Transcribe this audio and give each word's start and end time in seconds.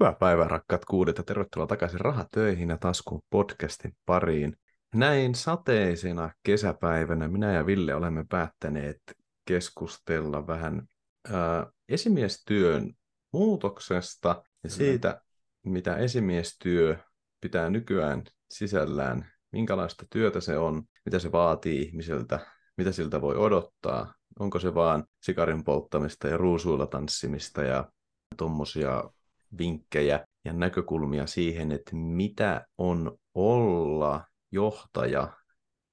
Hyvää 0.00 0.12
päivää 0.12 0.48
rakkaat 0.48 0.84
kuulijat 0.84 1.18
ja 1.18 1.24
tervetuloa 1.24 1.66
takaisin 1.66 2.00
Rahatöihin 2.00 2.68
ja 2.68 2.78
Taskun 2.78 3.22
podcastin 3.30 3.96
pariin. 4.06 4.56
Näin 4.94 5.34
sateisena 5.34 6.30
kesäpäivänä 6.42 7.28
minä 7.28 7.52
ja 7.52 7.66
Ville 7.66 7.94
olemme 7.94 8.24
päättäneet 8.28 9.02
keskustella 9.44 10.46
vähän 10.46 10.88
ää, 11.32 11.66
esimiestyön 11.88 12.92
muutoksesta 13.32 14.42
ja 14.64 14.70
siitä, 14.70 15.20
mitä 15.64 15.96
esimiestyö 15.96 16.96
pitää 17.40 17.70
nykyään 17.70 18.22
sisällään, 18.50 19.32
minkälaista 19.52 20.06
työtä 20.10 20.40
se 20.40 20.58
on, 20.58 20.82
mitä 21.04 21.18
se 21.18 21.32
vaatii 21.32 21.82
ihmiseltä, 21.82 22.46
mitä 22.76 22.92
siltä 22.92 23.20
voi 23.20 23.36
odottaa, 23.36 24.14
onko 24.38 24.58
se 24.58 24.74
vaan 24.74 25.04
sikarin 25.22 25.64
polttamista 25.64 26.28
ja 26.28 26.36
ruusuilla 26.36 26.86
tanssimista 26.86 27.62
ja 27.62 27.92
tuommoisia 28.36 29.10
vinkkejä 29.58 30.26
ja 30.44 30.52
näkökulmia 30.52 31.26
siihen, 31.26 31.72
että 31.72 31.96
mitä 31.96 32.66
on 32.78 33.18
olla 33.34 34.24
johtaja, 34.52 35.32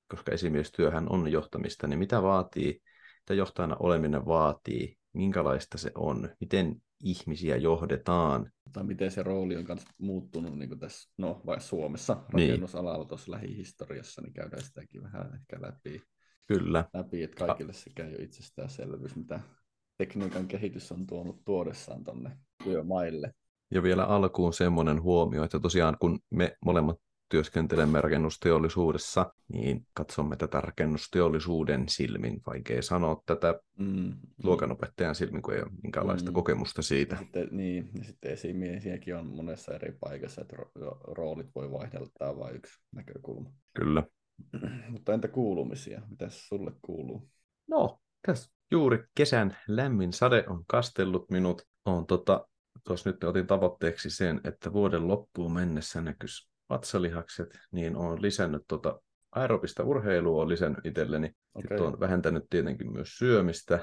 koska 0.08 0.32
esimiestyöhän 0.32 1.10
on 1.10 1.32
johtamista, 1.32 1.88
niin 1.88 2.00
mitä 2.00 2.22
vaatii, 2.22 2.82
mitä 3.20 3.34
johtajana 3.34 3.76
oleminen 3.80 4.26
vaatii, 4.26 4.98
minkälaista 5.14 5.78
se 5.78 5.92
on, 5.96 6.30
miten 6.40 6.76
ihmisiä 7.04 7.58
johdetaan. 7.58 8.52
Tai 8.74 8.84
miten 8.84 9.12
se 9.12 9.24
rooli 9.24 9.56
on 9.56 9.66
myös 9.68 9.86
muuttunut 9.98 10.58
niin 10.58 10.70
kuin 10.70 10.80
tässä, 10.80 11.10
no 11.18 11.42
vai 11.46 11.62
Suomessa 11.62 12.14
Niin. 12.14 12.50
rakennusalalla 12.50 13.06
tuossa 13.06 13.32
lähihistoriassa, 13.32 14.22
niin 14.22 14.34
käydään 14.34 14.64
sitäkin 14.64 15.04
vähän 15.04 15.34
ehkä 15.34 15.62
läpi, 15.62 16.02
Kyllä, 16.48 16.86
läpi 16.94 17.24
että 17.24 17.46
kaikille 17.46 17.74
se 17.74 17.90
käy 17.96 18.12
jo 18.12 18.18
itsestäänselvyys, 18.24 19.16
mitä 19.16 19.40
tekniikan 19.98 20.48
kehitys 20.48 20.92
on 20.92 21.08
tuonut 21.08 21.46
tuodessaan 21.46 22.04
tuonne 22.04 22.38
työmaille. 22.64 23.32
Ja 23.72 23.84
vielä 23.84 24.04
alkuun 24.04 24.54
semmoinen 24.54 25.02
huomio, 25.02 25.44
että 25.44 25.60
tosiaan 25.60 25.98
kun 26.00 26.20
me 26.30 26.56
molemmat 26.66 26.98
työskentelemme 27.30 28.02
rakennusteollisuudessa, 28.02 29.34
niin 29.54 29.88
katsomme 29.94 30.36
tätä 30.36 30.62
rakennusteollisuuden 30.62 31.90
silmin. 31.90 32.42
Vaikea 32.48 32.82
sanoa 32.82 33.22
tätä 33.26 33.60
Mm. 33.80 34.14
luokanopettajan 34.44 35.16
silmin, 35.16 35.42
kun 35.42 35.54
ei 35.54 35.62
ole 35.62 35.72
minkäänlaista 35.84 36.32
Mm. 36.32 36.34
kokemusta 36.34 36.82
siitä. 36.82 37.16
Ja 37.16 37.20
sitten, 37.20 37.48
niin, 37.52 37.90
ja 37.98 38.04
sitten 38.04 38.32
esimiesiäkin 38.32 39.16
on 39.16 39.26
monessa 39.26 39.74
eri 39.74 39.98
paikassa, 40.00 40.42
että 40.42 40.56
ro- 40.56 41.00
roolit 41.08 41.48
voi 41.56 41.72
vaihdella, 41.72 42.08
tämä 42.20 42.32
on 42.32 42.40
vain 42.40 42.56
yksi 42.56 42.80
näkökulma. 42.96 43.50
Kyllä. 43.74 44.04
Mutta 44.92 45.14
entä 45.14 45.28
kuulumisia? 45.28 46.02
Mitäs 46.10 46.48
sulle 46.48 46.72
kuuluu? 46.82 47.30
No, 47.68 48.00
tässä 48.28 48.52
juuri 48.72 49.04
kesän 49.16 49.58
lämmin 49.68 50.14
sade 50.14 50.44
on 50.48 50.64
kastellut 50.68 51.30
minut. 51.32 51.62
On 51.86 52.06
tota, 52.06 52.48
tuossa 52.88 53.10
nyt 53.10 53.24
otin 53.24 53.48
tavoitteeksi 53.48 54.10
sen, 54.10 54.42
että 54.44 54.74
vuoden 54.74 55.08
loppuun 55.08 55.54
mennessä 55.54 56.02
näkyisi 56.02 56.50
vatsalihakset, 56.70 57.60
niin 57.72 57.96
olen 57.96 58.22
lisännyt 58.22 58.62
tota 58.68 59.00
aerobista 59.32 59.84
urheilua, 59.84 60.42
on 60.42 60.50
lisännyt 60.50 60.86
itselleni. 60.86 61.32
Okei. 61.54 61.78
olen 61.80 62.00
vähentänyt 62.00 62.44
tietenkin 62.50 62.92
myös 62.92 63.18
syömistä. 63.18 63.80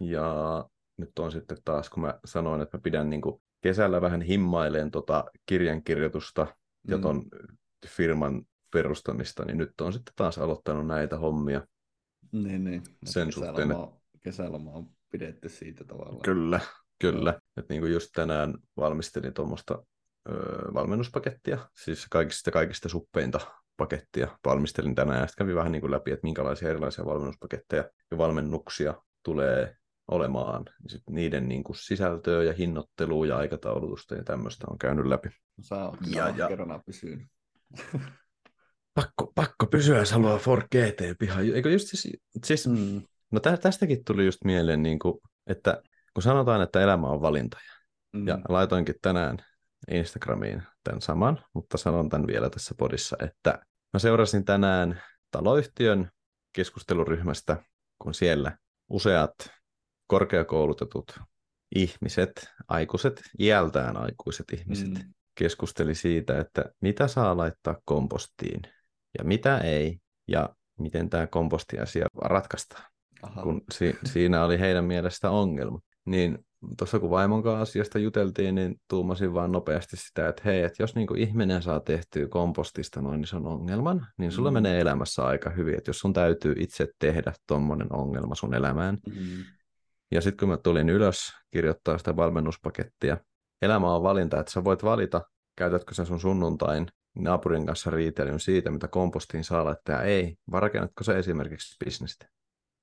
Ja 0.00 0.64
nyt 0.96 1.18
on 1.18 1.32
sitten 1.32 1.58
taas, 1.64 1.90
kun 1.90 2.02
mä 2.02 2.18
sanoin, 2.24 2.60
että 2.60 2.76
mä 2.76 2.80
pidän 2.80 3.10
niin 3.10 3.20
kuin 3.22 3.42
kesällä 3.60 4.00
vähän 4.00 4.22
himmaileen 4.22 4.90
tota 4.90 5.24
kirjankirjoitusta 5.46 6.46
ja 6.88 6.96
Mm. 6.96 7.02
ton 7.02 7.24
firman 7.86 8.42
perustamista, 8.72 9.44
niin 9.44 9.58
nyt 9.58 9.80
on 9.80 9.92
sitten 9.92 10.12
taas 10.16 10.38
aloittanut 10.38 10.86
näitä 10.86 11.18
hommia. 11.18 11.66
Niin, 12.32 12.64
niin. 12.64 12.82
sen 13.04 13.32
suhteen, 13.32 13.54
Kesäloma, 13.56 14.00
kesäloma 14.22 14.70
on 14.70 14.90
pidetty 15.10 15.48
siitä 15.48 15.84
tavallaan. 15.84 16.22
Kyllä, 16.22 16.60
kyllä. 16.98 17.40
Et 17.56 17.68
niin 17.68 17.80
kuin 17.80 17.92
just 17.92 18.10
tänään 18.14 18.54
valmistelin 18.76 19.34
tuommoista 19.34 19.84
öö, 20.28 20.74
valmennuspakettia, 20.74 21.58
siis 21.84 22.06
kaikista, 22.10 22.50
kaikista 22.50 22.88
suppeinta 22.88 23.40
pakettia 23.76 24.38
valmistelin 24.44 24.94
tänään, 24.94 25.20
ja 25.20 25.26
sitten 25.26 25.44
kävin 25.44 25.56
vähän 25.56 25.72
niin 25.72 25.80
kuin 25.80 25.90
läpi, 25.90 26.10
että 26.10 26.26
minkälaisia 26.26 26.68
erilaisia 26.70 27.04
valmennuspaketteja 27.04 27.84
ja 28.10 28.18
valmennuksia 28.18 28.94
tulee 29.22 29.76
olemaan. 30.08 30.62
Ja 30.66 30.90
sit 30.90 31.02
niiden 31.10 31.48
niin 31.48 31.64
kuin 31.64 31.76
sisältöä 31.76 32.42
ja 32.42 32.52
hinnoittelua 32.52 33.26
ja 33.26 33.36
aikataulutusta 33.36 34.14
ja 34.14 34.24
tämmöistä 34.24 34.66
on 34.70 34.78
käynyt 34.78 35.06
läpi. 35.06 35.28
No, 35.28 35.64
Sä 35.64 35.84
oot 35.84 35.96
Ja- 36.06 36.28
ja, 36.28 36.34
ja- 36.36 36.48
kerrana 36.48 36.80
pysynyt. 36.86 37.28
Pakko, 38.94 39.32
pakko 39.34 39.66
pysyä, 39.66 39.98
jos 39.98 40.12
haluaa 40.12 40.38
Ford 40.38 40.62
GT 40.62 41.00
pihaan. 41.18 41.44
Eikö 41.54 41.70
just 41.70 41.88
siis, 41.88 42.16
siis 42.44 42.66
Mm. 42.66 43.02
no 43.32 43.40
tä, 43.40 43.56
tästäkin 43.56 44.04
tuli 44.04 44.24
just 44.26 44.44
mieleen, 44.44 44.82
niin 44.82 44.98
kuin, 44.98 45.18
että 45.46 45.82
kun 46.14 46.22
sanotaan, 46.22 46.62
että 46.62 46.80
elämä 46.80 47.06
on 47.06 47.22
valintoja, 47.22 47.74
Mm. 48.12 48.26
Ja 48.28 48.38
laitoinkin 48.48 48.94
tänään 49.02 49.38
Instagramiin 49.90 50.62
tämän 50.84 51.00
saman, 51.00 51.44
mutta 51.54 51.78
sanon 51.78 52.08
tämän 52.08 52.26
vielä 52.26 52.50
tässä 52.50 52.74
podissa, 52.78 53.16
että 53.22 53.58
mä 53.92 53.98
seurasin 53.98 54.44
tänään 54.44 55.02
taloyhtiön 55.30 56.10
keskusteluryhmästä, 56.52 57.56
kun 57.98 58.14
siellä 58.14 58.58
useat 58.90 59.32
korkeakoulutetut 60.06 61.20
ihmiset, 61.74 62.48
aikuiset, 62.68 63.22
iältään 63.38 63.96
aikuiset 63.96 64.46
ihmiset, 64.52 64.88
Mm. 64.88 65.14
keskusteli 65.34 65.94
siitä, 65.94 66.40
että 66.40 66.64
mitä 66.80 67.08
saa 67.08 67.36
laittaa 67.36 67.76
kompostiin 67.84 68.60
ja 69.18 69.24
mitä 69.24 69.58
ei, 69.58 69.98
ja 70.28 70.48
miten 70.78 71.10
tämä 71.10 71.26
kompostiasia 71.26 72.06
ratkaistaan 72.22 72.84
Aha. 73.22 73.42
kun 73.42 73.62
si- 73.72 73.98
siinä 74.04 74.44
oli 74.44 74.60
heidän 74.60 74.84
mielestä 74.84 75.30
ongelma. 75.30 75.80
Niin 76.06 76.38
tuossa 76.78 76.98
kun 76.98 77.10
vaimon 77.10 77.42
kanssa 77.42 77.62
asiasta 77.62 77.98
juteltiin, 77.98 78.54
niin 78.54 78.80
tuumasin 78.88 79.34
vaan 79.34 79.52
nopeasti 79.52 79.96
sitä, 79.96 80.28
että 80.28 80.42
hei, 80.44 80.62
että 80.62 80.82
jos 80.82 80.94
niinku 80.94 81.14
ihminen 81.14 81.62
saa 81.62 81.80
tehtyä 81.80 82.28
kompostista 82.28 83.02
noin 83.02 83.22
ison 83.22 83.46
ongelman, 83.46 84.06
niin 84.18 84.32
sulla 84.32 84.50
Mm. 84.50 84.54
menee 84.54 84.80
elämässä 84.80 85.24
aika 85.24 85.50
hyvin, 85.50 85.78
että 85.78 85.88
jos 85.88 85.98
sun 85.98 86.12
täytyy 86.12 86.54
itse 86.58 86.88
tehdä 86.98 87.32
tommonen 87.46 87.92
ongelma 87.92 88.34
sun 88.34 88.54
elämään. 88.54 88.98
Mm. 89.06 89.44
Ja 90.10 90.20
sitten 90.20 90.36
kun 90.38 90.48
mä 90.48 90.56
tulin 90.56 90.88
ylös 90.88 91.32
kirjoittaa 91.50 91.98
sitä 91.98 92.16
valmennuspakettia, 92.16 93.16
elämä 93.62 93.94
on 93.94 94.02
valinta, 94.02 94.40
että 94.40 94.52
sä 94.52 94.64
voit 94.64 94.84
valita, 94.84 95.22
käytätkö 95.56 95.94
sä 95.94 96.04
sun 96.04 96.20
sunnuntain 96.20 96.86
naapurin 97.18 97.66
kanssa 97.66 97.90
riitelyn 97.90 98.40
siitä, 98.40 98.70
mitä 98.70 98.88
kompostiin 98.88 99.44
saa 99.44 99.64
laittaa 99.64 100.02
ei, 100.02 100.36
vai 100.50 100.60
rakennatko 100.60 101.04
sä 101.04 101.18
esimerkiksi 101.18 101.76
bisnestä. 101.84 102.28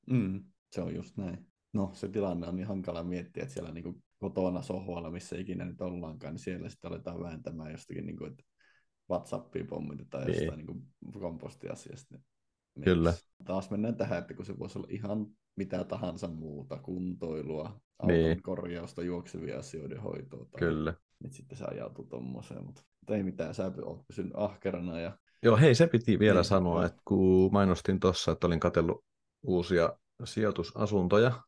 Mm. 0.10 0.44
Se 0.72 0.82
on 0.82 0.96
just 0.96 1.18
näin. 1.18 1.51
No, 1.74 1.90
se 1.94 2.08
tilanne 2.08 2.48
on 2.48 2.56
niin 2.56 2.68
hankala 2.68 3.04
miettiä, 3.04 3.44
että 3.44 3.54
siellä 3.54 3.72
niin 3.72 4.04
kotona 4.20 4.62
sohvalla, 4.62 5.12
missä 5.12 5.38
ikinä 5.38 5.66
nyt 5.66 5.82
ollaankaan, 5.82 6.34
niin 6.34 6.40
siellä 6.40 6.70
sitten 6.70 6.92
aletaan 6.92 7.24
vääntämään 7.24 7.72
jostakin, 7.72 8.06
niin 8.06 8.18
kuin, 8.18 8.32
että 8.32 8.44
WhatsAppia 9.10 9.66
pommitetaan 9.66 10.28
Niin. 10.28 10.36
jostain 10.44 10.66
niin 10.66 10.92
kompostiasiasta. 11.20 12.20
Niin 12.76 12.84
Kyllä. 12.84 13.14
Taas 13.46 13.72
mennään 13.72 13.96
tähän, 13.96 14.20
että 14.20 14.34
kun 14.34 14.46
se 14.46 14.60
voisi 14.60 14.80
olla 14.80 14.88
ihan 14.92 15.28
mitä 15.56 15.84
tahansa 15.84 16.28
muuta, 16.28 16.78
kuntoilua, 16.78 17.82
auton 18.00 18.16
Niin. 18.16 18.42
korjausta, 18.42 19.04
juoksevia 19.04 19.60
asioiden 19.60 20.02
hoitoa. 20.02 20.46
Tai 20.46 20.60
Kyllä. 20.60 20.94
Nyt 21.24 21.34
sitten 21.34 21.58
se 21.58 21.66
ajautuu 21.66 22.06
tommoseen, 22.06 22.66
mutta, 22.66 22.82
mutta 23.00 23.16
ei 23.16 23.24
mitään, 23.24 23.54
sä 23.54 23.72
oot 23.86 24.08
pysynyt 24.08 24.32
ahkerana 24.36 25.00
ja 25.00 25.18
Joo, 25.44 25.58
hei, 25.58 25.76
se 25.76 25.88
piti 25.88 26.20
vielä 26.20 26.40
Niin, 26.40 26.46
sanoa, 26.46 26.86
että 26.86 27.02
kun 27.06 27.54
mainostin 27.54 28.00
tuossa, 28.00 28.32
että 28.32 28.48
olin 28.48 28.60
katsellut 28.60 29.06
uusia 29.44 29.94
sijoitusasuntoja, 30.24 31.42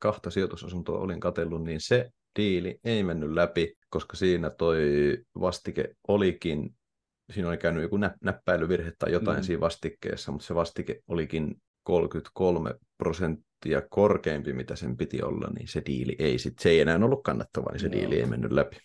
kahta 0.00 0.30
sijoitusasuntoa 0.30 0.98
olin 0.98 1.20
katsellut, 1.20 1.62
niin 1.64 1.80
se 1.80 2.10
diili 2.38 2.78
ei 2.84 3.02
mennyt 3.02 3.32
läpi, 3.32 3.74
koska 3.90 4.16
siinä 4.16 4.50
toi 4.50 4.78
vastike 5.40 5.94
olikin, 6.08 6.74
siinä 7.32 7.48
oli 7.48 7.56
käynyt 7.58 7.82
joku 7.82 7.96
nä- 7.96 8.14
näppäilyvirhe 8.24 8.92
tai 8.98 9.12
jotain 9.12 9.38
Mm. 9.38 9.42
siinä 9.42 9.60
vastikkeessa, 9.60 10.32
mutta 10.32 10.46
se 10.46 10.54
vastike 10.54 11.00
olikin 11.08 11.54
33 11.82 12.74
prosenttia 12.98 13.82
korkeampi, 13.90 14.52
mitä 14.52 14.76
sen 14.76 14.96
piti 14.96 15.22
olla, 15.22 15.50
niin 15.54 15.68
se 15.68 15.82
diili 15.86 16.16
ei 16.18 16.38
sit, 16.38 16.58
se 16.58 16.68
ei 16.70 16.80
enää 16.80 16.96
ollut 17.04 17.22
kannattava, 17.24 17.70
niin 17.72 17.80
se 17.80 17.86
Joo. 17.86 17.92
diili 18.00 18.20
ei 18.20 18.26
mennyt 18.26 18.52
läpi. 18.52 18.76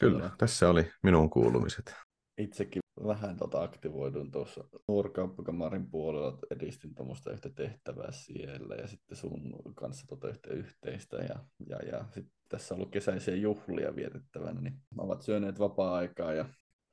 Kyllä, 0.00 0.18
Selvä. 0.18 0.30
tässä 0.38 0.68
oli 0.70 0.90
minun 1.02 1.30
kuulumiset. 1.30 1.94
itsekin 2.38 2.80
vähän 3.06 3.36
tota 3.36 3.62
aktivoidun 3.62 4.30
tuossa 4.30 4.64
nuorkauppakamarin 4.88 5.90
puolella, 5.90 6.38
edistin 6.50 6.94
tuommoista 6.94 7.32
yhtä 7.32 7.50
tehtävää 7.50 8.12
siellä 8.12 8.74
ja 8.74 8.86
sitten 8.86 9.16
sun 9.16 9.52
kanssa 9.74 10.06
tota 10.06 10.28
yhtä 10.28 10.50
yhteistä 10.50 11.16
ja, 11.16 11.44
ja, 11.68 11.76
ja 11.76 12.04
sitten 12.10 12.34
tässä 12.48 12.74
on 12.74 12.78
ollut 12.78 12.92
kesäisiä 12.92 13.34
juhlia 13.34 13.96
vietettävänä, 13.96 14.60
niin 14.60 14.74
ovat 14.98 15.22
syöneet 15.22 15.58
vapaa-aikaa 15.58 16.32
ja 16.32 16.44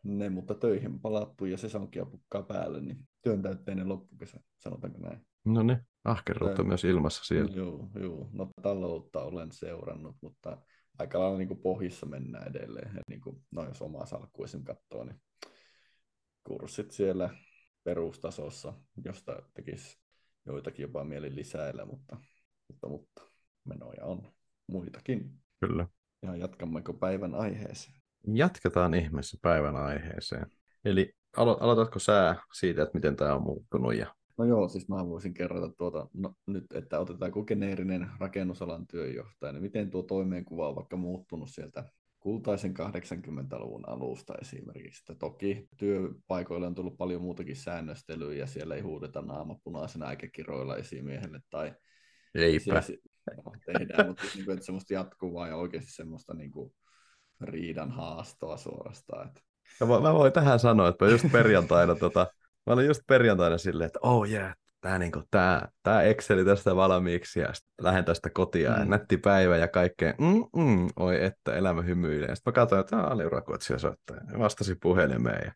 ne, 0.03 0.29
mutta 0.29 0.53
töihin 0.53 0.99
palattu 0.99 1.45
ja 1.45 1.57
sesonkia 1.57 2.05
pukkaa 2.05 2.43
päälle, 2.43 2.81
niin 2.81 2.97
työntäytteinen 3.23 3.89
loppukesä, 3.89 4.39
sanotaanko 4.59 4.99
näin. 4.99 5.21
No 5.45 5.63
niin, 5.63 5.79
ahkeruutta 6.05 6.61
Joo. 6.61 6.67
myös 6.67 6.83
ilmassa 6.83 7.23
siellä. 7.23 7.55
Joo, 7.55 7.89
joo. 7.99 8.29
No 8.33 8.49
taloutta 8.61 9.23
olen 9.23 9.51
seurannut, 9.51 10.15
mutta 10.21 10.57
aika 10.99 11.19
lailla 11.19 11.37
niin 11.37 11.47
kuin 11.47 11.61
pohjissa 11.61 12.05
mennään 12.05 12.47
edelleen. 12.47 12.91
Ja 12.95 13.01
niin 13.09 13.21
kuin, 13.21 13.41
no 13.51 13.65
jos 13.65 13.81
omaa 13.81 14.05
salkkua 14.05 14.45
esim. 14.45 14.63
katsoo, 14.63 15.03
niin 15.03 15.21
kurssit 16.47 16.91
siellä 16.91 17.29
perustasossa, 17.83 18.73
josta 19.05 19.41
tekisi 19.53 19.97
joitakin 20.45 20.83
jopa 20.83 21.03
mieli 21.03 21.35
lisäillä, 21.35 21.85
mutta, 21.85 22.17
mutta, 22.69 22.87
mutta 22.89 23.21
menoja 23.65 24.05
on 24.05 24.33
muitakin. 24.67 25.31
Kyllä. 25.59 25.87
Ja 26.21 26.35
jatkammeko 26.35 26.93
päivän 26.93 27.35
aiheeseen? 27.35 27.97
Jatketaan 28.33 28.93
ihmeessä 28.93 29.37
päivän 29.41 29.75
aiheeseen. 29.75 30.45
Eli 30.85 31.13
alo- 31.37 31.57
aloitatko 31.59 31.99
sä 31.99 32.35
siitä, 32.53 32.83
että 32.83 32.97
miten 32.97 33.15
tämä 33.15 33.35
on 33.35 33.43
muuttunut? 33.43 33.95
Ja... 33.95 34.15
No 34.37 34.45
joo, 34.45 34.67
siis 34.67 34.89
mä 34.89 35.07
voisin 35.09 35.33
kerrata 35.33 35.69
tuota, 35.77 36.07
no, 36.13 36.33
nyt, 36.47 36.65
että 36.73 36.99
otetaan 36.99 37.31
kuin 37.31 37.45
geneerinen 37.47 38.09
rakennusalan 38.19 38.87
työjohtaja, 38.87 39.51
niin 39.51 39.61
miten 39.61 39.89
tuo 39.89 40.03
toimeenkuva 40.03 40.69
on 40.69 40.75
vaikka 40.75 40.97
muuttunut 40.97 41.49
sieltä 41.49 41.83
kultaisen 42.27 42.73
80-luvun 42.77 43.89
alusta 43.89 44.33
esimerkiksi. 44.41 45.01
Että 45.01 45.15
toki 45.19 45.67
työpaikoille 45.77 46.67
on 46.67 46.75
tullut 46.75 46.97
paljon 46.97 47.21
muutakin 47.21 47.55
säännöstelyä 47.55 48.33
ja 48.33 48.47
siellä 48.47 48.75
ei 48.75 48.81
huudeta 48.81 49.21
naama 49.21 49.55
punaisena 49.63 50.11
eikä 50.11 50.27
kiroilla 50.27 50.77
esimiehelle 50.77 51.39
tai 51.49 51.73
Eipä. 52.35 52.83
No, 53.35 53.51
tehdään, 53.65 54.07
mutta 54.07 54.23
niin 54.35 54.45
kuin, 54.45 54.53
että 54.53 54.65
semmoista 54.65 54.93
jatkuvaa 54.93 55.47
ja 55.47 55.55
oikeasti 55.55 55.91
semmoista 55.91 56.33
niin 56.33 56.51
kuin, 56.51 56.73
riidan 57.41 57.91
haastoa 57.91 58.57
suorastaan. 58.57 59.27
Että... 59.27 59.41
Mä, 59.79 59.99
mä 59.99 60.13
voin 60.13 60.33
tähän 60.33 60.59
sanoa, 60.59 60.87
että 60.87 61.05
mä 61.05 61.11
just 61.11 61.25
perjantaina, 61.31 61.95
tota, 61.95 62.27
mä 62.65 62.73
olin 62.73 62.85
just 62.87 63.01
perjantaina 63.07 63.57
silleen, 63.57 63.87
että 63.87 63.99
oh 64.01 64.29
yeah, 64.29 64.55
tää, 64.81 64.99
niinku, 64.99 65.23
tää, 65.31 65.69
tää 65.83 66.03
Exceli 66.03 66.45
tästä 66.45 66.75
valmiiksi 66.75 67.39
ja 67.39 67.53
lähden 67.81 68.05
tästä 68.05 68.29
kotia 68.29 68.71
mm. 68.71 68.79
ja 68.79 68.85
nätti 68.85 69.17
päivä 69.17 69.57
ja 69.57 69.67
kaikkea. 69.67 70.13
Mm, 70.17 70.63
mm, 70.63 70.87
oi 70.95 71.25
että 71.25 71.55
elämä 71.55 71.81
hymyilee. 71.81 72.35
Sitten 72.35 72.51
mä 72.51 72.55
katsoin, 72.55 72.79
että 72.79 72.89
tämä 72.89 73.03
aliurakoitsija 73.03 73.79
soittaa. 73.79 74.17
Ja 74.31 74.39
vastasi 74.39 74.75
puhelimeen 74.75 75.41
ja 75.45 75.51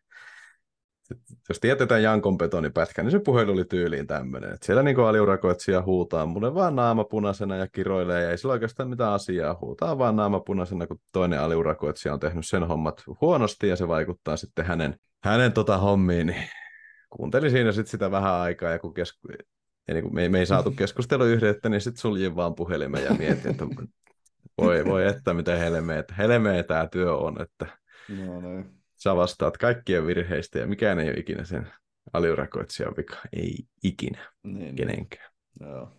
jos 1.48 1.60
tietetään 1.60 2.02
Jankon 2.02 2.38
betonipätkä, 2.38 3.02
niin 3.02 3.10
se 3.10 3.18
puhelu 3.18 3.52
oli 3.52 3.64
tyyliin 3.64 4.06
tämmöinen. 4.06 4.52
Että 4.52 4.66
siellä 4.66 4.82
niin 4.82 5.00
aliurakoitsija 5.00 5.82
huutaa 5.82 6.26
mulle 6.26 6.54
vaan 6.54 6.76
naama 6.76 7.04
punaisena 7.04 7.56
ja 7.56 7.66
kiroilee, 7.72 8.22
ja 8.22 8.30
ei 8.30 8.38
sillä 8.38 8.52
oikeastaan 8.52 8.88
mitään 8.88 9.12
asiaa. 9.12 9.58
Huutaa 9.60 9.98
vaan 9.98 10.16
naama 10.16 10.40
punaisena, 10.40 10.86
kun 10.86 11.00
toinen 11.12 11.40
aliurakoitsija 11.40 12.14
on 12.14 12.20
tehnyt 12.20 12.46
sen 12.46 12.68
hommat 12.68 13.02
huonosti, 13.20 13.68
ja 13.68 13.76
se 13.76 13.88
vaikuttaa 13.88 14.36
sitten 14.36 14.66
hänen, 14.66 14.96
hänen 15.24 15.52
tota 15.52 15.78
hommiin. 15.78 16.26
Niin 16.26 16.48
kuuntelin 17.16 17.50
siinä 17.50 17.72
sitten 17.72 17.90
sitä 17.90 18.10
vähän 18.10 18.34
aikaa, 18.34 18.70
ja 18.70 18.78
kun 18.78 18.94
kesku... 18.94 19.28
ja 19.88 19.94
niin 19.94 20.04
kun 20.04 20.14
me, 20.14 20.22
ei, 20.22 20.28
me 20.28 20.38
ei 20.38 20.46
saatu 20.46 20.70
keskusteluyhdeyttä, 20.78 21.68
niin 21.68 21.80
sitten 21.80 22.00
suljin 22.00 22.36
vaan 22.36 22.54
puhelimen 22.54 23.04
ja 23.04 23.14
mietin, 23.14 23.50
että 23.50 23.66
voi, 24.62 24.84
voi 24.84 25.06
että 25.06 25.34
miten 25.34 25.58
helmeä, 25.58 26.04
helmeä 26.18 26.62
tämä 26.62 26.88
työ 26.88 27.16
on, 27.16 27.42
että 27.42 27.66
no, 28.08 28.40
no 28.40 28.64
sä 29.02 29.16
vastaat 29.16 29.58
kaikkien 29.58 30.06
virheistä 30.06 30.58
ja 30.58 30.66
mikään 30.66 30.98
ei 30.98 31.08
ole 31.08 31.18
ikinä 31.18 31.44
sen 31.44 31.72
aliurakoitsijan 32.12 32.94
vika. 32.96 33.16
Ei 33.32 33.58
ikinä 33.84 34.32
niin, 34.42 34.58
niin. 34.58 34.76
kenenkään. 34.76 35.32
Joo. 35.60 35.90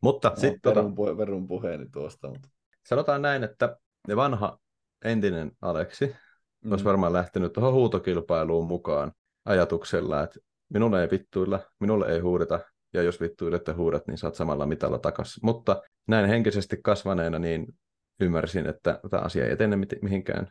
Mutta 0.00 0.28
no, 0.28 0.36
sitten... 0.36 0.72
Tota- 0.72 0.74
verun, 0.74 0.94
puhe, 0.94 1.16
verun 1.16 1.48
puheeni 1.48 1.86
tuosta. 1.92 2.28
Mutta... 2.28 2.48
Sanotaan 2.86 3.22
näin, 3.22 3.44
että 3.44 3.76
ne 4.08 4.16
vanha 4.16 4.58
entinen 5.04 5.52
Aleksi 5.62 6.16
mm. 6.64 6.70
olisi 6.70 6.84
varmaan 6.84 7.12
lähtenyt 7.12 7.52
tuohon 7.52 7.74
huutokilpailuun 7.74 8.66
mukaan 8.66 9.12
ajatuksella, 9.48 10.22
että 10.22 10.40
minulle 10.68 11.02
ei 11.02 11.10
vittuilla, 11.10 11.60
minulle 11.80 12.06
ei 12.06 12.20
huudeta, 12.20 12.60
ja 12.92 13.02
jos 13.02 13.20
vittuilette 13.20 13.72
huudat, 13.72 14.06
niin 14.06 14.18
saat 14.18 14.34
samalla 14.34 14.66
mitalla 14.66 14.98
takaisin. 14.98 15.40
Mutta 15.42 15.82
näin 16.06 16.28
henkisesti 16.28 16.76
kasvaneena, 16.82 17.38
niin 17.38 17.66
ymmärsin, 18.20 18.66
että 18.66 19.00
tämä 19.10 19.22
asia 19.22 19.44
ei 19.44 19.52
etene 19.52 19.78
mihinkään 20.02 20.48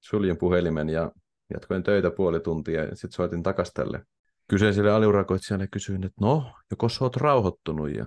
suljin 0.00 0.36
puhelimen 0.36 0.88
ja 0.88 1.12
jatkoin 1.54 1.82
töitä 1.82 2.10
puoli 2.10 2.40
tuntia 2.40 2.84
ja 2.84 2.96
sitten 2.96 3.12
soitin 3.12 3.42
takaisin 3.42 3.74
tälle 3.74 4.02
kyseiselle 4.48 4.90
aliurakoitsijalle 4.90 5.64
ja 5.64 5.68
kysyin, 5.72 6.04
että 6.04 6.16
no, 6.20 6.52
joko 6.70 6.88
sä 6.88 7.04
oot 7.04 7.16
rauhoittunut 7.16 7.94
ja 7.94 8.06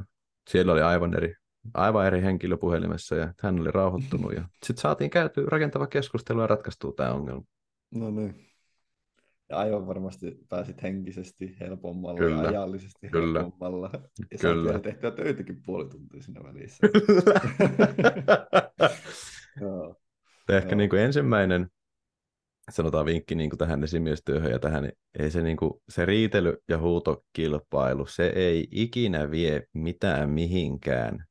siellä 0.49 0.73
oli 0.73 0.81
aivan 0.81 1.17
eri, 1.17 1.35
aivan 1.73 2.05
eri 2.05 2.21
henkilö 2.21 2.57
puhelimessa 2.57 3.15
ja 3.15 3.33
hän 3.43 3.59
oli 3.59 3.71
rauhoittunut 3.71 4.33
ja 4.33 4.41
sitten 4.65 4.81
saatiin 4.81 5.09
käyty 5.09 5.45
rakentava 5.45 5.87
keskustelu 5.87 6.41
ja 6.41 6.47
ratkaistua 6.47 6.93
tämä 6.95 7.13
ongelma. 7.13 7.43
No 7.91 8.11
niin. 8.11 8.50
Ja 9.51 9.57
aivan 9.57 9.87
varmasti 9.87 10.37
pääsit 10.49 10.83
henkisesti 10.83 11.55
helpommalla 11.59 12.19
Kyllä. 12.19 12.43
ja 12.43 12.49
ajallisesti 12.49 13.09
Kyllä. 13.09 13.39
helpommalla. 13.39 13.89
Ja 14.31 14.37
Kyllä. 14.41 14.79
tehtyä 14.79 15.11
töitäkin 15.11 15.61
puoli 15.65 15.89
tuntia 15.89 16.21
siinä 16.21 16.43
välissä. 16.43 16.87
Kyllä. 16.87 17.33
Joo. 19.61 19.95
Ehkä 20.49 20.75
niin 20.75 20.89
kuin 20.89 21.01
ensimmäinen 21.01 21.67
sanotaan 22.69 23.05
vinkki 23.05 23.35
niin 23.35 23.49
kuin 23.49 23.57
tähän 23.57 23.83
esimiestyöhön 23.83 24.51
ja 24.51 24.59
tähän, 24.59 24.83
niin 24.83 24.97
ei 25.19 25.31
se, 25.31 25.41
niin 25.41 25.57
kuin, 25.57 25.73
se 25.89 26.05
riitely 26.05 26.57
ja 26.69 26.77
huutokilpailu, 26.77 28.05
se 28.05 28.27
ei 28.27 28.67
ikinä 28.71 29.31
vie 29.31 29.63
mitään 29.73 30.29
mihinkään. 30.29 31.25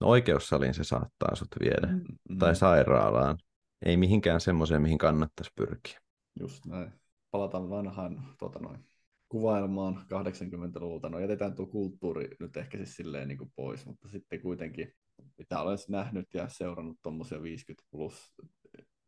No 0.00 0.06
oikeussaliin 0.06 0.74
se 0.74 0.84
saattaa 0.84 1.34
sut 1.34 1.48
viedä, 1.60 1.86
mm, 1.86 2.04
mm. 2.30 2.38
tai 2.38 2.56
sairaalaan. 2.56 3.38
Ei 3.86 3.96
mihinkään 3.96 4.40
semmoiseen, 4.40 4.82
mihin 4.82 4.98
kannattaisi 4.98 5.50
pyrkiä. 5.56 6.00
Just 6.40 6.66
näin. 6.66 6.92
Palataan 7.36 7.70
vanhaan 7.70 8.22
tuota 8.38 8.58
noin, 8.58 8.84
kuvailmaan 9.28 9.94
80-luvulta. 9.94 11.08
No 11.08 11.18
jätetään 11.18 11.54
tuo 11.54 11.66
kulttuuri 11.66 12.28
nyt 12.40 12.56
ehkä 12.56 12.78
siis 12.78 12.96
silleen 12.96 13.28
niin 13.28 13.38
kuin 13.38 13.52
pois, 13.56 13.86
mutta 13.86 14.08
sitten 14.08 14.40
kuitenkin, 14.40 14.92
mitä 15.38 15.60
olen 15.60 15.78
nähnyt 15.88 16.34
ja 16.34 16.48
seurannut 16.48 16.98
tuommoisia 17.02 17.42
50 17.42 17.88
plus 17.90 18.34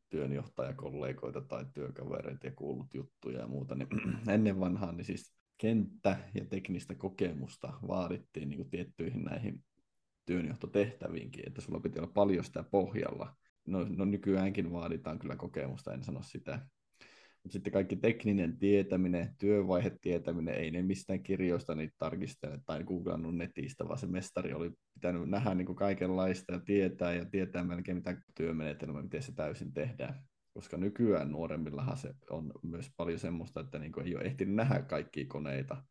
työnjohtajakollegoita 0.09 1.41
tai 1.41 1.67
työkavereita 1.75 2.47
ja 2.47 2.53
kuullut 2.53 2.95
juttuja 2.95 3.39
ja 3.39 3.47
muuta, 3.47 3.75
niin 3.75 3.89
ennen 4.35 4.61
vanhaan 4.61 4.97
niin 4.97 5.05
siis 5.05 5.35
kenttä 5.59 6.19
ja 6.35 6.45
teknistä 6.45 6.95
kokemusta 6.95 7.73
vaadittiin 7.89 8.49
niin 8.49 8.59
kuin 8.59 8.71
tiettyihin 8.71 9.25
näihin 9.25 9.65
työnjohtotehtäviinkin, 10.27 11.45
että 11.47 11.61
sulla 11.61 11.81
piti 11.81 11.99
olla 11.99 12.13
paljon 12.15 12.45
sitä 12.45 12.63
pohjalla. 12.63 13.37
No, 13.67 13.87
no 13.89 14.05
nykyäänkin 14.05 14.73
vaaditaan 14.73 15.19
kyllä 15.19 15.37
kokemusta, 15.37 15.95
en 15.95 16.05
sano 16.05 16.23
sitä, 16.23 16.67
sitten 17.51 17.73
kaikki 17.73 17.97
tekninen 17.97 18.59
tietäminen, 18.59 19.35
työvaihetietäminen, 19.39 20.55
ei 20.55 20.71
ne 20.71 20.83
mistään 20.83 21.23
kirjoista 21.23 21.75
niitä 21.75 21.95
tarkistele 21.99 22.61
tai 22.67 22.85
googlannut 22.85 23.37
netistä, 23.37 23.89
vaan 23.89 23.99
se 23.99 24.07
mestari 24.07 24.53
oli 24.53 24.71
pitänyt 24.95 25.29
nähdä 25.29 25.55
niin 25.55 25.67
kuin 25.67 25.77
kaikenlaista 25.77 26.53
ja 26.53 26.61
tietää 26.61 27.15
ja 27.15 27.25
tietää 27.25 27.65
melkein 27.65 27.97
mitä 27.97 28.17
työmenetelmä, 28.35 29.03
miten 29.03 29.23
se 29.23 29.35
täysin 29.35 29.73
tehdään. 29.73 30.23
Koska 30.55 30.77
nykyään 30.77 31.33
nuoremmillahan 31.33 31.97
se 31.97 32.15
on 32.31 32.53
myös 32.63 32.91
paljon 32.97 33.19
semmoista, 33.19 33.61
että 33.61 33.79
niin 33.79 33.93
kuin 33.93 34.07
ei 34.07 34.15
ole 34.15 34.25
ehtinyt 34.25 34.55
nähdä 34.55 34.83
kaikkia 34.83 35.25
koneita, 35.29 35.83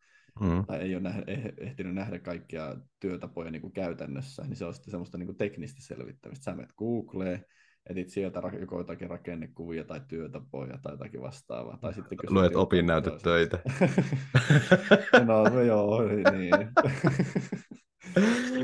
mm. 0.41 0.65
tai 0.65 0.79
ei 0.79 0.95
ole 0.95 1.03
nähdä, 1.03 1.23
eh, 1.27 1.53
ehtinyt 1.57 1.95
nähdä 1.95 2.19
kaikkia 2.19 2.75
työtapoja 2.99 3.51
niin 3.51 3.61
kuin 3.61 3.73
käytännössä, 3.73 4.43
niin 4.43 4.55
se 4.55 4.65
on 4.65 4.73
sitten 4.73 4.91
semmoista 4.91 5.17
niin 5.17 5.27
kuin 5.27 5.37
teknistä 5.37 5.81
selvittämistä. 5.81 6.43
Sä 6.43 6.55
menet 6.55 6.73
Googleen, 6.77 7.45
etit 7.89 8.09
sieltä 8.09 8.41
joko 8.59 8.77
jotakin 8.77 9.09
rakennekuvia 9.09 9.83
tai 9.83 10.01
työtapoja 10.07 10.79
tai 10.81 10.93
jotakin 10.93 11.21
vastaavaa. 11.21 11.77
Tai 11.81 11.93
sitten 11.93 12.17
Luet 12.29 12.55
opinnäytetöitä. 12.55 13.59
no, 15.25 15.43
no 15.43 15.61
joo, 15.61 16.01
niin. 16.31 16.53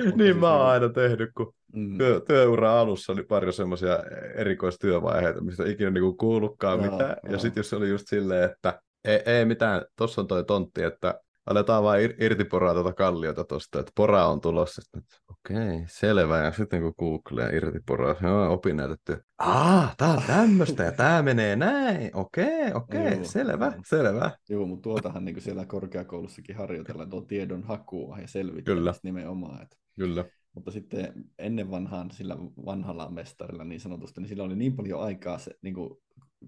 niin 0.17 0.37
mä 0.37 0.53
oon 0.53 0.67
aina 0.67 0.89
tehnyt, 0.89 1.29
kun 1.37 1.53
mm. 1.73 1.97
työ, 1.97 2.21
työura 2.27 2.79
alussa 2.79 3.13
oli 3.13 3.23
pari 3.23 3.53
semmoisia 3.53 3.99
erikoistyövaiheita, 4.35 5.41
mistä 5.41 5.69
ikinä 5.69 5.89
niinku 5.89 6.13
kuullutkaan 6.13 6.79
mitään. 6.79 7.15
Ja 7.29 7.37
sitten 7.37 7.59
jos 7.59 7.69
se 7.69 7.75
oli 7.75 7.89
just 7.89 8.07
silleen, 8.07 8.51
että 8.51 8.81
ei, 9.05 9.19
ei 9.25 9.45
mitään, 9.45 9.81
tossa 9.95 10.21
on 10.21 10.27
toi 10.27 10.45
tontti, 10.45 10.83
että 10.83 11.19
aletaan 11.45 11.83
vaan 11.83 11.99
ir- 11.99 12.23
irtiporaa 12.23 12.73
tuota 12.73 12.93
kalliota 12.93 13.43
tuosta, 13.43 13.79
että 13.79 13.91
pora 13.95 14.27
on 14.27 14.41
tulossa. 14.41 14.81
Okei, 15.29 15.57
okay, 15.57 15.85
selvä. 15.87 16.37
Ja 16.37 16.51
sitten 16.51 16.81
kun 16.81 16.93
googlee 16.99 17.55
irtiporaa, 17.55 18.15
joo, 18.21 18.53
opinnäytetty. 18.53 19.17
Ah, 19.37 19.95
tää 19.97 20.09
on 20.09 20.23
tämmöistä 20.27 20.83
ja 20.83 20.91
tää 20.91 21.23
menee 21.23 21.55
näin. 21.55 22.11
Okei, 22.13 22.61
okay, 22.61 22.71
okei, 22.73 23.13
okay, 23.13 23.25
selvä, 23.25 23.69
näin. 23.69 23.81
selvä. 23.85 24.31
Joo, 24.49 24.65
mutta 24.65 24.83
tuotahan 24.83 25.25
niin 25.25 25.41
siellä 25.41 25.65
korkeakoulussakin 25.65 26.55
harjoitellaan 26.55 27.09
tuo 27.09 27.21
tiedon 27.21 27.63
hakua 27.63 28.17
ja 28.19 28.27
selvittämistä 28.27 28.99
nimenomaan. 29.03 29.61
Että... 29.61 29.77
Kyllä. 29.95 30.25
Mutta 30.55 30.71
sitten 30.71 31.13
ennen 31.39 31.71
vanhaan 31.71 32.11
sillä 32.11 32.37
vanhalla 32.65 33.09
mestarilla 33.09 33.63
niin 33.63 33.79
sanotusti, 33.79 34.21
niin 34.21 34.29
sillä 34.29 34.43
oli 34.43 34.55
niin 34.55 34.75
paljon 34.75 35.01
aikaa, 35.01 35.37
se, 35.37 35.51
niin 35.61 35.73
kuin, 35.73 35.89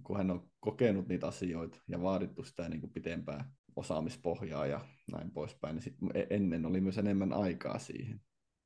kun 0.04 0.18
hän 0.18 0.32
on 0.32 0.48
kokenut 0.60 1.08
niitä 1.08 1.28
asioita 1.28 1.82
ja 1.88 2.02
vaadittu 2.02 2.44
sitä 2.44 2.70
niin 2.70 2.82
kuin 2.82 2.94
pitempään 2.94 3.46
osaamispohjaa 3.76 4.66
ja 4.66 4.86
näin 5.12 5.32
poispäin, 5.32 5.76
niin 5.76 5.84
sit 5.84 5.96
e-, 6.14 6.28
ennen 6.30 6.66
oli 6.66 6.82
myös 6.82 6.98
enemmän 6.98 7.34
aikaa 7.34 7.80
siihen 7.80 8.22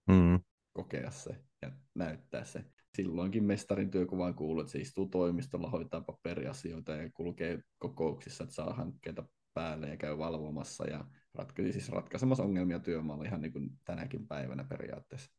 mm. 0.07 0.39
kokea 0.73 1.11
se 1.11 1.35
ja 1.61 1.71
näyttää 1.95 2.43
se. 2.43 2.65
Silloinkin 2.95 3.43
mestarin 3.43 3.91
työkuvaan 3.91 4.35
kuuluu, 4.35 4.61
että 4.61 4.71
se 4.71 4.79
istuu 4.79 5.05
toimistolla, 5.05 5.69
hoitaa 5.69 6.01
paperiasioita 6.01 6.91
ja 6.91 7.09
kulkee 7.13 7.59
kokouksissa, 7.77 8.43
että 8.43 8.55
saa 8.55 8.73
hankkeita 8.73 9.23
päälle 9.53 9.89
ja 9.89 9.97
käy 9.97 10.17
valvomassa 10.17 10.89
ja 10.89 11.05
ratkaisi, 11.33 11.71
siis 11.71 11.89
ratkaisemassa 11.89 12.43
ongelmia 12.43 12.79
työmaalla 12.79 13.23
ihan 13.23 13.41
niin 13.41 13.53
kuin 13.53 13.69
tänäkin 13.85 14.27
päivänä 14.27 14.63
periaatteessa 14.63 15.31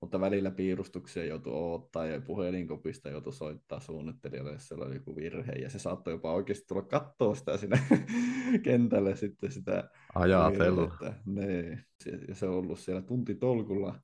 mutta 0.00 0.20
välillä 0.20 0.50
piirustuksia 0.50 1.24
joutui 1.24 1.52
odottaa 1.52 2.06
ja 2.06 2.20
puhelinkopista 2.20 3.08
joutui 3.08 3.32
soittaa 3.32 3.80
suunnittelijalle, 3.80 4.52
jos 4.52 4.68
siellä 4.68 4.84
oli 4.84 4.94
joku 4.94 5.16
virhe, 5.16 5.52
ja 5.52 5.70
se 5.70 5.78
saattoi 5.78 6.14
jopa 6.14 6.32
oikeasti 6.32 6.66
tulla 6.66 6.82
katsoa 6.82 7.34
sitä 7.34 7.56
sinne 7.56 7.80
kentälle 8.64 9.16
sitten 9.16 9.52
sitä 9.52 9.90
Ajatella. 10.14 10.98
Niin, 11.26 11.84
ja 12.28 12.34
se 12.34 12.46
on 12.46 12.54
ollut 12.54 12.78
siellä 12.78 13.02
tuntitolkulla. 13.02 14.00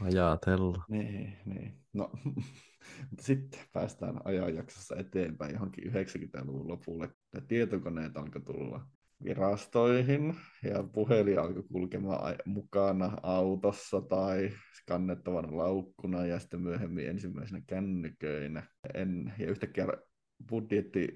Ajatella. 0.00 0.84
Niin, 0.88 1.36
niin. 1.44 1.78
No, 1.92 2.10
Mutta 3.10 3.24
sitten 3.24 3.60
päästään 3.72 4.20
ajanjaksossa 4.24 4.96
eteenpäin 4.96 5.52
johonkin 5.52 5.92
90-luvun 5.92 6.68
lopulle. 6.68 7.10
Ja 7.34 7.40
tietokoneet 7.40 8.16
alkoi 8.16 8.42
tulla 8.42 8.86
virastoihin 9.24 10.34
ja 10.62 10.82
puhelin 10.82 11.38
alkoi 11.38 11.62
kulkemaan 11.62 12.34
mukana 12.46 13.18
autossa 13.22 14.00
tai 14.00 14.50
kannettavana 14.88 15.56
laukkuna 15.56 16.26
ja 16.26 16.38
sitten 16.38 16.60
myöhemmin 16.60 17.08
ensimmäisenä 17.08 17.62
kännyköinä. 17.66 18.62
En, 18.94 19.32
ja 19.38 19.46
yhtäkkiä 19.46 19.86
budjetti 20.48 21.08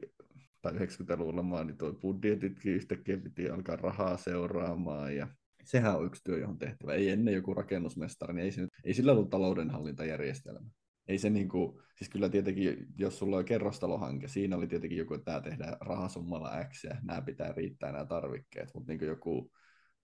tai 0.62 0.72
90-luvulla 0.72 1.64
niin 1.64 1.78
tuo 1.78 1.92
budjetitkin 1.92 2.74
yhtäkkiä 2.74 3.16
piti 3.16 3.50
alkaa 3.50 3.76
rahaa 3.76 4.16
seuraamaan 4.16 5.16
ja 5.16 5.28
sehän 5.64 5.96
on 5.96 6.06
yksi 6.06 6.24
työ, 6.24 6.38
johon 6.38 6.58
tehtävä. 6.58 6.94
Ei 6.94 7.10
ennen 7.10 7.34
joku 7.34 7.54
rakennusmestari, 7.54 8.34
niin 8.34 8.44
ei, 8.44 8.52
se, 8.52 8.68
ei 8.84 8.94
sillä 8.94 9.12
ollut 9.12 9.30
taloudenhallintajärjestelmä 9.30 10.70
ei 11.08 11.18
se 11.18 11.30
niin 11.30 11.48
kuin, 11.48 11.82
siis 11.96 12.10
kyllä 12.10 12.28
tietenkin, 12.28 12.86
jos 12.96 13.18
sulla 13.18 13.36
on 13.36 13.44
kerrostalohanke, 13.44 14.28
siinä 14.28 14.56
oli 14.56 14.66
tietenkin 14.66 14.98
joku, 14.98 15.14
että 15.14 15.24
tämä 15.24 15.40
tehdään 15.40 15.76
rahasummalla 15.80 16.64
X 16.64 16.84
ja 16.84 16.96
nämä 17.02 17.22
pitää 17.22 17.52
riittää 17.52 17.92
nämä 17.92 18.04
tarvikkeet, 18.04 18.70
mutta 18.74 18.92
niin 18.92 19.06
joku, 19.06 19.50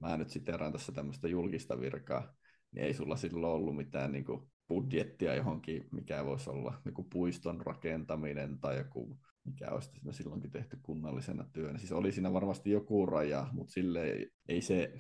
mä 0.00 0.16
nyt 0.16 0.30
sitten 0.30 0.54
erään 0.54 0.72
tässä 0.72 0.92
tämmöistä 0.92 1.28
julkista 1.28 1.80
virkaa, 1.80 2.34
niin 2.72 2.86
ei 2.86 2.94
sulla 2.94 3.16
silloin 3.16 3.52
ollut 3.52 3.76
mitään 3.76 4.12
niin 4.12 4.24
kuin 4.24 4.50
budjettia 4.68 5.34
johonkin, 5.34 5.88
mikä 5.92 6.24
voisi 6.24 6.50
olla 6.50 6.80
joku 6.84 7.04
puiston 7.04 7.60
rakentaminen 7.60 8.58
tai 8.60 8.78
joku, 8.78 9.18
mikä 9.44 9.70
olisi 9.70 9.90
silloinkin 10.10 10.50
tehty 10.50 10.78
kunnallisena 10.82 11.44
työnä. 11.52 11.78
Siis 11.78 11.92
oli 11.92 12.12
siinä 12.12 12.32
varmasti 12.32 12.70
joku 12.70 13.06
raja, 13.06 13.48
mutta 13.52 13.72
sille 13.72 14.04
ei, 14.04 14.30
ei 14.48 14.60
se 14.60 14.92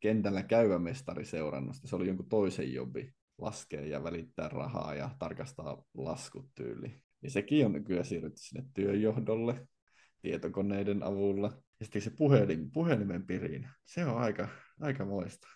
kentällä 0.00 0.42
käyvä 0.42 0.78
mestari 0.78 1.24
seurannut, 1.24 1.76
se 1.84 1.96
oli 1.96 2.06
jonkun 2.06 2.28
toisen 2.28 2.72
jobi 2.72 3.14
laskea 3.38 3.86
ja 3.86 4.04
välittää 4.04 4.48
rahaa 4.48 4.94
ja 4.94 5.10
tarkastaa 5.18 5.82
laskut 5.94 6.54
tyyli. 6.54 7.02
Niin 7.22 7.30
sekin 7.30 7.66
on 7.66 7.72
nykyään 7.72 8.04
siirrytty 8.04 8.40
sinne 8.40 8.64
työjohdolle 8.74 9.68
tietokoneiden 10.22 11.02
avulla. 11.02 11.52
Ja 11.80 11.86
sitten 11.86 12.02
se 12.02 12.10
puhelin, 12.10 12.70
puhelimen 12.70 13.26
pirinä, 13.26 13.74
se 13.84 14.04
on 14.04 14.18
aika, 14.18 14.48
aika 14.80 15.04
moista. 15.04 15.48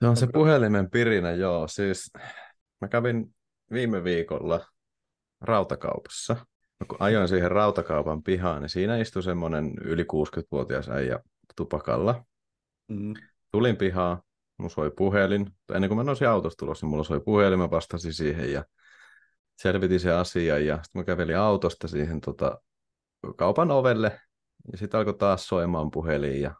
Se 0.00 0.06
on 0.06 0.16
se 0.16 0.26
puhelimen 0.32 0.90
pirinä, 0.90 1.32
joo. 1.32 1.68
Siis 1.68 2.12
mä 2.80 2.88
kävin 2.88 3.34
viime 3.72 4.04
viikolla 4.04 4.66
rautakaupassa. 5.40 6.36
Kun 6.88 6.96
ajoin 7.00 7.28
siihen 7.28 7.50
rautakaupan 7.50 8.22
pihaan, 8.22 8.62
niin 8.62 8.70
siinä 8.70 8.96
istui 8.96 9.22
semmoinen 9.22 9.72
yli 9.84 10.02
60-vuotias 10.02 10.88
äijä 10.88 11.20
tupakalla. 11.56 12.24
Mm. 12.88 13.14
Tulin 13.52 13.76
pihaan, 13.76 14.22
mulla 14.58 14.74
soi 14.74 14.90
puhelin. 14.90 15.46
Ennen 15.74 15.90
kuin 15.90 15.98
mä 15.98 16.04
nousin 16.04 16.28
autosta 16.28 16.58
tulos, 16.58 16.82
niin 16.82 16.90
mulla 16.90 17.04
soi 17.04 17.20
puhelin, 17.20 17.58
mä 17.58 17.70
vastasin 17.70 18.12
siihen 18.12 18.52
ja 18.52 18.64
selvitin 19.62 20.00
se 20.00 20.12
asia. 20.12 20.58
Ja 20.58 20.76
sitten 20.82 21.00
mä 21.00 21.04
kävelin 21.04 21.38
autosta 21.38 21.88
siihen 21.88 22.20
tota, 22.20 22.60
kaupan 23.36 23.70
ovelle 23.70 24.20
ja 24.72 24.78
sitten 24.78 24.98
alkoi 24.98 25.14
taas 25.14 25.48
soimaan 25.48 25.90
puhelin 25.90 26.40
ja 26.40 26.54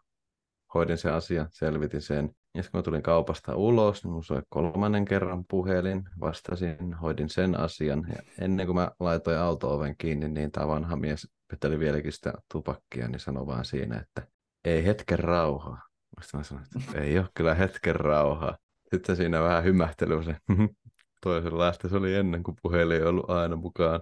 hoidin 0.75 0.99
sen 0.99 1.13
asian, 1.13 1.49
selvitin 1.51 2.03
sen. 2.03 2.31
Ja 2.55 2.63
sitten 2.63 2.73
kun 2.73 2.79
mä 2.79 2.83
tulin 2.83 3.03
kaupasta 3.03 3.57
ulos, 3.57 4.05
niin 4.05 4.11
mulla 4.11 4.25
soi 4.25 4.43
kolmannen 4.49 5.05
kerran 5.05 5.45
puhelin, 5.51 6.03
vastasin, 6.21 6.95
hoidin 6.95 7.29
sen 7.29 7.61
asian. 7.61 8.07
Ja 8.09 8.23
ennen 8.41 8.67
kuin 8.67 8.77
mä 8.77 8.91
laitoin 9.01 9.39
auto-oven 9.39 9.95
kiinni, 9.99 10.29
niin 10.29 10.53
tämä 10.53 10.69
vanha 10.69 10.97
mies 10.97 11.29
peteli 11.49 11.79
vieläkin 11.79 12.13
sitä 12.13 12.33
tupakkia, 12.53 13.09
niin 13.09 13.21
sanoi 13.21 13.47
vaan 13.47 13.65
siinä, 13.65 13.99
että 13.99 14.29
ei 14.65 14.85
hetken 14.85 15.19
rauhaa. 15.19 15.86
Sitten 16.21 16.41
mä 16.41 16.45
sanoin, 16.45 16.67
että 16.77 17.01
ei 17.01 17.19
ole 17.19 17.29
kyllä 17.35 17.55
hetken 17.55 17.97
rauhaa. 17.97 18.57
Sitten 18.95 19.17
siinä 19.17 19.43
vähän 19.43 19.65
hymähtely 19.65 20.23
se 20.23 20.37
toisenlaista. 21.23 21.89
Se 21.89 21.97
oli 21.97 22.15
ennen 22.15 22.43
kuin 22.43 22.57
puhelin 22.63 22.97
ei 22.97 23.03
ollut 23.03 23.31
aina 23.31 23.57
mukaan. 23.57 24.01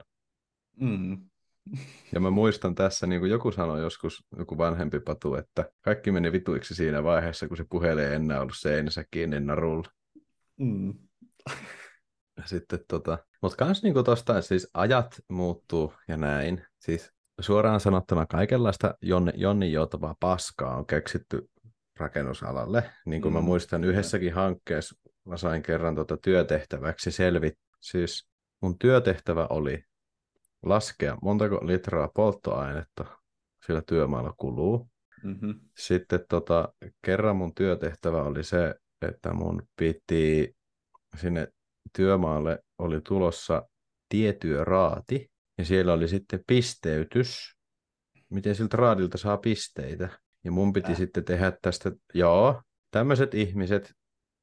Mm. 0.80 1.18
Ja 2.12 2.20
mä 2.20 2.30
muistan 2.30 2.74
tässä, 2.74 3.06
niin 3.06 3.20
kuin 3.20 3.30
joku 3.30 3.52
sanoi 3.52 3.80
joskus, 3.80 4.26
joku 4.38 4.58
vanhempi 4.58 5.00
patu, 5.00 5.34
että 5.34 5.70
kaikki 5.80 6.12
meni 6.12 6.32
vituiksi 6.32 6.74
siinä 6.74 7.02
vaiheessa, 7.02 7.48
kun 7.48 7.56
se 7.56 7.64
puhelin 7.70 8.04
ei 8.04 8.14
enää 8.14 8.40
ollut 8.40 8.56
seinässä 8.58 9.04
kiinni 9.10 9.40
narulla. 9.40 9.88
Mm. 10.56 10.94
Ja 12.36 12.42
sitten 12.44 12.80
tota, 12.88 13.18
mutta 13.42 13.56
kans 13.56 13.82
niinku 13.82 14.02
tosta, 14.02 14.42
siis 14.42 14.70
ajat 14.74 15.20
muuttuu 15.28 15.94
ja 16.08 16.16
näin. 16.16 16.66
Siis 16.78 17.12
suoraan 17.40 17.80
sanottuna 17.80 18.26
kaikenlaista 18.26 18.94
Jonni, 19.02 19.32
Jonni 19.36 19.72
joutavaa 19.72 20.14
paskaa 20.20 20.76
on 20.76 20.86
keksitty 20.86 21.50
rakennusalalle. 21.96 22.90
Niin 23.06 23.22
kuin 23.22 23.32
mm. 23.32 23.36
mä 23.36 23.40
muistan 23.40 23.84
yhdessäkin 23.84 24.34
hankkeessa, 24.34 24.96
mä 25.24 25.36
sain 25.36 25.62
kerran 25.62 25.94
tuota 25.94 26.16
työtehtäväksi 26.16 27.10
selvit. 27.10 27.54
Siis 27.80 28.28
mun 28.62 28.78
työtehtävä 28.78 29.46
oli 29.50 29.84
laskea 30.62 31.18
montako 31.22 31.66
litraa 31.66 32.08
polttoainetta 32.14 33.04
sillä 33.66 33.82
työmaalla 33.86 34.34
kuluu. 34.36 34.88
Mm-hmm. 35.22 35.60
Sitten 35.78 36.20
tota, 36.28 36.74
kerran 37.02 37.36
mun 37.36 37.54
työtehtävä 37.54 38.22
oli 38.22 38.44
se, 38.44 38.74
että 39.02 39.32
mun 39.32 39.62
piti 39.76 40.56
sinne 41.20 41.48
työmaalle 41.96 42.58
oli 42.78 43.00
tulossa 43.00 43.68
tietyöraati, 44.08 45.30
ja 45.58 45.64
siellä 45.64 45.92
oli 45.92 46.08
sitten 46.08 46.40
pisteytys, 46.46 47.56
miten 48.30 48.54
siltä 48.54 48.76
raadilta 48.76 49.18
saa 49.18 49.36
pisteitä. 49.36 50.08
Ja 50.44 50.52
mun 50.52 50.72
piti 50.72 50.92
äh. 50.92 50.98
sitten 50.98 51.24
tehdä 51.24 51.52
tästä, 51.62 51.92
joo, 52.14 52.62
tämmöiset 52.90 53.34
ihmiset, 53.34 53.94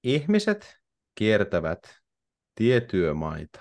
ihmiset 0.03 0.77
kiertävät 1.15 1.79
tietyömaita. 2.55 3.59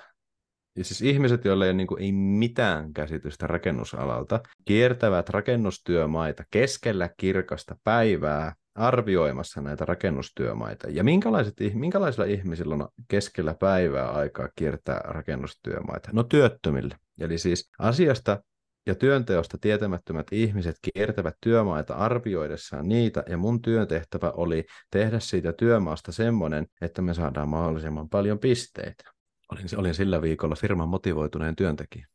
Ja 0.77 0.85
siis 0.85 1.03
ihmiset, 1.03 1.45
joilla 1.45 1.67
ei, 1.67 1.75
niin 1.75 1.87
kuin, 1.87 2.03
ei 2.03 2.13
mitään 2.13 2.93
käsitystä 2.93 3.47
rakennusalalta, 3.47 4.41
kiertävät 4.65 5.29
rakennustyömaita 5.29 6.45
keskellä 6.51 7.11
kirkasta 7.17 7.77
päivää 7.85 8.55
arvioimassa 8.75 9.61
näitä 9.61 9.85
rakennustyömaita. 9.85 10.89
Ja 10.91 11.05
minkälaiset, 11.05 11.55
minkälaisilla 11.75 12.25
ihmisillä 12.25 12.75
on 12.75 12.89
keskellä 13.09 13.55
päivää 13.55 14.11
aikaa 14.11 14.49
kiertää 14.57 15.01
rakennustyömaita? 15.05 16.11
No 16.13 16.23
työttömille. 16.23 16.97
Eli 17.21 17.39
siis 17.39 17.71
asiasta 17.79 18.43
ja 18.87 18.95
työnteosta 18.95 19.59
tietämättömät 19.59 20.27
ihmiset 20.33 20.77
kiertävät 20.83 21.35
työmaita 21.41 21.95
arvioidessaan 21.95 22.89
niitä, 22.89 23.25
ja 23.29 23.37
mun 23.37 23.63
työntehtävä 23.63 24.31
oli 24.31 24.65
tehdä 24.91 25.21
siitä 25.21 25.53
työmaasta 25.53 26.13
semmoinen, 26.13 26.67
että 26.81 27.03
me 27.03 27.15
saadaan 27.15 27.49
mahdollisimman 27.49 28.09
paljon 28.09 28.39
pisteitä. 28.39 29.05
Olin, 29.53 29.65
olin 29.77 29.95
sillä 29.95 30.23
viikolla 30.23 30.55
firman 30.55 30.89
motivoituneen 30.89 31.57
työntekijä. 31.57 32.07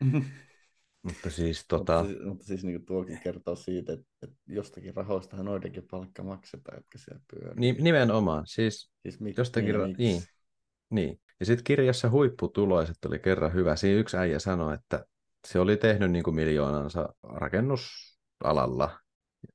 mutta 1.06 1.30
siis, 1.30 1.64
tota... 1.68 2.02
mutta 2.02 2.14
siis, 2.14 2.24
mutta 2.24 2.46
siis 2.46 2.64
niin 2.64 2.86
tuokin 2.86 3.20
kertoo 3.20 3.56
siitä, 3.56 3.92
että, 3.92 4.06
että 4.22 4.36
jostakin 4.46 4.96
rahoistahan 4.96 5.46
noidenkin 5.46 5.86
palkka 5.90 6.22
maksetaan, 6.22 6.78
jotka 6.78 6.98
siellä 6.98 7.20
pyörii. 7.32 7.60
Niin, 7.60 7.76
nimenomaan. 7.84 8.42
Siis, 8.46 8.90
siis 9.02 9.20
mik, 9.20 9.38
jostakin 9.38 9.74
niin, 9.74 9.94
ra- 9.94 9.98
niin, 9.98 10.22
niin. 10.90 11.20
Ja 11.40 11.46
sitten 11.46 11.64
kirjassa 11.64 12.10
Huipputuloiset 12.10 13.04
oli 13.06 13.18
kerran 13.18 13.54
hyvä. 13.54 13.76
Siinä 13.76 14.00
yksi 14.00 14.16
äijä 14.16 14.38
sanoi, 14.38 14.74
että 14.74 15.04
se 15.46 15.60
oli 15.60 15.76
tehnyt 15.76 16.10
niin 16.10 16.22
kuin 16.22 16.36
miljoonansa 16.36 17.08
rakennusalalla. 17.22 18.98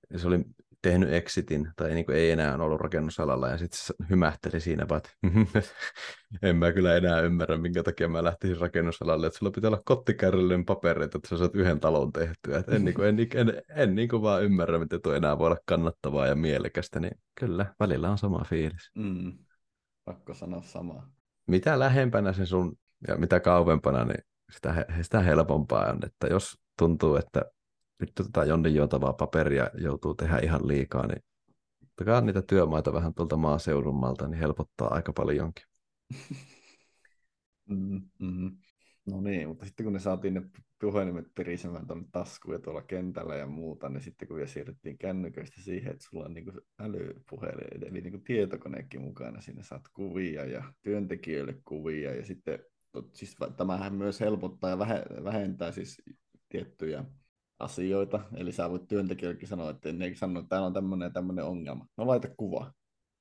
Ja 0.09 0.19
se 0.19 0.27
oli 0.27 0.45
tehnyt 0.83 1.13
exitin, 1.13 1.71
tai 1.75 1.93
niin 1.93 2.05
kuin 2.05 2.17
ei 2.17 2.31
enää 2.31 2.57
ollut 2.57 2.81
rakennusalalla, 2.81 3.49
ja 3.49 3.57
sitten 3.57 3.79
hymähteli 4.09 4.59
siinä 4.59 4.89
vaan, 4.89 5.01
että 5.05 5.61
en 6.47 6.55
mä 6.55 6.71
kyllä 6.71 6.95
enää 6.95 7.21
ymmärrä, 7.21 7.57
minkä 7.57 7.83
takia 7.83 8.07
mä 8.07 8.23
lähtisin 8.23 8.59
rakennusalalle, 8.59 9.27
että 9.27 9.39
sulla 9.39 9.51
pitää 9.51 9.69
olla 9.69 9.81
kottikärryllinen 9.85 10.65
papereita, 10.65 11.17
että 11.17 11.29
sä 11.29 11.37
saat 11.37 11.55
yhden 11.55 11.79
talon 11.79 12.11
tehtyä. 12.11 12.57
Et 12.57 12.69
en, 12.69 12.85
niin 12.85 12.95
kuin, 12.95 13.07
en, 13.07 13.19
en, 13.19 13.49
en, 13.49 13.63
en 13.75 13.95
niin 13.95 14.09
kuin 14.09 14.21
vaan 14.21 14.43
ymmärrä, 14.43 14.79
miten 14.79 15.01
tuo 15.01 15.13
enää 15.13 15.39
voi 15.39 15.45
olla 15.45 15.57
kannattavaa 15.65 16.27
ja 16.27 16.35
mielekästä, 16.35 16.99
niin 16.99 17.17
kyllä, 17.39 17.73
välillä 17.79 18.11
on 18.11 18.17
sama 18.17 18.43
fiilis. 18.49 18.91
Mm. 18.95 19.37
Pakko 20.05 20.33
sanoa 20.33 20.61
samaa. 20.61 21.11
Mitä 21.47 21.79
lähempänä 21.79 22.33
se 22.33 22.45
sun, 22.45 22.77
ja 23.07 23.17
mitä 23.17 23.39
kauempana, 23.39 24.05
niin 24.05 24.23
sitä, 24.53 24.85
sitä 25.01 25.19
helpompaa 25.19 25.89
on, 25.89 25.99
että 26.05 26.27
jos 26.27 26.59
tuntuu, 26.77 27.15
että 27.15 27.41
nyt 27.99 28.11
tätä 28.15 28.45
jonnin 28.45 28.75
juotavaa 28.75 29.13
paperia 29.13 29.69
joutuu 29.73 30.13
tehdä 30.15 30.39
ihan 30.43 30.67
liikaa, 30.67 31.07
niin 31.07 31.23
ottakaa 31.83 32.21
niitä 32.21 32.41
työmaita 32.41 32.93
vähän 32.93 33.13
tuolta 33.13 33.37
maaseudummalta, 33.37 34.27
niin 34.27 34.39
helpottaa 34.39 34.93
aika 34.93 35.13
paljonkin. 35.13 35.65
Mm-hmm. 37.69 38.57
No 39.05 39.21
niin, 39.21 39.47
mutta 39.47 39.65
sitten 39.65 39.83
kun 39.83 39.93
ne 39.93 39.99
saatiin 39.99 40.33
ne 40.33 40.41
puhelimet 40.81 41.25
pirisemään 41.35 41.87
tuonne 41.87 42.05
taskuun 42.11 42.55
ja 42.55 42.59
tuolla 42.59 42.81
kentällä 42.81 43.35
ja 43.35 43.47
muuta, 43.47 43.89
niin 43.89 44.01
sitten 44.01 44.27
kun 44.27 44.47
siirryttiin 44.47 44.97
kännyköistä 44.97 45.61
siihen, 45.61 45.91
että 45.91 46.05
sulla 46.09 46.25
on 46.25 46.33
niin 46.33 46.51
älypuhelin, 46.79 47.67
eli 47.71 48.01
niin 48.01 48.23
tietokonekin 48.23 49.01
mukana, 49.01 49.41
sinne 49.41 49.63
saat 49.63 49.87
kuvia 49.93 50.45
ja 50.45 50.73
työntekijöille 50.81 51.61
kuvia 51.65 52.15
ja 52.15 52.25
sitten 52.25 52.59
siis 53.13 53.35
tämähän 53.57 53.93
myös 53.93 54.19
helpottaa 54.19 54.69
ja 54.69 54.79
vähentää 55.23 55.71
siis 55.71 56.01
tiettyjä 56.49 57.05
asioita. 57.59 58.19
Eli 58.35 58.51
sä 58.51 58.69
voit 58.69 58.87
työntekijöillekin 58.87 59.47
sanoa, 59.47 59.69
että 59.69 59.91
ne 59.91 60.15
sanoo, 60.15 60.39
että 60.39 60.49
täällä 60.49 60.67
on 60.67 60.73
tämmöinen 60.73 61.05
ja 61.05 61.09
tämmöinen 61.09 61.45
ongelma. 61.45 61.87
No 61.97 62.07
laita 62.07 62.27
kuva. 62.37 62.73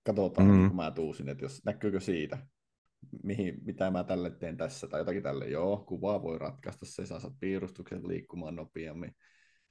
Katsotaan, 0.06 0.48
mm-hmm. 0.48 0.68
kun 0.68 0.76
mä 0.76 0.90
tuusin, 0.90 1.28
että 1.28 1.44
jos 1.44 1.64
näkyykö 1.64 2.00
siitä. 2.00 2.38
mihin, 3.22 3.60
mitä 3.64 3.90
mä 3.90 4.04
tälle 4.04 4.30
teen 4.30 4.56
tässä, 4.56 4.86
tai 4.86 5.00
jotakin 5.00 5.22
tälle, 5.22 5.48
joo, 5.48 5.84
kuvaa 5.88 6.22
voi 6.22 6.38
ratkaista, 6.38 6.86
se 6.86 7.06
saa 7.06 7.20
piirustukset 7.40 8.04
liikkumaan 8.04 8.56
nopeammin, 8.56 9.16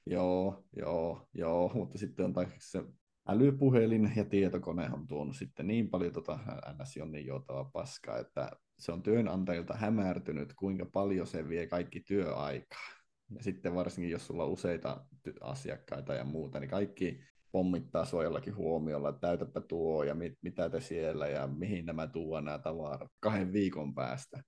joo, 0.06 0.64
joo, 0.76 1.28
joo, 1.34 1.70
mutta 1.74 1.98
sitten 1.98 2.24
on 2.24 2.32
taas 2.32 2.48
se 2.58 2.84
älypuhelin 3.28 4.12
ja 4.16 4.24
tietokone 4.24 4.90
on 4.92 5.06
tuonut 5.06 5.36
sitten 5.36 5.66
niin 5.66 5.90
paljon 5.90 6.12
tota 6.12 6.38
ns. 6.82 6.96
Jonnin 6.96 7.26
joutavaa 7.26 7.70
paskaa, 7.72 8.18
että 8.18 8.50
se 8.78 8.92
on 8.92 9.02
työnantajilta 9.02 9.74
hämärtynyt, 9.74 10.52
kuinka 10.54 10.86
paljon 10.92 11.26
se 11.26 11.48
vie 11.48 11.66
kaikki 11.66 12.00
työaikaa. 12.00 12.88
Ja 13.30 13.42
sitten 13.42 13.74
varsinkin, 13.74 14.10
jos 14.10 14.26
sulla 14.26 14.44
on 14.44 14.50
useita 14.50 15.04
asiakkaita 15.40 16.14
ja 16.14 16.24
muuta, 16.24 16.60
niin 16.60 16.70
kaikki 16.70 17.20
pommittaa 17.52 18.04
sua 18.04 18.24
jollakin 18.24 18.56
huomiolla, 18.56 19.08
että 19.08 19.20
täytäpä 19.20 19.60
tuo 19.60 20.04
ja 20.04 20.14
mit, 20.14 20.38
mitä 20.42 20.70
te 20.70 20.80
siellä 20.80 21.28
ja 21.28 21.46
mihin 21.46 21.86
nämä 21.86 22.06
tuo 22.06 22.40
nämä 22.40 22.58
tavarat 22.58 23.10
kahden 23.20 23.52
viikon 23.52 23.94
päästä. 23.94 24.42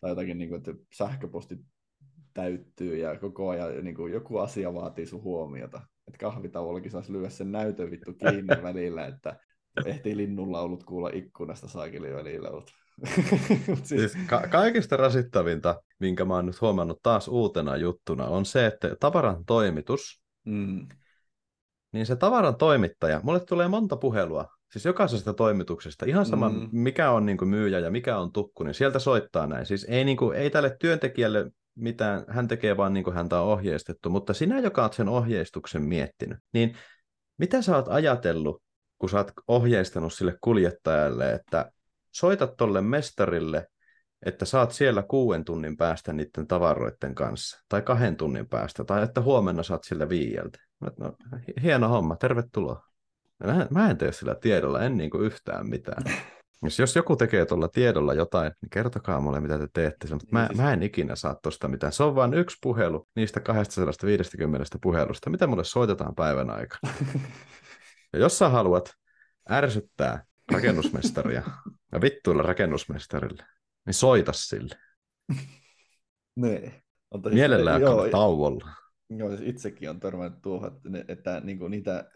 Tai 0.00 0.10
jotakin, 0.10 0.38
niin 0.38 0.48
kuin, 0.48 0.58
että 0.58 0.74
sähköposti 0.94 1.58
täyttyy 2.34 2.96
ja 2.96 3.18
koko 3.18 3.48
ajan 3.48 3.84
niin 3.84 3.96
kuin, 3.96 4.12
joku 4.12 4.38
asia 4.38 4.74
vaatii 4.74 5.06
sun 5.06 5.22
huomiota. 5.22 5.80
Että 6.08 6.18
kahvitauollakin 6.18 6.90
saisi 6.90 7.12
lyödä 7.12 7.28
sen 7.28 7.52
näytön 7.52 7.90
vittu 7.90 8.12
kiinni 8.12 8.62
välillä, 8.62 9.06
että 9.06 9.40
ehtii 9.84 10.16
linnunlaulut 10.16 10.84
kuulla 10.84 11.10
ikkunasta 11.12 11.68
saakeli 11.68 12.14
välillä. 12.14 12.48
siis... 13.82 13.88
siis 13.88 14.16
ka- 14.26 14.48
kaikista 14.48 14.96
rasittavinta, 14.96 15.82
minkä 15.98 16.24
mä 16.24 16.34
oon 16.34 16.46
nyt 16.46 16.60
huomannut 16.60 17.02
taas 17.02 17.28
uutena 17.28 17.76
juttuna, 17.76 18.26
on 18.26 18.44
se, 18.44 18.66
että 18.66 18.96
tavaran 19.00 19.44
toimitus, 19.44 20.22
mm. 20.44 20.88
niin 21.92 22.06
se 22.06 22.16
tavaran 22.16 22.56
toimittaja, 22.56 23.20
mulle 23.22 23.40
tulee 23.40 23.68
monta 23.68 23.96
puhelua, 23.96 24.48
siis 24.72 24.84
jokaisesta 24.84 25.34
toimituksesta, 25.34 26.06
ihan 26.06 26.26
sama 26.26 26.48
mm. 26.48 26.68
mikä 26.72 27.10
on 27.10 27.26
niin 27.26 27.38
kuin 27.38 27.48
myyjä 27.48 27.78
ja 27.78 27.90
mikä 27.90 28.18
on 28.18 28.32
tukku, 28.32 28.64
niin 28.64 28.74
sieltä 28.74 28.98
soittaa 28.98 29.46
näin. 29.46 29.66
Siis 29.66 29.86
ei, 29.88 30.04
niin 30.04 30.16
kuin, 30.16 30.38
ei 30.38 30.50
tälle 30.50 30.76
työntekijälle 30.80 31.50
mitään, 31.74 32.24
hän 32.28 32.48
tekee 32.48 32.76
vaan 32.76 32.92
niin 32.92 33.04
kuin 33.04 33.14
häntä 33.14 33.40
on 33.40 33.48
ohjeistettu, 33.48 34.10
mutta 34.10 34.34
sinä, 34.34 34.58
joka 34.58 34.82
olet 34.82 34.92
sen 34.92 35.08
ohjeistuksen 35.08 35.82
miettinyt, 35.82 36.38
niin 36.52 36.76
mitä 37.38 37.62
sä 37.62 37.76
oot 37.76 37.88
ajatellut, 37.88 38.62
kun 38.98 39.08
sä 39.08 39.16
oot 39.16 39.32
ohjeistanut 39.48 40.12
sille 40.12 40.36
kuljettajalle, 40.40 41.32
että 41.32 41.72
soita 42.10 42.46
tolle 42.46 42.80
mestarille, 42.80 43.66
että 44.26 44.44
saat 44.44 44.72
siellä 44.72 45.02
kuuden 45.02 45.44
tunnin 45.44 45.76
päästä 45.76 46.12
niiden 46.12 46.46
tavaroiden 46.46 47.14
kanssa, 47.14 47.64
tai 47.68 47.82
kahden 47.82 48.16
tunnin 48.16 48.48
päästä, 48.48 48.84
tai 48.84 49.02
että 49.02 49.20
huomenna 49.20 49.62
saat 49.62 49.84
sille 49.84 50.08
viieltä. 50.08 50.58
No, 50.80 51.16
hieno 51.62 51.88
homma, 51.88 52.16
tervetuloa. 52.16 52.86
Mä 53.44 53.62
en, 53.62 53.68
mä 53.70 53.90
en 53.90 53.98
tee 53.98 54.12
sillä 54.12 54.34
tiedolla, 54.34 54.82
en 54.82 54.96
niin 54.96 55.10
kuin 55.10 55.24
yhtään 55.24 55.68
mitään. 55.68 56.02
Jos, 56.62 56.78
jos 56.78 56.96
joku 56.96 57.16
tekee 57.16 57.46
tuolla 57.46 57.68
tiedolla 57.68 58.14
jotain, 58.14 58.52
niin 58.62 58.70
kertokaa 58.70 59.20
mulle, 59.20 59.40
mitä 59.40 59.58
te 59.58 59.68
teette. 59.72 60.08
Mutta 60.10 60.26
mä, 60.30 60.46
siis... 60.46 60.58
mä 60.58 60.72
en 60.72 60.82
ikinä 60.82 61.16
saa 61.16 61.34
tuosta 61.42 61.68
mitään. 61.68 61.92
Se 61.92 62.02
on 62.02 62.14
vain 62.14 62.34
yksi 62.34 62.56
puhelu 62.62 63.08
niistä 63.16 63.40
250 63.40 64.78
puhelusta, 64.82 65.30
mitä 65.30 65.46
mulle 65.46 65.64
soitetaan 65.64 66.14
päivän 66.14 66.50
aikana. 66.50 66.94
ja 68.12 68.18
jos 68.18 68.38
sä 68.38 68.48
haluat 68.48 68.94
ärsyttää 69.50 70.24
rakennusmestaria 70.52 71.42
ja 71.92 72.00
vittuilla 72.00 72.42
rakennusmestarille, 72.42 73.44
niin 73.86 73.94
soita 73.94 74.32
sille. 74.32 74.74
Nee. 76.36 76.82
Mielellään 77.30 77.80
joo, 77.80 78.08
tauolla. 78.08 78.70
Joo, 79.10 79.28
siis 79.28 79.50
itsekin 79.50 79.90
on 79.90 80.00
törmännyt 80.00 80.42
tuohon, 80.42 80.72
että, 80.76 80.88
ne, 80.88 81.04
että 81.08 81.40
niinku 81.40 81.68
niitä 81.68 82.10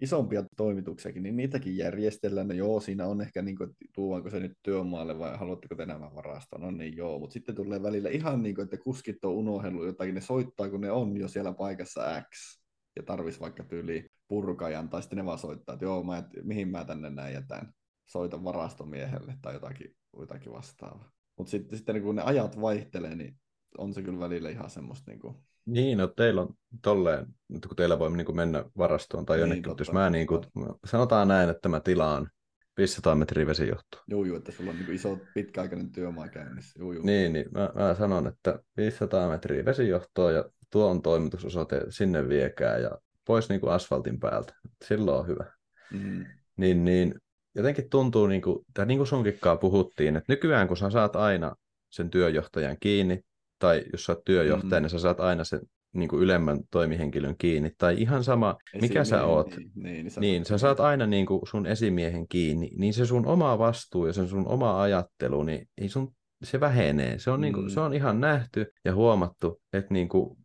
isompia 0.00 0.44
toimituksiakin, 0.56 1.22
niin 1.22 1.36
niitäkin 1.36 1.76
järjestellään. 1.76 2.48
No 2.48 2.54
joo, 2.54 2.80
siinä 2.80 3.06
on 3.06 3.20
ehkä, 3.20 3.42
niin 3.42 3.56
kuin, 3.56 3.70
tuodaanko 3.94 4.30
se 4.30 4.40
nyt 4.40 4.52
työmaalle 4.62 5.18
vai 5.18 5.36
haluatteko 5.36 5.74
te 5.74 5.86
nämä 5.86 6.14
varastoon? 6.14 6.62
No 6.62 6.70
niin 6.70 6.96
joo, 6.96 7.18
mutta 7.18 7.32
sitten 7.32 7.54
tulee 7.54 7.82
välillä 7.82 8.08
ihan 8.08 8.42
niin 8.42 8.54
kuin, 8.54 8.64
että 8.64 8.76
kuskit 8.76 9.24
on 9.24 9.32
unohdellut 9.32 9.86
jotakin, 9.86 10.14
ne 10.14 10.20
soittaa, 10.20 10.70
kun 10.70 10.80
ne 10.80 10.90
on 10.90 11.16
jo 11.16 11.28
siellä 11.28 11.52
paikassa 11.52 12.22
X 12.22 12.60
ja 12.96 13.02
tarvis 13.02 13.40
vaikka 13.40 13.64
tyyli 13.64 14.06
purkajan, 14.28 14.88
tai 14.88 15.02
sitten 15.02 15.16
ne 15.16 15.24
vaan 15.24 15.38
soittaa, 15.38 15.72
että 15.72 15.84
joo, 15.84 16.02
mä 16.02 16.18
et, 16.18 16.26
mihin 16.42 16.68
mä 16.68 16.84
tänne 16.84 17.10
näin 17.10 17.34
jätän, 17.34 17.72
soitan 18.06 18.44
varastomiehelle 18.44 19.34
tai 19.42 19.54
jotakin, 19.54 19.96
jotakin 20.18 20.52
vastaavaa. 20.52 21.10
Mutta 21.38 21.50
sitten, 21.50 21.78
sitten 21.78 22.02
kun 22.02 22.16
ne 22.16 22.22
ajat 22.22 22.60
vaihtelee, 22.60 23.14
niin 23.14 23.36
on 23.78 23.94
se 23.94 24.02
kyllä 24.02 24.20
välillä 24.20 24.50
ihan 24.50 24.70
semmoista 24.70 25.10
niin 25.10 25.20
kuin, 25.20 25.36
niin, 25.66 25.98
no 25.98 26.06
teillä 26.06 26.40
on 26.40 26.54
tolleen, 26.82 27.26
kun 27.48 27.76
teillä 27.76 27.98
voi 27.98 28.16
niin 28.16 28.24
kuin 28.24 28.36
mennä 28.36 28.64
varastoon 28.78 29.26
tai 29.26 29.36
niin, 29.36 29.40
jonnekin, 29.40 29.62
totta, 29.62 29.80
jos 29.80 29.92
mä 29.92 30.10
niin 30.10 30.26
kuin, 30.26 30.42
sanotaan 30.84 31.28
näin, 31.28 31.50
että 31.50 31.68
mä 31.68 31.80
tilaan 31.80 32.30
500 32.76 33.14
metriä 33.14 33.46
vesijohtoa. 33.46 34.02
Joo, 34.08 34.24
joo, 34.24 34.36
että 34.36 34.52
sulla 34.52 34.70
on 34.70 34.76
niin 34.76 34.94
iso 34.94 35.18
pitkäaikainen 35.34 35.92
työmaa 35.92 36.28
käynnissä. 36.28 36.78
Joo, 36.78 36.92
joo. 36.92 37.04
Niin, 37.04 37.32
niin 37.32 37.46
mä, 37.50 37.70
mä, 37.74 37.94
sanon, 37.94 38.26
että 38.26 38.58
500 38.76 39.28
metriä 39.28 39.64
vesijohtoa 39.64 40.32
ja 40.32 40.44
tuo 40.70 40.90
on 40.90 41.02
toimitusosoite, 41.02 41.80
sinne 41.88 42.28
viekää 42.28 42.78
ja 42.78 42.90
pois 43.26 43.48
niin 43.48 43.60
kuin 43.60 43.72
asfaltin 43.72 44.20
päältä. 44.20 44.54
Silloin 44.84 45.20
on 45.20 45.26
hyvä. 45.26 45.44
Mm. 45.92 46.24
Niin, 46.56 46.84
niin 46.84 47.14
jotenkin 47.54 47.90
tuntuu, 47.90 48.26
niin 48.26 48.42
kuin, 48.42 48.64
tai 48.74 48.86
niin 48.86 48.98
kuin 48.98 49.06
sunkikkaa 49.06 49.56
puhuttiin, 49.56 50.16
että 50.16 50.32
nykyään 50.32 50.68
kun 50.68 50.76
sä 50.76 50.90
saat 50.90 51.16
aina 51.16 51.56
sen 51.90 52.10
työjohtajan 52.10 52.76
kiinni, 52.80 53.20
tai 53.60 53.84
jos 53.92 54.04
sä 54.04 54.12
oot 54.12 54.24
työjohtaja, 54.24 54.80
mm. 54.80 54.82
niin 54.82 54.90
sä 54.90 54.98
saat 54.98 55.20
aina 55.20 55.44
sen 55.44 55.60
niin 55.92 56.08
kuin 56.08 56.22
ylemmän 56.22 56.60
toimihenkilön 56.70 57.36
kiinni, 57.38 57.70
tai 57.78 58.02
ihan 58.02 58.24
sama, 58.24 58.56
mikä 58.80 59.04
sä 59.04 59.24
oot, 59.24 59.56
niin, 59.56 59.70
niin, 59.74 59.82
niin, 59.84 60.10
sä, 60.10 60.20
niin 60.20 60.44
sä 60.44 60.58
saat 60.58 60.80
aina 60.80 61.06
niin 61.06 61.26
kuin 61.26 61.40
sun 61.46 61.66
esimiehen 61.66 62.28
kiinni, 62.28 62.70
niin 62.76 62.94
se 62.94 63.06
sun 63.06 63.26
oma 63.26 63.58
vastuu 63.58 64.06
ja 64.06 64.12
sen 64.12 64.28
sun 64.28 64.48
oma 64.48 64.82
ajattelu, 64.82 65.42
niin 65.42 65.68
ei 65.78 65.88
sun, 65.88 66.14
se 66.42 66.60
vähenee. 66.60 67.18
Se 67.18 67.30
on, 67.30 67.40
mm. 67.40 67.42
niin 67.42 67.54
kuin, 67.54 67.70
se 67.70 67.80
on 67.80 67.94
ihan 67.94 68.20
nähty 68.20 68.66
ja 68.84 68.94
huomattu, 68.94 69.60
että 69.72 69.94
niin 69.94 70.08
kuin 70.08 70.36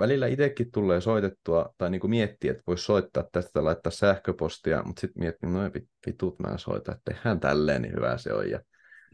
välillä 0.00 0.26
itsekin 0.26 0.70
tulee 0.72 1.00
soitettua 1.00 1.74
tai 1.78 1.90
niin 1.90 2.00
kuin 2.00 2.10
miettiä, 2.10 2.50
että 2.50 2.62
voisi 2.66 2.84
soittaa 2.84 3.24
tästä 3.32 3.64
laittaa 3.64 3.90
sähköpostia, 3.90 4.82
mutta 4.82 5.00
sitten 5.00 5.22
miettii, 5.22 5.50
no 5.50 5.60
vitut 6.06 6.38
mä 6.38 6.58
soitan, 6.58 6.94
että 6.94 7.12
tehdään 7.12 7.40
tälleen, 7.40 7.82
niin 7.82 7.94
hyvä 7.96 8.18
se 8.18 8.32
on. 8.32 8.50
Ja 8.50 8.60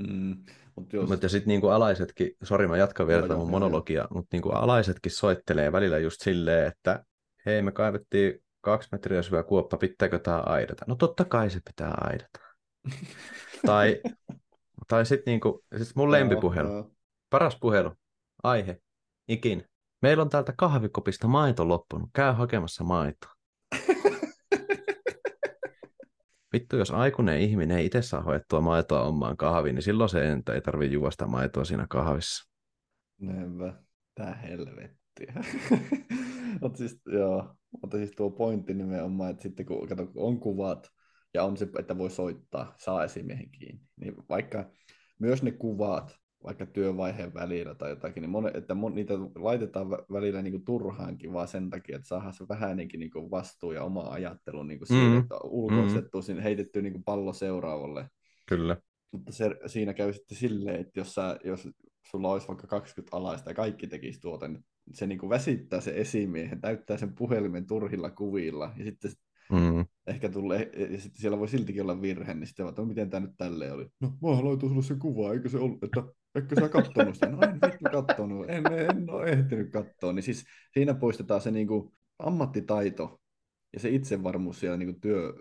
Mm. 0.09 0.37
Mut 0.81 0.93
jos... 0.93 1.09
Mut 1.09 1.23
ja 1.23 1.29
sitten 1.29 1.49
niinku 1.49 1.69
alaisetkin, 1.69 2.37
sori 2.43 2.69
mä 2.69 2.77
jatkan 2.77 3.07
vielä 3.07 3.23
tätä 3.23 3.37
mun 3.37 3.51
monologia, 3.51 4.09
mutta 4.11 4.29
niinku 4.33 4.49
alaisetkin 4.49 5.13
soittelee 5.13 5.73
välillä 5.73 5.99
just 5.99 6.21
silleen, 6.21 6.67
että 6.67 7.05
hei 7.47 7.63
me 7.63 7.73
kaivettiin 7.73 8.43
kaksi 8.61 8.89
metriä 8.93 9.23
syvä 9.23 9.43
kuoppa, 9.43 9.77
pitääkö 9.77 10.19
tämä 10.19 10.43
aidata? 10.47 10.85
No 10.89 10.95
totta 10.95 11.25
kai 11.25 11.51
se 11.51 11.61
pitää 11.65 11.95
aidata. 12.01 12.41
tai 13.67 14.01
tai 14.89 15.07
sitten 15.07 15.33
niinku, 15.33 15.65
sit 15.79 15.97
mun 15.97 16.13
lempipuhelu, 16.13 16.97
paras 17.31 17.57
puhelu, 17.61 17.93
aihe, 18.43 18.81
ikin. 19.29 19.65
Meillä 20.03 20.23
on 20.23 20.29
täältä 20.29 20.53
kahvikopista 20.57 21.29
maito 21.29 21.69
loppunut, 21.69 22.11
käy 22.13 22.33
hakemassa 22.33 22.85
maitoa. 22.85 23.33
Vittu, 26.53 26.77
jos 26.77 26.91
aikuinen 26.91 27.41
ihminen 27.41 27.79
ei 27.79 27.87
itse 27.87 28.03
saa 28.03 28.23
hoettua 28.23 28.61
maitoa 28.61 29.03
omaan 29.03 29.37
kahviin, 29.37 29.75
niin 29.75 29.83
silloin 29.83 30.11
se 30.11 30.21
ei 30.55 30.61
tarvitse 30.61 30.95
juosta 30.95 31.27
maitoa 31.27 31.65
siinä 31.65 31.87
kahvissa. 31.89 32.51
Näinpä. 33.21 33.83
Tää 34.15 34.35
helvettiä. 34.35 35.35
mutta 36.61 36.79
siis, 36.79 37.01
joo, 37.07 37.55
mutta 37.83 37.97
siis 37.97 38.11
tuo 38.17 38.31
pointti 38.31 38.75
nimenomaan, 38.75 39.31
että 39.31 39.43
sitten 39.43 39.67
kun, 39.67 39.89
kato, 39.89 40.07
kun 40.07 40.23
on 40.23 40.41
kuvat 40.41 40.91
ja 41.35 41.45
on 41.45 41.57
se, 41.57 41.69
että 41.79 41.99
voi 41.99 42.11
soittaa, 42.11 42.75
saa 42.79 43.05
esimiehen 43.05 43.51
kiinni, 43.51 43.83
niin 43.97 44.15
vaikka 44.29 44.71
myös 45.19 45.43
ne 45.43 45.51
kuvat 45.53 46.20
vaikka 46.45 46.67
työvaiheen 46.67 47.35
välillä 47.35 47.75
tai 47.75 47.91
jotakin, 47.91 48.21
niin 48.21 48.31
monet, 48.31 48.57
että 48.57 48.75
mon, 48.75 48.95
niitä 48.95 49.15
laitetaan 49.35 49.91
välillä 49.91 50.43
niin 50.43 50.53
kuin 50.53 50.65
turhaankin 50.65 51.33
vaan 51.33 51.49
sen 51.49 51.71
takia, 51.71 51.97
että 51.97 52.09
saadaan 52.09 52.33
se 52.33 52.49
vähänenkin 52.49 53.01
niin 53.01 53.11
kuin 53.11 53.31
vastuu 53.31 53.73
ja 53.73 53.85
oma 53.85 54.03
ajattelu 54.03 54.63
niin 54.63 54.79
kuin 54.79 54.89
mm. 54.91 54.95
siihen, 54.95 55.19
että 55.19 55.35
ulkoistettu, 55.45 56.19
mm. 56.19 56.23
sinne 56.23 56.45
heitetty 56.45 56.83
niin 56.83 56.93
kuin 56.93 57.05
pallo 57.05 57.33
seuraavalle. 57.33 58.09
Kyllä. 58.49 58.77
Mutta 59.13 59.33
se, 59.33 59.57
siinä 59.67 59.95
käy 59.95 60.13
sitten 60.13 60.39
silleen, 60.39 60.81
että 60.81 61.01
jos, 61.01 61.15
sä, 61.15 61.39
jos 61.45 61.69
sulla 62.11 62.33
olisi 62.33 62.49
vaikka 62.49 62.67
20 62.67 63.17
alaista 63.17 63.51
ja 63.51 63.55
kaikki 63.55 63.87
tekisi 63.87 64.21
tuota, 64.21 64.49
niin 64.49 64.65
se 64.93 65.07
niin 65.07 65.19
kuin 65.19 65.31
väsittää 65.31 65.81
se 65.81 65.93
esimiehen, 65.97 66.61
täyttää 66.61 66.97
sen 66.97 67.15
puhelimen 67.15 67.67
turhilla 67.67 68.11
kuvilla 68.11 68.73
ja 68.77 68.85
sitten 68.85 69.11
Mm. 69.51 69.87
Ehkä 70.07 70.29
tulee, 70.29 70.71
ja 70.77 71.01
sitten 71.01 71.21
siellä 71.21 71.39
voi 71.39 71.49
siltikin 71.49 71.83
olla 71.83 72.03
virhe, 72.03 72.35
niin 72.35 72.47
sitten 72.47 72.69
että 72.69 72.83
no, 72.83 72.89
miten 72.89 73.11
tämä 73.11 73.27
nyt 73.27 73.37
tälleen 73.39 73.75
oli. 73.75 73.87
No, 74.01 74.09
mä 74.23 74.37
haluan 74.37 74.61
sulle 74.61 74.83
se 74.83 74.95
kuva, 74.95 75.33
eikö 75.33 75.49
se 75.49 75.59
ollut, 75.59 75.85
että 75.85 76.03
eikö 76.35 76.61
sä 76.61 76.69
kattonut 76.69 77.15
sitä? 77.15 77.29
No 77.29 77.39
en 77.43 77.53
vittu 77.53 77.85
kattonut, 77.93 78.51
en, 78.51 78.65
en 78.73 79.11
ole 79.11 79.31
ehtinyt 79.31 79.73
katsoa. 79.73 80.13
Niin 80.13 80.23
siis 80.23 80.45
siinä 80.75 80.95
poistetaan 80.95 81.41
se 81.41 81.51
niinku 81.51 81.95
ammattitaito 82.19 83.21
ja 83.73 83.81
se 83.81 83.89
itsevarmuus 83.89 84.61
siellä 84.61 84.77
niinku 84.77 84.99
työ, 85.01 85.35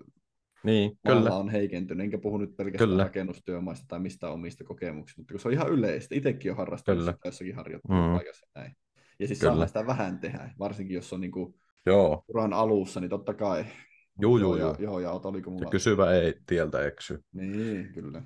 niin, 0.63 0.99
kyllä. 1.07 1.35
on 1.35 1.49
heikentynyt, 1.49 2.03
enkä 2.03 2.17
puhu 2.17 2.37
nyt 2.37 2.57
pelkästään 2.57 2.89
kyllä. 2.89 3.03
rakennustyömaista 3.03 3.85
tai 3.87 3.99
mistä 3.99 4.29
omista 4.29 4.63
kokemuksista, 4.63 5.21
mutta 5.21 5.33
kun 5.33 5.39
se 5.39 5.47
on 5.47 5.53
ihan 5.53 5.69
yleistä, 5.69 6.15
itsekin 6.15 6.51
on 6.51 6.57
harrastanut 6.57 7.05
sitä 7.05 7.17
jossakin 7.25 7.55
harjoittelupaikassa 7.55 8.45
mm. 8.45 8.61
näin. 8.61 8.75
Ja 9.19 9.27
siis 9.27 9.39
saa 9.39 9.67
sitä 9.67 9.87
vähän 9.87 10.19
tehdä, 10.19 10.53
varsinkin 10.59 10.95
jos 10.95 11.13
on 11.13 11.21
niinku 11.21 11.55
Joo. 11.85 12.23
uran 12.27 12.53
alussa, 12.53 12.99
niin 12.99 13.09
totta 13.09 13.33
kai 13.33 13.65
Joo, 14.21 14.37
joo, 14.37 14.55
joo. 14.55 14.75
Joo, 14.79 14.99
ja 14.99 15.11
oliko 15.11 15.51
mulla... 15.51 15.69
Kysyvä 15.69 16.11
ei 16.13 16.33
tieltä 16.45 16.85
eksy. 16.85 17.23
Niin, 17.33 17.93
kyllä. 17.93 18.21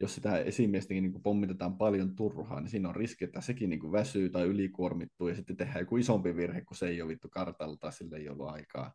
jos 0.00 0.14
sitä 0.14 0.38
esimiestäkin 0.38 1.02
niin 1.02 1.22
pommitetaan 1.22 1.78
paljon 1.78 2.16
turhaan, 2.16 2.62
niin 2.62 2.70
siinä 2.70 2.88
on 2.88 2.96
riski, 2.96 3.24
että 3.24 3.40
sekin 3.40 3.70
niin 3.70 3.80
kuin 3.80 3.92
väsyy 3.92 4.30
tai 4.30 4.46
ylikuormittuu 4.46 5.28
ja 5.28 5.34
sitten 5.34 5.56
tehdään 5.56 5.80
joku 5.80 5.96
isompi 5.96 6.36
virhe, 6.36 6.60
kun 6.60 6.76
se 6.76 6.88
ei 6.88 7.02
ole 7.02 7.08
vittu 7.08 7.28
kartalla 7.28 7.76
tai 7.76 7.92
sille 7.92 8.16
ei 8.16 8.28
ollut 8.28 8.48
aikaa. 8.48 8.92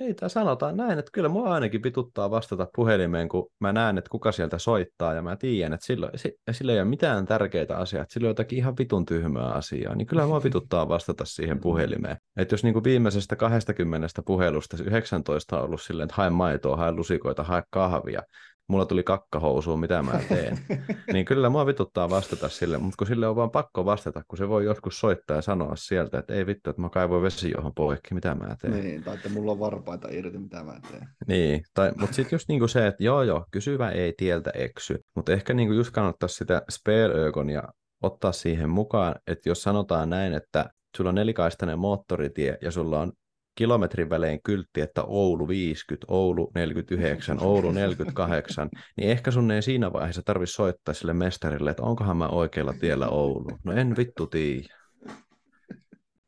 Ei, 0.00 0.14
tai 0.14 0.30
sanotaan 0.30 0.76
näin, 0.76 0.98
että 0.98 1.10
kyllä 1.12 1.28
mua 1.28 1.54
ainakin 1.54 1.82
pituttaa 1.82 2.30
vastata 2.30 2.68
puhelimeen, 2.76 3.28
kun 3.28 3.50
mä 3.58 3.72
näen, 3.72 3.98
että 3.98 4.10
kuka 4.10 4.32
sieltä 4.32 4.58
soittaa, 4.58 5.14
ja 5.14 5.22
mä 5.22 5.36
tiedän, 5.36 5.72
että 5.72 5.86
sillä, 5.86 6.10
sillä 6.50 6.72
ei 6.72 6.78
ole 6.78 6.88
mitään 6.88 7.26
tärkeitä 7.26 7.76
asiaa, 7.76 8.02
että 8.02 8.12
sillä 8.12 8.26
on 8.26 8.30
jotakin 8.30 8.58
ihan 8.58 8.74
vitun 8.78 9.06
tyhmää 9.06 9.46
asiaa, 9.52 9.94
niin 9.94 10.06
kyllä 10.06 10.26
mua 10.26 10.40
pituttaa 10.50 10.88
vastata 10.88 11.24
siihen 11.24 11.56
mm. 11.56 11.60
puhelimeen. 11.60 12.16
Että 12.36 12.52
jos 12.52 12.64
niin 12.64 12.72
kuin 12.72 12.84
viimeisestä 12.84 13.36
20 13.36 14.08
puhelusta 14.26 14.76
19 14.84 15.58
on 15.58 15.64
ollut 15.64 15.82
silleen, 15.82 16.04
että 16.04 16.16
hae 16.16 16.30
maitoa, 16.30 16.76
hae 16.76 16.92
lusikoita, 16.92 17.42
hae 17.42 17.62
kahvia, 17.70 18.22
mulla 18.70 18.86
tuli 18.86 19.02
kakkahousuun, 19.02 19.80
mitä 19.80 20.02
mä 20.02 20.20
teen. 20.28 20.58
niin 21.12 21.24
kyllä 21.24 21.50
mua 21.50 21.66
vituttaa 21.66 22.10
vastata 22.10 22.48
sille, 22.48 22.78
mutta 22.78 22.96
kun 22.96 23.06
sille 23.06 23.28
on 23.28 23.36
vaan 23.36 23.50
pakko 23.50 23.84
vastata, 23.84 24.22
kun 24.28 24.38
se 24.38 24.48
voi 24.48 24.64
joskus 24.64 25.00
soittaa 25.00 25.36
ja 25.36 25.42
sanoa 25.42 25.76
sieltä, 25.76 26.18
että 26.18 26.34
ei 26.34 26.46
vittu, 26.46 26.70
että 26.70 26.82
mä 26.82 26.88
kaivoin 26.88 27.30
johon 27.56 27.74
poikki, 27.74 28.14
mitä 28.14 28.34
mä 28.34 28.56
teen. 28.60 28.72
Niin, 28.72 29.04
tai 29.04 29.14
että 29.14 29.28
mulla 29.28 29.52
on 29.52 29.60
varpaita 29.60 30.08
irti, 30.10 30.38
mitä 30.38 30.64
mä 30.64 30.80
teen. 30.90 31.08
Niin, 31.26 31.62
tai, 31.74 31.92
mutta 32.00 32.16
sitten 32.16 32.36
just 32.36 32.48
niinku 32.48 32.68
se, 32.68 32.86
että 32.86 33.04
joo 33.04 33.22
joo, 33.22 33.46
kysyvä 33.50 33.90
ei 33.90 34.14
tieltä 34.16 34.50
eksy, 34.54 34.98
mutta 35.16 35.32
ehkä 35.32 35.54
niinku 35.54 35.74
just 35.74 35.90
kannattaisi 35.90 36.34
sitä 36.34 36.62
spare 36.70 37.52
ja 37.52 37.62
ottaa 38.02 38.32
siihen 38.32 38.70
mukaan, 38.70 39.14
että 39.26 39.48
jos 39.48 39.62
sanotaan 39.62 40.10
näin, 40.10 40.34
että 40.34 40.70
sulla 40.96 41.08
on 41.08 41.14
nelikaistainen 41.14 41.78
moottoritie 41.78 42.58
ja 42.60 42.70
sulla 42.70 43.00
on 43.00 43.12
kilometrin 43.54 44.10
välein 44.10 44.40
kyltti, 44.42 44.80
että 44.80 45.02
Oulu 45.02 45.48
50, 45.48 46.06
Oulu 46.08 46.50
49, 46.54 47.40
Oulu 47.40 47.72
48, 47.72 48.68
niin 48.96 49.10
ehkä 49.10 49.30
sun 49.30 49.50
ei 49.50 49.62
siinä 49.62 49.92
vaiheessa 49.92 50.22
tarvitse 50.24 50.52
soittaa 50.52 50.94
sille 50.94 51.12
mestarille, 51.12 51.70
että 51.70 51.82
onkohan 51.82 52.16
mä 52.16 52.28
oikealla 52.28 52.72
tiellä 52.72 53.08
Oulu. 53.08 53.58
No 53.64 53.72
en 53.72 53.96
vittu 53.96 54.26
tiedä. 54.26 54.80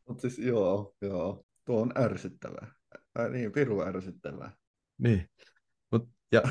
Mutta 0.09 0.21
siis 0.21 0.39
joo, 0.39 0.95
joo, 1.01 1.45
tuo 1.65 1.83
on 1.83 1.93
ärsyttävää. 1.99 2.73
Äh, 3.21 3.31
niin, 3.31 3.53
piru 3.53 3.83
ärsyttävää. 3.83 4.53
Niin, 4.99 5.31
mutta 5.91 6.09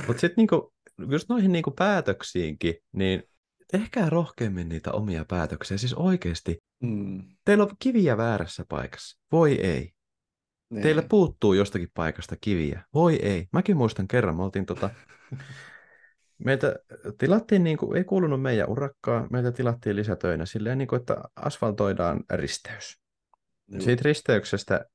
mut 0.08 0.20
sitten 0.20 0.36
niinku, 0.38 0.74
just 1.12 1.30
noihin 1.30 1.52
niinku 1.52 1.72
päätöksiinkin, 1.72 2.76
niin 2.92 3.24
tehkää 3.72 4.10
rohkeammin 4.10 4.70
niitä 4.70 4.92
omia 4.92 5.26
päätöksiä. 5.26 5.78
Siis 5.78 5.94
oikeasti, 5.94 6.64
mm. 6.84 7.24
teillä 7.46 7.64
on 7.64 7.76
kiviä 7.80 8.18
väärässä 8.18 8.66
paikassa. 8.70 9.20
Voi 9.32 9.56
ei. 9.56 9.92
Niin. 10.72 10.84
Teille 10.84 11.02
puuttuu 11.10 11.54
jostakin 11.54 11.90
paikasta 11.94 12.36
kiviä. 12.42 12.84
Voi 12.94 13.16
ei. 13.16 13.48
Mäkin 13.54 13.78
muistan 13.78 14.08
kerran, 14.08 14.36
me 14.36 14.44
oltiin 14.44 14.66
tota, 14.66 14.90
meiltä 16.46 16.76
tilattiin, 17.18 17.64
niin 17.64 17.78
kuin, 17.78 17.98
ei 17.98 18.04
kuulunut 18.04 18.42
meidän 18.42 18.70
urakkaa, 18.70 19.28
meiltä 19.30 19.52
tilattiin 19.52 19.96
lisätöinä 19.96 20.46
silleen, 20.46 20.78
niin 20.78 20.88
kuin, 20.88 21.00
että 21.00 21.18
asfaltoidaan 21.36 22.24
risteys. 22.34 23.02
Joo. 23.68 23.82
Siitä 23.82 24.02
risteyksestä 24.06 24.86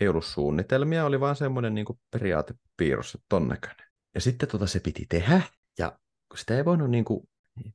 ei 0.00 0.08
ollut 0.08 0.24
suunnitelmia, 0.24 1.04
oli 1.04 1.20
vaan 1.20 1.36
semmoinen 1.36 1.74
niin 1.74 1.84
kuin 1.84 1.98
periaatepiirros, 2.10 3.14
että 3.14 3.26
ton 3.28 3.48
näköinen. 3.48 3.86
Ja 4.14 4.20
sitten 4.20 4.48
tota 4.48 4.66
se 4.66 4.80
piti 4.80 5.06
tehdä, 5.08 5.42
ja 5.78 5.98
sitä 6.34 6.56
ei 6.56 6.64
voinut, 6.64 6.90
niin 6.90 7.04
kuin, 7.04 7.28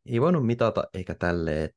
ei 0.06 0.22
voinut 0.22 0.46
mitata 0.46 0.84
eikä 0.94 1.16
tälleen 1.16 1.70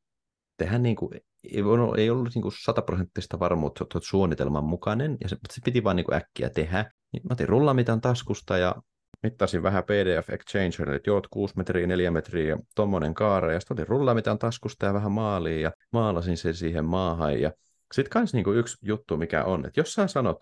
tehdä 0.56 0.78
niin 0.78 0.96
kuin, 0.96 1.20
ei, 1.52 1.64
voinut, 1.64 1.98
ei 1.98 2.10
ollut 2.10 2.34
niin 2.34 2.52
sataprosenttista 2.64 3.38
varmuutta, 3.38 3.84
että 3.84 3.98
suunnitelman 4.02 4.64
mukainen, 4.64 5.16
ja 5.22 5.28
se, 5.28 5.36
se 5.52 5.60
piti 5.64 5.84
vaan 5.84 5.96
niin 5.96 6.14
äkkiä 6.14 6.50
tehdä. 6.50 6.90
Niin 7.12 7.22
mä 7.22 7.32
otin 7.32 7.48
rullamitan 7.48 8.00
taskusta 8.00 8.58
ja 8.58 8.74
mittasin 9.22 9.62
vähän 9.62 9.84
PDF 9.84 10.30
Exchanger, 10.30 10.94
että 10.94 11.10
joo, 11.10 11.22
6 11.30 11.54
metriä, 11.56 11.86
4 11.86 12.10
metriä 12.10 12.48
ja 12.48 12.58
tuommoinen 12.74 13.14
kaara, 13.14 13.52
ja 13.52 13.60
sitten 13.60 13.74
otin 13.74 13.88
rullamitan 13.88 14.38
taskusta 14.38 14.86
ja 14.86 14.94
vähän 14.94 15.12
maaliin, 15.12 15.62
ja 15.62 15.72
maalasin 15.92 16.36
sen 16.36 16.54
siihen 16.54 16.84
maahan, 16.84 17.40
ja 17.40 17.52
sitten 17.92 18.10
kans 18.10 18.34
niinku 18.34 18.52
yksi 18.52 18.76
juttu, 18.82 19.16
mikä 19.16 19.44
on, 19.44 19.66
että 19.66 19.80
jos 19.80 19.94
sä 19.94 20.06
sanot, 20.06 20.38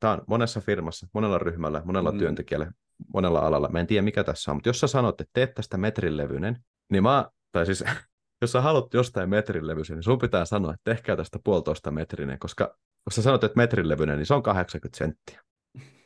tämä 0.00 0.12
on 0.12 0.22
monessa 0.26 0.60
firmassa, 0.60 1.06
monella 1.14 1.38
ryhmällä, 1.38 1.82
monella 1.84 2.12
mm. 2.12 2.18
työntekijällä, 2.18 2.70
monella 3.14 3.40
alalla, 3.40 3.68
mä 3.68 3.80
en 3.80 3.86
tiedä 3.86 4.02
mikä 4.02 4.24
tässä 4.24 4.50
on, 4.50 4.56
mutta 4.56 4.68
jos 4.68 4.80
sä 4.80 4.86
sanot, 4.86 5.20
että 5.20 5.30
teet 5.32 5.54
tästä 5.54 5.76
metrin 5.76 6.16
levyinen, 6.16 6.56
niin 6.92 7.02
mä, 7.02 7.26
tai 7.52 7.66
siis 7.66 7.84
jos 8.40 8.52
sä 8.52 8.60
haluat 8.60 8.94
jostain 8.94 9.30
metrin 9.30 9.66
levyisen, 9.66 9.96
niin 9.96 10.02
sun 10.02 10.18
pitää 10.18 10.44
sanoa, 10.44 10.74
että 10.74 10.94
tehkää 10.94 11.16
tästä 11.16 11.38
puolitoista 11.44 11.90
metrinen, 11.90 12.38
koska 12.38 12.76
jos 13.06 13.14
sä 13.14 13.22
sanot, 13.22 13.44
että 13.44 13.56
metrin 13.56 13.88
levyinen, 13.88 14.18
niin 14.18 14.26
se 14.26 14.34
on 14.34 14.42
80 14.42 14.98
senttiä. 14.98 15.42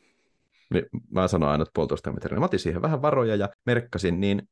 Niin 0.75 0.87
mä 1.11 1.29
sanon 1.29 1.49
aina, 1.49 1.63
että 1.63 1.73
puolitoista 1.75 2.13
metrinen. 2.13 2.41
Mä 2.41 2.45
otin 2.45 2.59
siihen 2.59 2.83
vähän 2.83 3.03
varoja 3.03 3.37
ja 3.37 3.49
merkkasin, 3.67 4.21
niin 4.21 4.49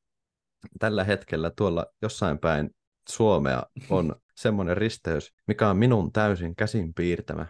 tällä 0.78 1.04
hetkellä 1.04 1.52
tuolla 1.56 1.86
jossain 2.02 2.38
päin 2.38 2.70
Suomea 3.08 3.62
on 3.90 4.14
semmoinen 4.34 4.76
risteys, 4.76 5.32
mikä 5.46 5.68
on 5.68 5.76
minun 5.76 6.12
täysin 6.12 6.56
käsin 6.56 6.94
piirtämä. 6.94 7.46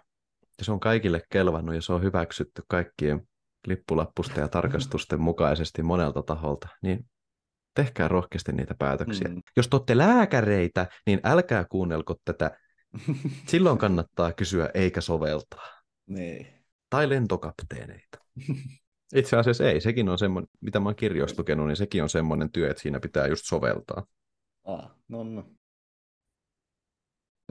Ja 0.59 0.65
se 0.65 0.73
on 0.73 0.81
kaikille 0.81 1.23
kelvannut 1.31 1.75
ja 1.75 1.83
se 1.83 1.93
on 1.93 2.03
hyväksytty 2.03 2.63
kaikkien 2.69 3.29
lippulappusten 3.67 4.43
ja 4.43 4.49
tarkastusten 4.49 5.21
mukaisesti 5.21 5.83
monelta 5.83 6.23
taholta. 6.23 6.69
Niin 6.83 7.07
tehkää 7.79 8.09
rohkeasti 8.09 8.53
niitä 8.53 8.75
päätöksiä. 8.79 9.29
Mm. 9.29 9.43
Jos 9.57 9.69
te 9.69 9.77
olette 9.77 9.99
lääkäreitä, 9.99 10.87
niin 11.07 11.21
älkää 11.25 11.65
kuunnelko 11.65 12.15
tätä. 12.25 12.59
Silloin 13.51 13.79
kannattaa 13.79 14.33
kysyä 14.33 14.71
eikä 14.75 15.01
soveltaa. 15.01 15.69
Niin. 16.07 16.47
Tai 16.91 17.09
lentokapteeneita. 17.09 18.19
Itse 19.15 19.37
asiassa 19.37 19.71
ei, 19.71 19.81
sekin 19.81 20.09
on 20.09 20.19
semmoinen, 20.19 20.49
mitä 20.61 20.81
mä 20.81 20.89
oon 20.89 20.97
kirjoista 20.97 21.41
lukenut, 21.43 21.67
niin 21.67 21.77
sekin 21.77 22.03
on 22.03 22.09
semmoinen 22.09 22.53
työ, 22.53 22.71
että 22.71 22.83
siinä 22.83 23.01
pitää 23.01 23.27
just 23.27 23.45
soveltaa. 23.45 24.07
Ah, 24.65 24.91
no 25.09 25.25
no. 25.25 25.45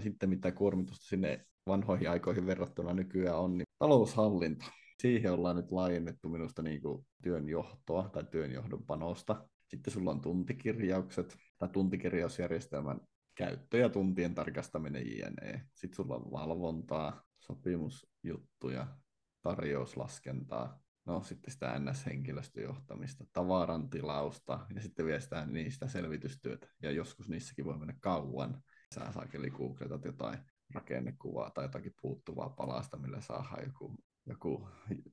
Sitten 0.01 0.29
mitä 0.29 0.51
kuormitusta 0.51 1.05
sinne 1.05 1.45
vanhoihin 1.67 2.09
aikoihin 2.09 2.45
verrattuna 2.45 2.93
nykyään 2.93 3.39
on, 3.39 3.57
niin 3.57 3.67
taloushallinto. 3.79 4.65
Siihen 5.01 5.33
ollaan 5.33 5.55
nyt 5.55 5.71
laajennettu 5.71 6.29
minusta 6.29 6.61
niin 6.61 6.81
kuin 6.81 7.05
työnjohtoa 7.23 8.09
tai 8.13 8.23
työnjohdon 8.31 8.83
panosta. 8.83 9.47
Sitten 9.67 9.93
sulla 9.93 10.11
on 10.11 10.21
tuntikirjaukset 10.21 11.37
tai 11.57 11.69
tuntikirjausjärjestelmän 11.69 13.01
käyttö 13.35 13.77
ja 13.77 13.89
tuntien 13.89 14.35
tarkastaminen 14.35 15.17
jne. 15.17 15.67
Sitten 15.73 15.95
sulla 15.95 16.15
on 16.15 16.31
valvontaa, 16.31 17.23
sopimusjuttuja, 17.39 18.87
tarjouslaskentaa, 19.41 20.79
no 21.05 21.23
sitten 21.23 21.51
sitä 21.51 21.79
NS-henkilöstöjohtamista, 21.79 23.25
tavaran 23.33 23.89
tilausta 23.89 24.65
ja 24.75 24.81
sitten 24.81 25.05
vielä 25.05 25.19
sitä 25.19 25.45
niistä 25.45 25.87
selvitystyötä. 25.87 26.67
Ja 26.81 26.91
joskus 26.91 27.29
niissäkin 27.29 27.65
voi 27.65 27.77
mennä 27.77 27.95
kauan. 27.99 28.63
Sä 28.95 29.11
saakeli 29.11 29.49
googletat 29.49 30.05
jotain 30.05 30.39
rakennekuvaa 30.73 31.49
tai 31.49 31.65
jotakin 31.65 31.93
puuttuvaa 32.01 32.49
palasta, 32.49 32.97
millä 32.97 33.21
saadaan 33.21 33.63
joku 33.65 33.95
joku 34.27 34.69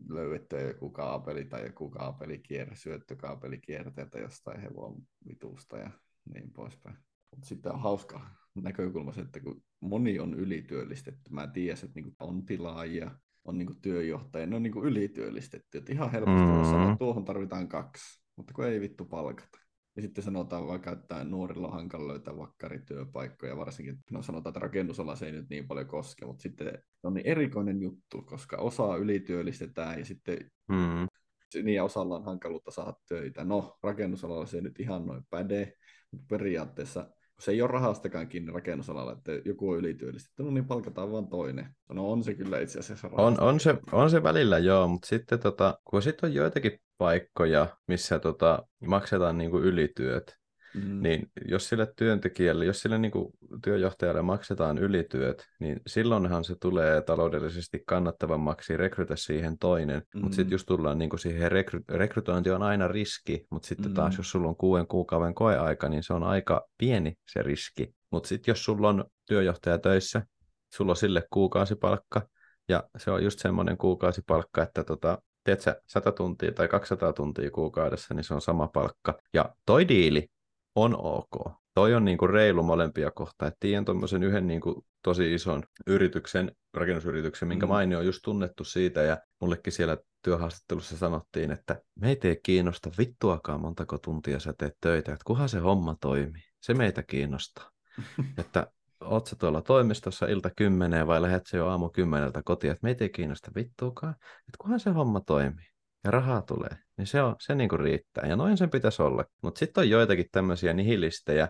löydetty 0.09 0.57
joku 0.57 0.91
kaapeli 0.91 1.45
tai 1.45 1.67
joku 1.67 1.91
kaapelikierre, 1.91 2.77
syöttökaapelikierteeltä 2.77 4.19
jostain 4.19 4.61
hevon 4.61 5.03
vitusta 5.29 5.79
ja 5.79 5.91
niin 6.35 6.53
poispäin. 6.53 6.97
Mutta 7.31 7.49
sitten 7.49 7.73
on 7.73 7.81
hauska 7.81 8.21
näkökulma 8.55 9.13
se, 9.13 9.21
että 9.21 9.41
kun 9.41 9.63
moni 9.81 10.19
on 10.19 10.35
ylityöllistetty, 10.35 11.31
mä 11.31 11.47
tiedän, 11.47 11.79
että 11.85 11.91
niinku 11.95 12.13
on 12.21 12.45
tilaajia, 12.45 13.11
on 13.45 13.59
niinku 13.59 13.75
työjohtajia, 13.83 14.47
ne 14.47 14.57
on 14.57 14.63
niinku 14.63 14.85
ylityöllistetty. 14.85 15.79
Et 15.79 15.91
ihan 15.91 16.13
helposti 16.13 16.41
mm-hmm. 16.41 16.65
sanoa, 16.65 16.83
että 16.85 16.99
tuohon 16.99 17.25
tarvitaan 17.25 17.69
kaksi, 17.69 18.23
mutta 18.37 18.55
kun 18.55 18.67
ei 18.67 18.81
vittu 18.81 19.05
palkata. 19.05 19.64
Ja 19.97 20.03
sitten 20.03 20.25
sanotaan 20.25 20.67
vaikka, 20.67 20.93
että 20.93 21.25
nuorilla 21.25 21.67
on 21.67 21.73
hankala 21.73 22.09
löytää 22.09 22.37
vakkarityöpaikkoja, 22.37 23.57
varsinkin 23.57 23.99
no 24.11 24.23
sanotaan, 24.23 24.51
että 24.51 24.61
rakennusala 24.61 25.17
se 25.17 25.27
ei 25.27 25.33
nyt 25.33 25.51
niin 25.51 25.69
paljon 25.69 25.87
koske, 25.87 26.27
mutta 26.27 26.43
sitten 26.43 26.67
se 27.01 27.07
on 27.07 27.15
niin 27.15 27.27
erikoinen 27.27 27.81
juttu, 27.81 28.23
koska 28.23 28.57
osaa 28.57 28.97
ylityöllistetään 28.97 29.99
ja 29.99 30.05
sitten 30.05 30.39
mm. 30.69 31.07
niin 31.55 31.75
ja 31.75 31.85
osalla 31.85 32.17
on 32.17 32.25
hankaluutta 32.25 32.71
saada 32.71 32.95
töitä. 33.09 33.45
No, 33.45 33.79
rakennusalalla 33.83 34.47
se 34.47 34.57
ei 34.57 34.63
nyt 34.63 34.81
ihan 34.81 35.07
noin 35.07 35.23
päde, 35.31 35.73
mutta 36.11 36.27
periaatteessa 36.29 37.11
se 37.41 37.51
ei 37.51 37.63
ole 37.63 37.71
rahastakaan 37.71 38.29
kiinni 38.29 38.53
rakennusalalla, 38.53 39.13
että 39.13 39.33
joku 39.45 39.71
on 39.71 39.79
ylityöllistetty, 39.79 40.43
no 40.43 40.51
niin 40.51 40.67
palkataan 40.67 41.13
vaan 41.13 41.29
toinen. 41.29 41.67
No 41.93 42.13
on 42.13 42.25
se 42.25 42.35
kyllä 42.35 42.61
itse 42.61 42.79
asiassa 42.79 43.09
on, 43.13 43.41
on, 43.41 43.61
se, 43.61 43.79
on 43.93 44.11
se 44.11 44.23
välillä 44.23 44.59
joo, 44.59 44.89
mutta 44.89 45.09
sitten 45.09 45.39
tota, 45.39 45.79
kun 45.85 46.03
sitten 46.03 46.29
on 46.29 46.35
joitakin 46.35 46.79
paikkoja, 46.99 47.67
missä 47.89 48.19
tota, 48.19 48.63
maksetaan 48.87 49.39
niin 49.39 49.51
kuin 49.51 49.65
ylityöt, 49.65 50.37
mm. 50.75 51.03
niin 51.03 51.31
jos 51.49 51.69
sille 51.69 51.93
työntekijälle, 51.97 52.65
jos 52.65 52.81
sille 52.81 52.99
niin 52.99 53.13
kuin 53.13 53.33
työjohtajalle 53.65 54.23
maksetaan 54.23 54.79
ylityöt, 54.79 55.47
niin 55.61 55.81
silloinhan 55.87 56.45
se 56.45 56.55
tulee 56.61 57.03
taloudellisesti 57.03 57.83
kannattavammaksi 57.87 58.77
rekrytä 58.77 59.17
siihen 59.17 59.59
toinen. 59.59 60.03
Mm. 60.15 60.21
Mutta 60.21 60.37
sitten 60.37 60.55
jos 60.55 60.65
tullaan 60.65 60.99
niin 60.99 61.11
kuin 61.11 61.21
siihen, 61.21 61.53
rekry- 61.53 61.85
rekrytointi 61.89 62.51
on 62.51 62.63
aina 62.63 62.89
riski, 62.89 63.47
mutta 63.51 63.69
sitten 63.69 63.91
mm. 63.91 63.95
taas 63.95 64.17
jos 64.17 64.31
sulla 64.31 64.49
on 64.49 64.57
kuuden 64.57 64.87
kuukauden 64.87 65.35
koeaika, 65.35 65.89
niin 65.89 66.03
se 66.03 66.15
on 66.15 66.23
aika 66.23 66.67
pieni 66.79 67.15
se 67.33 67.43
riski. 67.43 67.95
Mutta 68.11 68.29
sitten 68.29 68.53
jos 68.53 68.65
sulla 68.65 68.89
on 68.89 69.05
työjohtaja 69.29 69.79
töissä, 69.79 70.23
sulla 70.75 70.93
on 70.93 70.97
sille 70.97 71.23
kuukausipalkka, 71.31 72.29
ja 72.69 72.85
se 72.97 73.11
on 73.11 73.25
just 73.25 73.39
semmoinen 73.39 73.77
kuukausipalkka, 73.77 74.63
että 74.63 74.85
tota, 74.85 75.19
tiedätkö, 75.45 75.81
100 75.87 76.13
tuntia 76.13 76.53
tai 76.53 76.69
200 76.69 77.13
tuntia 77.13 77.51
kuukaudessa, 77.51 78.15
niin 78.15 78.25
se 78.25 78.35
on 78.35 78.41
sama 78.41 78.69
palkka. 78.69 79.19
Ja 79.35 79.55
toi 79.67 79.89
diili, 79.89 80.29
on 80.75 80.97
ok. 81.03 81.53
Toi 81.75 81.95
on 81.95 82.05
niin 82.05 82.19
kuin 82.19 82.31
reilu 82.31 82.63
molempia 82.63 83.11
kohtaa. 83.11 83.49
Et 83.49 83.55
tiedän 83.61 83.85
tuommoisen 83.85 84.23
yhden 84.23 84.47
niin 84.47 84.61
kuin 84.61 84.77
tosi 85.03 85.35
ison 85.35 85.63
yrityksen, 85.87 86.53
rakennusyrityksen, 86.75 87.49
minkä 87.49 87.67
mm. 87.67 87.71
mainio 87.71 87.99
on 87.99 88.07
just 88.07 88.21
tunnettu 88.25 88.65
siitä, 88.65 89.03
ja 89.03 89.19
mullekin 89.41 89.73
siellä 89.73 89.97
työhaastattelussa 90.23 90.97
sanottiin, 90.97 91.51
että 91.51 91.83
meitä 92.01 92.29
ei 92.29 92.41
kiinnosta 92.43 92.91
vittuakaan 92.99 93.61
montako 93.61 93.99
tuntia 93.99 94.41
sä 94.41 94.55
teet 94.59 94.77
töitä, 94.81 95.13
että 95.13 95.25
kunhan 95.25 95.49
se 95.49 95.59
homma 95.59 95.97
toimii. 96.01 96.43
Se 96.61 96.75
meitä 96.75 97.03
kiinnostaa. 97.03 97.71
että 98.39 98.67
oot 99.05 99.27
sä 99.27 99.37
tuolla 99.37 99.63
toimistossa 99.63 100.27
ilta 100.27 100.51
kymmeneen 100.57 101.07
vai 101.07 101.23
lähdet 101.23 101.43
jo 101.53 101.67
aamu 101.67 101.89
kymmeneltä 101.89 102.43
kotiin, 102.45 102.71
että 102.71 102.85
meitä 102.87 103.05
ei 103.05 103.11
kiinnosta 103.11 103.51
vittuakaan, 103.57 104.15
että 104.21 104.59
kunhan 104.59 104.81
se 104.81 104.91
homma 104.91 105.21
toimii 105.21 105.67
ja 106.05 106.11
rahaa 106.11 106.43
tulee, 106.43 106.79
niin 106.97 107.07
se, 107.07 107.23
on, 107.23 107.37
se 107.41 107.55
niinku 107.55 107.77
riittää. 107.77 108.29
Ja 108.29 108.37
noin 108.37 108.57
sen 108.57 108.71
pitäisi 108.71 109.03
olla. 109.03 109.25
Mutta 109.43 109.59
sitten 109.59 109.81
on 109.81 109.91
joitakin 109.91 110.27
tämmöisiä 110.33 110.73
nihilistejä, 110.73 111.49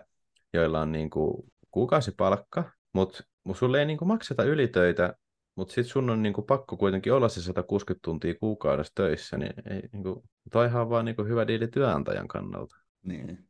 joilla 0.53 0.81
on 0.81 0.91
niinku 0.91 1.45
kuukausipalkka, 1.71 2.71
mutta 2.93 3.23
mut 3.43 3.57
sulle 3.57 3.79
ei 3.79 3.85
niinku 3.85 4.05
makseta 4.05 4.43
ylitöitä, 4.43 5.13
mutta 5.55 5.73
sitten 5.73 5.91
sun 5.91 6.09
on 6.09 6.21
niinku 6.21 6.41
pakko 6.41 6.77
kuitenkin 6.77 7.13
olla 7.13 7.29
se 7.29 7.41
160 7.41 8.03
tuntia 8.05 8.35
kuukaudessa 8.39 8.93
töissä, 8.95 9.37
niin 9.37 9.53
ei, 9.69 9.81
niinku, 9.91 10.23
toihan 10.51 10.81
on 10.81 10.89
vaan 10.89 11.05
niinku 11.05 11.23
hyvä 11.23 11.47
diili 11.47 11.67
työnantajan 11.67 12.27
kannalta. 12.27 12.75
Niin 13.03 13.47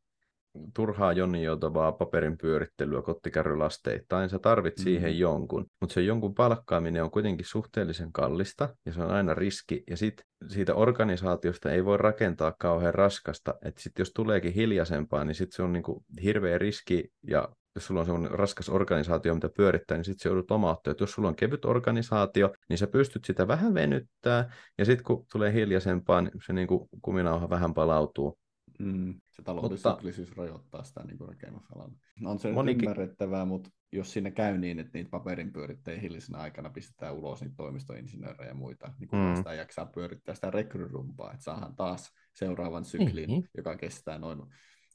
turhaa 0.74 1.14
jonnijoutavaa 1.14 1.92
paperin 1.92 2.38
pyörittelyä 2.38 3.02
kottikärrylasteittain, 3.02 4.30
sä 4.30 4.40
tarvit 4.40 4.78
mm. 4.78 4.84
siihen 4.84 5.20
jonkun, 5.20 5.66
mutta 5.82 5.94
se 5.94 6.02
jonkun 6.02 6.36
palkkaaminen 6.36 7.04
on 7.04 7.12
kuitenkin 7.12 7.46
suhteellisen 7.46 8.12
kallista 8.12 8.76
ja 8.86 8.94
se 8.94 9.02
on 9.02 9.12
aina 9.12 9.34
riski 9.34 9.84
ja 9.90 9.98
sit 9.98 10.24
siitä 10.48 10.76
organisaatiosta 10.76 11.72
ei 11.72 11.86
voi 11.86 11.98
rakentaa 11.98 12.54
kauhean 12.60 12.94
raskasta, 12.94 13.54
että 13.66 13.82
sitten 13.82 14.02
jos 14.02 14.12
tuleekin 14.14 14.54
hiljaisempaa, 14.54 15.26
niin 15.26 15.36
sitten 15.36 15.56
se 15.56 15.64
on 15.64 15.74
niinku 15.74 16.04
hirveä 16.24 16.58
riski 16.58 17.10
ja 17.28 17.50
jos 17.76 17.86
sulla 17.86 18.00
on 18.00 18.06
semmoinen 18.06 18.32
raskas 18.32 18.70
organisaatio, 18.70 19.34
mitä 19.34 19.50
pyörittää, 19.50 19.98
niin 19.98 20.06
sitten 20.06 20.24
se 20.24 20.30
joudut 20.30 20.52
lomauttaa. 20.52 20.94
Jos 21.00 21.12
sulla 21.12 21.28
on 21.28 21.36
kevyt 21.36 21.66
organisaatio, 21.66 22.54
niin 22.70 22.78
sä 22.78 22.88
pystyt 22.88 23.26
sitä 23.26 23.48
vähän 23.48 23.74
venyttää, 23.74 24.54
ja 24.78 24.86
sitten 24.86 25.04
kun 25.04 25.26
tulee 25.32 25.54
hiljaisempaa, 25.54 26.22
niin 26.22 26.32
se 26.46 26.54
niin 26.54 26.68
kuin 26.68 26.90
kuminauha 27.02 27.50
vähän 27.50 27.74
palautuu. 27.74 28.38
Mm, 28.80 29.22
se 29.32 29.42
taloudellinen 29.42 30.38
rajoittaa 30.38 30.84
sitä 30.84 31.04
niin 31.04 31.28
rakennusalalla. 31.28 31.96
No 32.20 32.32
on 32.32 32.40
se 32.40 32.52
Monikin... 32.52 32.84
ymmärrettävää, 32.84 33.46
mutta 33.46 33.70
jos 33.92 34.14
siinä 34.14 34.32
käy 34.32 34.58
niin, 34.58 34.80
että 34.80 34.92
niitä 34.94 35.10
paperin 35.10 35.54
pyörittäjiä 35.54 36.02
hillisenä 36.02 36.38
aikana 36.38 36.70
pistetään 36.70 37.14
ulos 37.14 37.42
niitä 37.42 37.56
toimistoinsinöörejä 37.56 38.50
ja 38.50 38.56
muita, 38.56 38.94
niin 39.00 39.08
kun 39.08 39.20
mm. 39.20 39.36
sitä 39.36 39.54
jaksaa 39.54 39.86
pyörittää 39.86 40.36
sitä 40.36 40.52
rekryrumpaa, 40.52 41.32
että 41.32 41.44
saadaan 41.44 41.76
taas 41.76 42.12
seuraavan 42.34 42.86
syklin, 42.86 43.30
mm-hmm. 43.30 43.44
joka 43.58 43.78
kestää 43.78 44.18
noin 44.18 44.42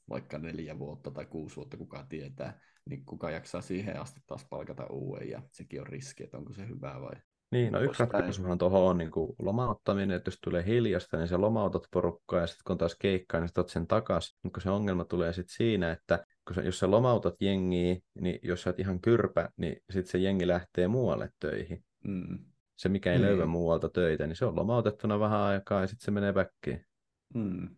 vaikka 0.09 0.37
neljä 0.37 0.79
vuotta 0.79 1.11
tai 1.11 1.25
kuusi 1.25 1.55
vuotta, 1.55 1.77
kuka 1.77 2.05
tietää, 2.09 2.59
niin 2.89 3.05
kuka 3.05 3.31
jaksaa 3.31 3.61
siihen 3.61 4.01
asti 4.01 4.21
taas 4.27 4.45
palkata 4.49 4.87
uuden, 4.87 5.29
ja 5.29 5.41
sekin 5.51 5.81
on 5.81 5.87
riski, 5.87 6.23
että 6.23 6.37
onko 6.37 6.53
se 6.53 6.67
hyvää 6.67 7.01
vai 7.01 7.15
niin, 7.51 7.73
no 7.73 7.79
yksi 7.79 7.99
ratkaisuhan 7.99 8.57
tuohon 8.57 8.81
on 8.81 8.97
niin 8.97 9.11
kuin 9.11 9.35
lomauttaminen, 9.39 10.17
että 10.17 10.27
jos 10.27 10.39
tulee 10.43 10.65
hiljasta, 10.65 11.17
niin 11.17 11.27
sä 11.27 11.41
lomautat 11.41 11.83
porukkaa 11.91 12.39
ja 12.39 12.47
sitten 12.47 12.63
kun 12.67 12.77
taas 12.77 12.95
keikkaa, 12.99 13.39
niin 13.39 13.49
sä 13.49 13.63
sen 13.67 13.87
takas. 13.87 14.35
Mutta 14.43 14.59
se 14.59 14.69
ongelma 14.69 15.05
tulee 15.05 15.33
sitten 15.33 15.55
siinä, 15.55 15.91
että 15.91 16.25
kun 16.47 16.55
sä, 16.55 16.61
jos 16.61 16.79
sä 16.79 16.91
lomautat 16.91 17.41
jengiä, 17.41 17.95
niin 18.19 18.39
jos 18.43 18.61
sä 18.61 18.69
oot 18.69 18.79
ihan 18.79 19.01
kyrpä, 19.01 19.49
niin 19.57 19.75
sitten 19.89 20.11
se 20.11 20.17
jengi 20.17 20.47
lähtee 20.47 20.87
muualle 20.87 21.29
töihin. 21.39 21.83
Mm. 22.03 22.39
Se, 22.77 22.89
mikä 22.89 23.13
ei 23.13 23.19
mm. 23.19 23.25
löyä 23.25 23.45
muualta 23.45 23.89
töitä, 23.89 24.27
niin 24.27 24.35
se 24.35 24.45
on 24.45 24.55
lomautettuna 24.55 25.19
vähän 25.19 25.39
aikaa 25.39 25.81
ja 25.81 25.87
sitten 25.87 26.05
se 26.05 26.11
menee 26.11 26.33
väkkiin. 26.33 26.85
Mm. 27.33 27.69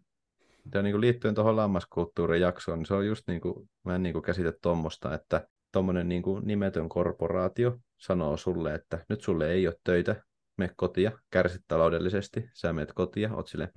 Ja 0.73 0.81
niin 0.81 0.93
kuin 0.93 1.01
liittyen 1.01 1.35
tuohon 1.35 1.55
lammaskulttuurin 1.55 2.41
jaksoon, 2.41 2.79
niin 2.79 2.85
se 2.85 2.93
on 2.93 3.07
just 3.07 3.23
niin 3.27 3.41
kuin, 3.41 3.69
mä 3.83 3.95
en 3.95 4.03
niin 4.03 4.13
kuin 4.13 4.23
käsitä 4.23 4.53
tuommoista, 4.61 5.13
että 5.13 5.47
tuommoinen 5.71 6.09
niin 6.09 6.21
kuin 6.21 6.47
nimetön 6.47 6.89
korporaatio 6.89 7.77
sanoo 8.05 8.37
sulle, 8.37 8.75
että 8.75 9.05
nyt 9.09 9.21
sulle 9.21 9.51
ei 9.51 9.67
ole 9.67 9.75
töitä, 9.83 10.23
me 10.57 10.69
kotia, 10.75 11.11
kärsit 11.29 11.61
taloudellisesti, 11.67 12.49
sä 12.53 12.73
menet 12.73 12.93
kotia, 12.93 13.33
oot 13.33 13.47
sille, 13.47 13.69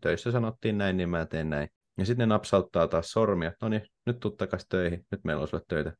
töissä 0.00 0.32
sanottiin 0.32 0.78
näin, 0.78 0.96
niin 0.96 1.10
mä 1.10 1.26
teen 1.26 1.50
näin. 1.50 1.68
Ja 1.98 2.06
sitten 2.06 2.28
ne 2.28 2.34
napsauttaa 2.34 2.88
taas 2.88 3.10
sormia, 3.10 3.52
no 3.62 3.68
niin, 3.68 3.82
nyt 4.06 4.20
tuu 4.20 4.30
takas 4.30 4.66
töihin, 4.68 5.06
nyt 5.10 5.24
meillä 5.24 5.42
on 5.42 5.48
sulle 5.48 5.64
töitä. 5.68 5.92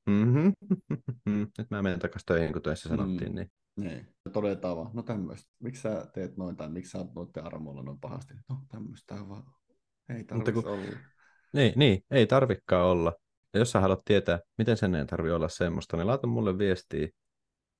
nyt 1.59 1.71
mä 1.71 1.83
menen 1.83 1.99
takas 1.99 2.23
töihin, 2.27 2.53
kun 2.53 2.63
töissä 2.63 2.89
sanottiin, 2.89 3.35
niin. 3.35 3.51
Niin, 3.77 4.07
todetaan 4.33 4.77
vaan, 4.77 4.91
no 4.95 5.03
tämmöistä, 5.03 5.51
miksi 5.63 5.83
sä 5.83 6.07
teet 6.15 6.37
noin, 6.37 6.57
tai 6.57 6.69
miksi 6.69 6.91
sä 6.91 6.99
oot 6.99 7.15
noiden 7.15 7.47
armoilla 7.47 7.83
noin 7.83 8.01
pahasti? 8.01 8.35
No 8.49 8.57
tämmöistä 8.69 9.15
vaan, 9.29 9.43
ei 10.09 10.25
tarvitse 10.25 10.53
kun... 10.53 10.67
olla. 10.67 10.97
Niin, 11.53 11.73
niin, 11.77 12.03
ei 12.11 12.27
tarvikaan 12.27 12.87
olla. 12.87 13.13
Ja 13.55 13.61
jos 13.61 13.71
sä 13.71 13.81
haluat 13.81 14.05
tietää, 14.05 14.41
miten 14.59 14.77
sen 14.77 14.95
ei 14.95 15.07
tarvitse 15.07 15.35
olla 15.35 15.49
semmoista, 15.49 15.97
niin 15.97 16.07
laita 16.07 16.27
mulle 16.27 16.59
viestiä. 16.59 17.09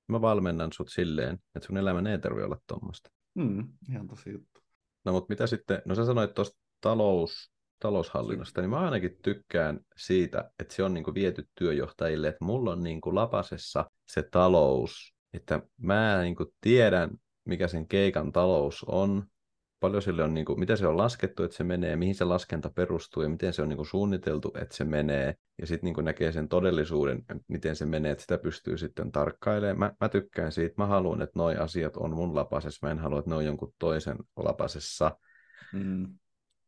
Mä 0.09 0.21
valmennan 0.21 0.73
sut 0.73 0.89
silleen, 0.89 1.39
että 1.55 1.67
sun 1.67 1.77
elämän 1.77 2.07
ei 2.07 2.19
tarvitse 2.19 2.45
olla 2.45 2.59
tuommoista. 2.67 3.11
Mm, 3.35 3.69
ihan 3.91 4.09
tosi 4.09 4.31
juttu. 4.33 4.61
No 5.05 5.13
mutta 5.13 5.27
mitä 5.29 5.47
sitten, 5.47 5.83
no 5.85 5.95
sä 5.95 6.05
sanoit 6.07 6.35
tuosta 6.35 6.59
talous, 6.81 7.53
taloushallinnosta, 7.79 8.61
niin 8.61 8.71
mä 8.71 8.81
ainakin 8.81 9.19
tykkään 9.23 9.81
siitä, 9.97 10.51
että 10.59 10.75
se 10.75 10.83
on 10.83 10.95
niin 10.95 11.05
kuin 11.05 11.15
viety 11.15 11.49
työjohtajille, 11.55 12.29
että 12.29 12.45
mulla 12.45 12.73
on 12.73 12.83
niin 12.83 13.01
kuin 13.01 13.15
lapasessa 13.15 13.91
se 14.07 14.23
talous, 14.23 15.15
että 15.33 15.63
mä 15.77 16.23
niin 16.23 16.37
kuin 16.37 16.49
tiedän, 16.61 17.11
mikä 17.45 17.69
sen 17.69 17.89
keikan 17.89 18.33
talous 18.33 18.85
on, 18.89 19.27
paljon 19.81 20.03
sille 20.03 20.23
on, 20.23 20.35
niin 20.35 20.45
kuin, 20.45 20.61
miten 20.61 20.77
se 20.77 20.87
on 20.87 20.97
laskettu, 20.97 21.43
että 21.43 21.57
se 21.57 21.65
menee, 21.65 21.97
mihin 21.97 22.15
se 22.15 22.25
laskenta 22.25 22.71
perustuu 22.71 23.23
ja 23.23 23.29
miten 23.29 23.53
se 23.53 23.63
on 23.63 23.69
niin 23.69 23.77
kuin, 23.77 23.87
suunniteltu, 23.87 24.53
että 24.61 24.77
se 24.77 24.85
menee. 24.85 25.35
Ja 25.59 25.67
sitten 25.67 25.93
niin 25.93 26.05
näkee 26.05 26.33
sen 26.33 26.49
todellisuuden, 26.49 27.25
miten 27.49 27.77
se 27.77 27.87
menee, 27.87 28.13
että 28.13 28.23
sitä 28.23 28.39
pystyy 28.39 28.79
sitten 28.79 29.13
tarkkailemaan. 29.13 29.79
Mä, 29.79 29.93
mä 30.01 30.09
tykkään 30.09 30.53
siitä, 30.53 30.75
mä 30.79 30.87
haluan, 30.87 31.23
että 31.23 31.39
nuo 31.39 31.51
asiat 31.59 31.97
on 31.97 32.15
mun 32.15 32.35
lapasessa, 32.35 32.87
mä 32.87 32.91
en 32.91 32.99
halua, 32.99 33.19
että 33.19 33.31
ne 33.31 33.37
on 33.37 33.45
jonkun 33.45 33.75
toisen 33.79 34.17
lapasessa. 34.37 35.17
Mm. 35.73 36.19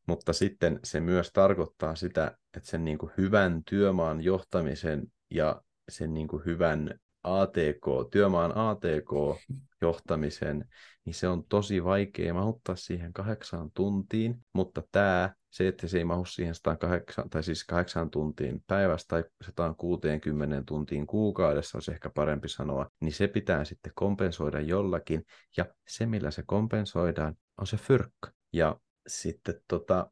Mutta 0.06 0.32
sitten 0.32 0.80
se 0.84 1.00
myös 1.00 1.30
tarkoittaa 1.32 1.94
sitä, 1.94 2.36
että 2.56 2.68
sen 2.68 2.84
niin 2.84 2.98
kuin 2.98 3.12
hyvän 3.18 3.62
työmaan 3.64 4.22
johtamisen 4.22 5.06
ja 5.30 5.62
sen 5.88 6.14
niin 6.14 6.28
kuin 6.28 6.44
hyvän 6.44 7.00
ATK, 7.24 8.10
työmaan 8.10 8.52
ATK-johtamisen, 8.56 10.68
niin 11.04 11.14
se 11.14 11.28
on 11.28 11.44
tosi 11.44 11.84
vaikea 11.84 12.34
mahuttaa 12.34 12.76
siihen 12.76 13.12
kahdeksaan 13.12 13.70
tuntiin, 13.74 14.44
mutta 14.52 14.82
tämä, 14.92 15.34
se, 15.50 15.68
että 15.68 15.86
se 15.86 15.98
ei 15.98 16.04
mahu 16.04 16.24
siihen 16.24 16.54
108, 16.54 17.30
tai 17.30 17.42
siis 17.42 17.64
kahdeksaan 17.64 18.10
tuntiin 18.10 18.64
päivästä 18.66 19.08
tai 19.08 19.24
160 19.42 20.62
tuntiin 20.66 21.06
kuukaudessa, 21.06 21.76
olisi 21.76 21.92
ehkä 21.92 22.10
parempi 22.10 22.48
sanoa, 22.48 22.90
niin 23.00 23.12
se 23.12 23.28
pitää 23.28 23.64
sitten 23.64 23.92
kompensoida 23.94 24.60
jollakin, 24.60 25.24
ja 25.56 25.66
se, 25.88 26.06
millä 26.06 26.30
se 26.30 26.42
kompensoidaan, 26.46 27.34
on 27.58 27.66
se 27.66 27.76
fyrkka. 27.76 28.30
Ja 28.52 28.76
sitten 29.06 29.60
tota, 29.68 30.10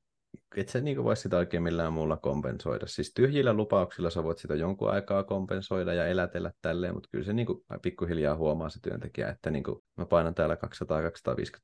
et 0.56 0.68
sä 0.68 0.80
niin 0.80 1.04
voi 1.04 1.16
sitä 1.16 1.36
oikein 1.36 1.62
millään 1.62 1.92
muulla 1.92 2.16
kompensoida. 2.16 2.86
Siis 2.86 3.12
tyhjillä 3.14 3.52
lupauksilla 3.52 4.10
sä 4.10 4.24
voit 4.24 4.38
sitä 4.38 4.54
jonkun 4.54 4.90
aikaa 4.90 5.24
kompensoida 5.24 5.94
ja 5.94 6.06
elätellä 6.06 6.52
tälleen, 6.62 6.94
mutta 6.94 7.08
kyllä 7.12 7.24
se 7.24 7.32
niin 7.32 7.46
kuin, 7.46 7.64
pikkuhiljaa 7.82 8.36
huomaa 8.36 8.68
se 8.68 8.78
työntekijä, 8.82 9.28
että 9.28 9.50
niin 9.50 9.64
kuin, 9.64 9.78
mä 9.96 10.06
painan 10.06 10.34
täällä 10.34 10.54
200-250 10.54 10.58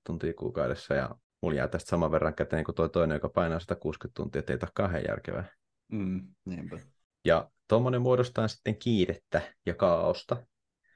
tuntia 0.07 0.35
kuukaudessa 0.35 0.95
ja 0.95 1.11
mulla 1.43 1.57
jää 1.57 1.69
tästä 1.69 1.91
saman 1.91 2.11
verran 2.11 2.35
käteen 2.35 2.65
kuin 2.65 2.75
toi 2.75 2.89
toinen, 2.89 3.17
joka 3.17 3.29
painaa 3.29 3.61
160 3.61 4.17
tuntia, 4.17 4.39
ettei 4.39 4.59
tämä 4.59 4.71
kahden 4.75 5.05
järkevää. 5.09 5.45
Mm, 5.93 6.29
niinpä. 6.45 6.79
Ja 7.25 7.51
tuommoinen 7.69 8.03
muodostaa 8.03 8.49
sitten 8.49 8.77
kiirettä 8.77 9.41
ja 9.67 9.75
kaaosta. 9.75 10.47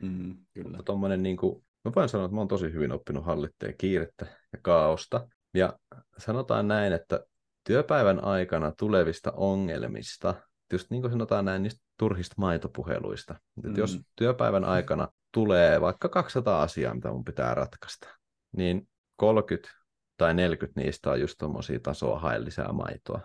Mm, 0.03 0.37
kyllä. 0.55 0.69
Mutta 0.69 0.83
tuommoinen, 0.83 1.23
niin 1.23 1.37
kuin, 1.37 1.65
mä 1.85 1.93
voin 1.97 2.09
sanoa, 2.09 2.25
että 2.25 2.35
mä 2.35 2.41
oon 2.41 2.49
tosi 2.49 2.73
hyvin 2.73 2.93
oppinut 2.93 3.25
hallitteen 3.25 3.75
kiirettä 3.79 4.27
ja 4.53 4.59
kaaosta. 4.63 5.29
Ja 5.55 5.79
sanotaan 6.19 6.69
näin, 6.69 6.93
että 6.93 7.25
työpäivän 7.65 8.25
aikana 8.25 8.73
tulevista 8.79 9.33
ongelmista, 9.37 10.35
just 10.73 10.91
niin 10.91 11.03
kuin 11.03 11.13
sanotaan 11.13 11.45
näin, 11.45 11.63
niistä 11.63 11.85
turhista 11.99 12.35
maitopuheluista. 12.39 13.41
Mm. 13.65 13.77
jos 13.77 14.01
työpäivän 14.17 14.65
aikana 14.65 15.09
tulee 15.33 15.81
vaikka 15.81 16.09
200 16.09 16.63
asiaa, 16.63 16.95
mitä 16.95 17.13
mun 17.13 17.25
pitää 17.25 17.55
ratkaista, 17.55 18.09
niin 18.57 18.89
30 19.17 19.69
tai 20.17 20.35
40 20.35 20.81
niistä 20.81 21.11
on 21.11 21.21
just 21.21 21.39
tuommoisia 21.39 21.81
tasoa 21.81 22.19
hae 22.19 22.45
lisää 22.45 22.73
maitoa. 22.73 23.21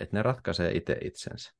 Että 0.00 0.16
ne 0.16 0.22
ratkaisee 0.22 0.76
itse 0.76 0.98
itsensä. 1.00 1.52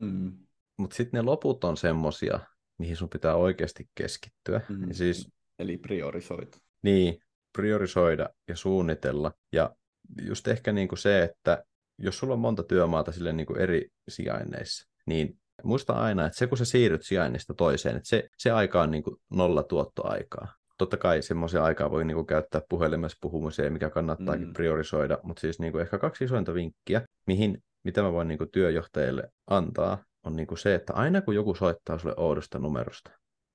Mm. 0.00 0.38
Mutta 0.76 0.96
sitten 0.96 1.18
ne 1.18 1.22
loput 1.22 1.64
on 1.64 1.76
semmosia, 1.76 2.40
mihin 2.78 2.96
sun 2.96 3.08
pitää 3.08 3.34
oikeasti 3.34 3.88
keskittyä. 3.94 4.60
Mm. 4.68 4.88
Ja 4.88 4.94
siis, 4.94 5.28
Eli 5.58 5.76
priorisoida. 5.76 6.56
Niin, 6.82 7.18
priorisoida 7.52 8.28
ja 8.48 8.56
suunnitella. 8.56 9.32
Ja 9.52 9.76
just 10.22 10.48
ehkä 10.48 10.72
niin 10.72 10.88
kuin 10.88 10.98
se, 10.98 11.22
että 11.22 11.64
jos 11.98 12.18
sulla 12.18 12.34
on 12.34 12.40
monta 12.40 12.62
työmaata 12.62 13.12
sille 13.12 13.32
niin 13.32 13.46
kuin 13.46 13.60
eri 13.60 13.88
sijainneissa, 14.08 14.88
niin 15.06 15.38
muista 15.64 15.92
aina, 15.92 16.26
että 16.26 16.38
se 16.38 16.46
kun 16.46 16.58
sä 16.58 16.64
siirryt 16.64 17.02
sijainnista 17.02 17.54
toiseen, 17.54 17.96
että 17.96 18.08
se, 18.08 18.28
se 18.38 18.50
aika 18.50 18.82
on 18.82 18.90
niin 18.90 19.02
kuin 19.02 19.16
nolla 19.30 19.62
tuottoaikaa. 19.62 20.54
Totta 20.78 20.96
kai 20.96 21.22
semmoisia 21.22 21.64
aikaa 21.64 21.90
voi 21.90 22.04
niin 22.04 22.14
kuin 22.14 22.26
käyttää 22.26 22.60
puhelimessa 22.68 23.18
puhumiseen, 23.20 23.72
mikä 23.72 23.90
kannattaakin 23.90 24.46
mm. 24.46 24.52
priorisoida, 24.52 25.18
mutta 25.22 25.40
siis 25.40 25.58
niin 25.58 25.72
kuin 25.72 25.82
ehkä 25.82 25.98
kaksi 25.98 26.24
isointa 26.24 26.54
vinkkiä, 26.54 27.02
mihin 27.26 27.62
mitä 27.84 28.02
mä 28.02 28.12
voin 28.12 28.28
niin 28.28 28.38
kuin 28.38 28.50
työjohtajille 28.50 29.28
antaa, 29.50 30.04
on 30.26 30.36
niin 30.36 30.46
kuin 30.46 30.58
se, 30.58 30.74
että 30.74 30.92
aina 30.92 31.20
kun 31.20 31.34
joku 31.34 31.54
soittaa 31.54 31.98
sulle 31.98 32.14
oudosta 32.16 32.58
numerosta, 32.58 33.10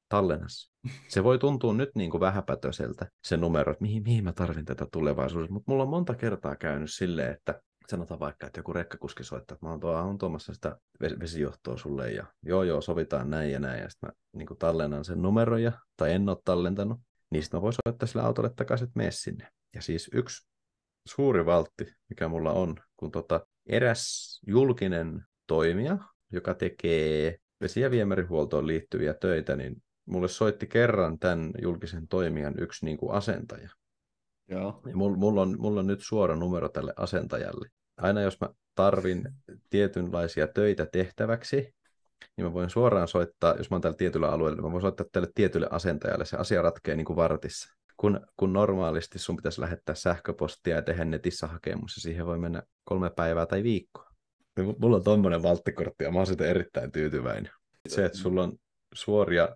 tallennassa. 0.10 0.74
Se 1.08 1.24
voi 1.24 1.39
tuntua 1.39 1.74
nyt 1.74 1.89
niin 1.96 2.12
kuin 2.12 2.22
vähäpätöiseltä 2.22 3.08
se 3.24 3.38
numero, 3.38 3.72
että 3.72 3.82
mihin, 3.82 4.04
mihin 4.04 4.24
mä 4.24 4.34
tarvin 4.34 4.65
tätä 4.65 4.88
tulevaisuudessa, 4.91 5.54
mutta 5.54 5.72
mulla 5.72 5.84
on 5.84 5.89
monta 5.89 6.15
kertaa 6.15 6.56
käynyt 6.56 6.94
silleen, 6.94 7.32
että 7.34 7.62
sanotaan 7.88 8.20
vaikka, 8.20 8.48
että 8.48 8.60
joku 8.60 8.74
rekkakuski 8.74 9.24
soittaa, 9.24 9.56
että 9.56 9.65
mä 9.65 9.70
oon, 9.70 9.80
tuo, 9.80 9.91
on 9.91 10.18
tuomassa 10.18 10.54
sitä 10.54 10.78
vesijohtoa 11.02 11.78
sulle 11.78 12.12
ja 12.12 12.26
joo 12.44 12.63
joo, 12.63 12.82
sovitaan 12.82 13.30
näin 13.30 13.52
ja 13.52 13.60
näin 13.60 13.82
ja 13.82 13.89
sitten 13.89 14.10
mä 14.10 14.13
niin 14.34 14.48
kuin 14.48 14.58
tallennan 14.58 15.06
sen 15.06 15.22
numeroja 15.22 15.72
tai 15.98 16.12
en 16.12 16.30
ole 16.30 16.38
tallentanut, 16.46 17.00
niin 17.32 17.44
sitten 17.44 17.58
mä 17.58 17.62
voin 17.62 17.74
soittaa 17.86 18.08
sille 18.08 18.24
autolle 18.24 18.52
takaisin, 18.56 18.88
että 18.88 18.98
mene 18.98 19.12
sinne. 19.12 19.48
Ja 19.76 19.82
siis 19.82 20.10
yksi 20.13 20.48
suuri 21.08 21.46
valtti, 21.46 21.94
mikä 22.10 22.28
mulla 22.28 22.52
on, 22.52 22.76
kun 22.98 23.12
tota, 23.12 23.48
eräs 23.65 24.41
julkinen 24.48 25.26
toimija, 25.48 25.98
joka 26.32 26.54
tekee 26.54 27.38
vesi- 27.62 27.82
ja 27.82 27.91
viemärihuoltoon 27.91 28.68
liittyviä 28.68 29.13
töitä, 29.13 29.56
niin 29.56 29.84
mulle 30.06 30.28
soitti 30.28 30.68
kerran 30.68 31.20
tämän 31.20 31.52
julkisen 31.62 32.08
toimijan 32.08 32.54
yksi 32.60 32.86
niin 32.86 32.98
kuin 32.98 33.12
asentaja. 33.12 33.70
Joo. 34.48 34.82
Ja 34.86 34.96
mulla, 34.96 35.18
mulla, 35.18 35.41
on, 35.41 35.56
mulla 35.60 35.80
on 35.80 35.88
nyt 35.88 36.02
suora 36.02 36.36
numero 36.36 36.70
tälle 36.70 36.94
asentajalle. 36.98 37.70
Aina 37.98 38.22
jos 38.22 38.39
mä 38.41 38.50
tarvin 38.76 39.30
tietynlaisia 39.70 40.48
töitä 40.48 40.86
tehtäväksi, 40.86 41.76
niin 42.38 42.46
mä 42.46 42.54
voin 42.54 42.70
suoraan 42.70 43.08
soittaa, 43.08 43.56
jos 43.56 43.70
mä 43.70 43.76
oon 43.76 43.82
täällä 43.82 43.98
tietyllä 43.98 44.30
alueella, 44.30 44.56
niin 44.56 44.65
mä 44.65 44.72
voin 44.72 44.82
soittaa 44.82 45.06
tälle 45.12 45.28
tietylle 45.36 45.68
asentajalle. 45.72 46.26
Se 46.26 46.38
asia 46.38 46.62
ratkeaa 46.62 46.96
niin 46.96 47.06
kuin 47.06 47.18
vartissa. 47.18 47.76
Kun, 47.98 48.20
kun 48.38 48.54
normaalisti 48.54 49.20
sun 49.20 49.36
pitäisi 49.36 49.62
lähettää 49.62 49.96
sähköpostia 49.96 50.76
ja 50.76 50.82
tehdä 50.82 51.06
netissä 51.06 51.48
hakemus, 51.48 51.96
ja 51.96 52.02
siihen 52.02 52.26
voi 52.26 52.38
mennä 52.38 52.63
kolme 52.84 53.10
päivää 53.10 53.46
tai 53.46 53.63
viikkoa. 53.63 54.10
Mulla 54.80 54.98
on 54.98 55.04
tommonen 55.04 55.44
valttikortti 55.44 56.04
ja 56.04 56.12
mä 56.12 56.18
oon 56.18 56.28
siitä 56.28 56.46
erittäin 56.46 56.91
tyytyväinen. 56.91 57.52
Se, 57.88 58.06
että 58.06 58.18
sulla 58.18 58.44
on 58.44 58.54
suoria, 58.93 59.50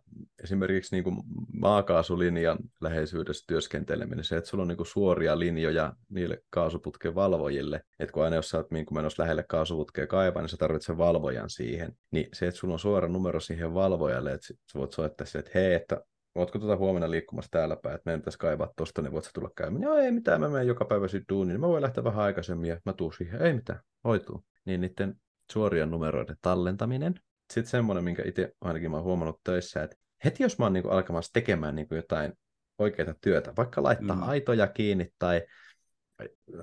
esimerkiksi 0.44 0.96
niin 0.96 1.04
kuin 1.04 1.15
maakaasulinjan 1.54 2.58
läheisyydessä 2.82 3.46
työskenteleminen, 3.48 4.24
se, 4.24 4.38
että 4.38 4.50
sulla 4.50 4.62
on 4.62 4.68
niin 4.68 4.78
kuin 4.78 4.88
suoria 4.88 5.39
linjoja 5.39 5.94
niille 6.10 6.44
kaasuputken 6.50 7.15
valvojille, 7.15 7.82
että 8.00 8.13
kun 8.13 8.24
aina 8.24 8.36
jos 8.36 8.50
sä 8.50 8.58
oot 8.58 8.72
niin 8.72 8.86
menossa 8.92 9.24
lähelle 9.24 9.46
kaasuputkea 9.50 10.08
kaivaa, 10.08 10.42
niin 10.42 10.50
sä 10.50 10.58
tarvitset 10.58 10.98
valvojan 10.98 11.50
siihen, 11.50 11.92
niin 12.12 12.28
se, 12.34 12.48
että 12.48 12.60
sulla 12.60 12.74
on 12.74 12.80
suora 12.80 13.08
numero 13.08 13.39
siihen 13.39 13.74
valvojalle, 13.74 14.32
että 14.32 14.48
sä 14.48 14.80
voit 14.80 14.94
soittaa 14.94 15.28
se, 15.28 15.39
että 15.39 15.52
hei, 15.56 15.74
että 15.74 16.02
Ootko 16.36 16.60
tuota 16.60 16.78
huomenna 16.78 17.12
liikkumassa 17.12 17.52
täällä 17.52 17.76
päin, 17.76 17.96
että 17.96 18.06
meidän 18.06 18.22
pitäisi 18.22 18.39
kaivaa 18.39 18.74
tosta, 18.76 19.02
niin 19.02 19.12
voit 19.12 19.26
sä 19.26 19.32
tulla 19.34 19.50
käymään. 19.56 19.84
Joo, 19.84 19.98
ei 19.98 20.12
mitään, 20.12 20.42
mä 20.42 20.50
menen 20.50 20.68
joka 20.68 20.86
päivä 20.86 21.08
sitten 21.08 21.36
duuniin, 21.36 21.54
niin 21.54 21.62
mä 21.62 21.68
voin 21.68 21.82
lähteä 21.82 22.04
vähän 22.04 22.24
aikaisemmin 22.24 22.70
ja 22.70 22.80
mä 22.86 22.94
tuun 22.94 23.13
siihen. 23.13 23.42
Ei 23.42 23.54
mitään, 23.54 23.80
hoituu. 24.04 24.44
Niin 24.65 24.82
niiden 24.82 25.15
suorien 25.52 25.92
numeroiden 25.92 26.38
tallentaminen, 26.42 27.20
sitten 27.54 27.72
semmoinen, 27.72 28.04
minkä 28.04 28.24
itse 28.26 28.54
ainakin 28.62 28.92
mä 28.92 28.98
oon 28.98 29.06
huomannut 29.06 29.40
töissä, 29.44 29.84
että 29.84 29.96
heti 30.26 30.44
jos 30.44 30.60
mä 30.60 30.66
oon 30.66 30.74
niin 30.74 30.92
alkamassa 30.92 31.34
tekemään 31.34 31.76
niin 31.76 31.88
jotain 31.92 32.34
oikeaa 32.80 33.14
työtä, 33.22 33.54
vaikka 33.58 33.84
laittaa 33.84 34.16
mm. 34.16 34.24
aitoja 34.24 34.68
kiinni 34.68 35.08
tai 35.20 35.42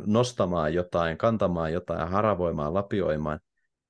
nostamaan 0.06 0.74
jotain, 0.74 1.18
kantamaan 1.18 1.72
jotain, 1.72 2.08
haravoimaan, 2.08 2.74
lapioimaan, 2.74 3.40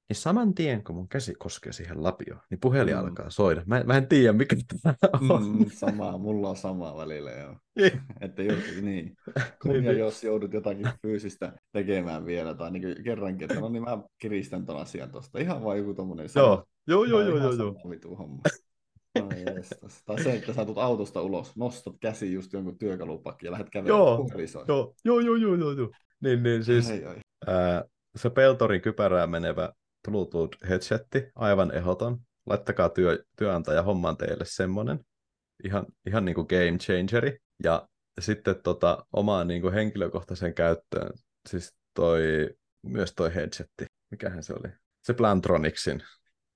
niin 0.09 0.17
saman 0.17 0.55
tien, 0.55 0.85
kun 0.85 0.95
mun 0.95 1.09
käsi 1.09 1.35
koskee 1.35 1.73
siihen 1.73 2.03
lapioon, 2.03 2.41
niin 2.51 2.61
puhelin 2.61 2.95
mm. 2.95 3.01
alkaa 3.01 3.31
soida. 3.31 3.63
Mä, 3.67 3.83
mä 3.85 3.97
en 3.97 4.09
tiedä, 4.09 4.33
mikä 4.33 4.57
tämä 4.83 4.95
on. 5.35 5.59
Mm, 5.59 5.67
samaa, 5.71 6.19
mulla 6.19 6.49
on 6.49 6.57
samaa 6.57 6.97
välillä, 6.97 7.31
joo. 7.31 7.57
Niin. 7.77 8.01
että 8.21 8.43
joudut, 8.43 8.83
niin. 8.83 9.17
Kun 9.63 9.71
niin, 9.71 9.85
ja 9.85 9.93
niin. 9.93 10.01
jos 10.01 10.25
joudut 10.25 10.53
jotakin 10.53 10.89
fyysistä 11.03 11.53
tekemään 11.73 12.27
vielä, 12.27 12.55
tai 12.55 12.71
niin 12.71 13.05
kerrankin, 13.05 13.51
että 13.51 13.61
no 13.61 13.69
niin 13.69 13.83
mä 13.83 13.99
kiristän 14.19 14.67
ton 14.67 14.81
asian 14.81 15.11
tosta. 15.11 15.39
Ihan 15.39 15.65
vaan 15.65 15.79
joku 15.79 15.95
tommonen 15.95 16.29
Joo, 16.35 16.65
joo, 16.87 17.05
joo, 17.05 17.21
joo, 17.21 17.39
joo, 17.39 17.53
joo. 17.53 17.91
Vitu 17.91 18.17
homma. 18.17 18.43
No 19.19 19.29
tai 20.07 20.23
se, 20.23 20.35
että 20.35 20.53
sä 20.53 20.65
tulet 20.65 20.79
autosta 20.79 21.23
ulos, 21.23 21.57
nostat 21.57 21.95
käsi 22.01 22.33
just 22.33 22.53
jonkun 22.53 22.79
työkalupakki 22.79 23.47
ja 23.47 23.53
lähdet 23.53 23.71
kävelemään 23.71 23.99
joo, 23.99 24.29
joo, 24.69 24.91
joo, 25.05 25.21
joo, 25.21 25.37
joo, 25.37 25.55
joo, 25.55 25.73
joo. 25.73 25.91
Niin, 26.21 26.43
niin 26.43 26.65
siis 26.65 26.91
ai, 26.91 27.05
ai. 27.05 27.17
Ää, 27.47 27.85
se 28.17 28.31
Peltorin 28.31 28.81
kypärään 28.81 29.31
menevä 29.31 29.73
Bluetooth 30.09 30.59
headseti, 30.69 31.31
aivan 31.35 31.75
ehoton. 31.75 32.19
Laittakaa 32.47 32.89
työ, 32.89 33.25
työnantaja 33.39 33.83
homman 33.83 34.17
teille 34.17 34.45
semmonen. 34.45 35.01
Ihan, 35.65 35.87
ihan 36.07 36.25
niin 36.25 36.35
kuin 36.35 36.47
game 36.51 36.79
changeri. 36.79 37.39
Ja 37.65 37.89
sitten 38.21 38.63
tota, 38.63 39.07
omaan 39.13 39.49
niin 39.49 39.63
kuin 39.63 39.75
henkilökohtaisen 39.75 40.55
käyttöön, 40.55 41.13
siis 41.49 41.75
toi, 41.95 42.51
myös 42.83 43.13
toi 43.17 43.35
headsetti. 43.35 43.85
Mikähän 44.11 44.43
se 44.43 44.53
oli? 44.53 44.73
Se 45.03 45.15
Plantronicsin 45.15 46.03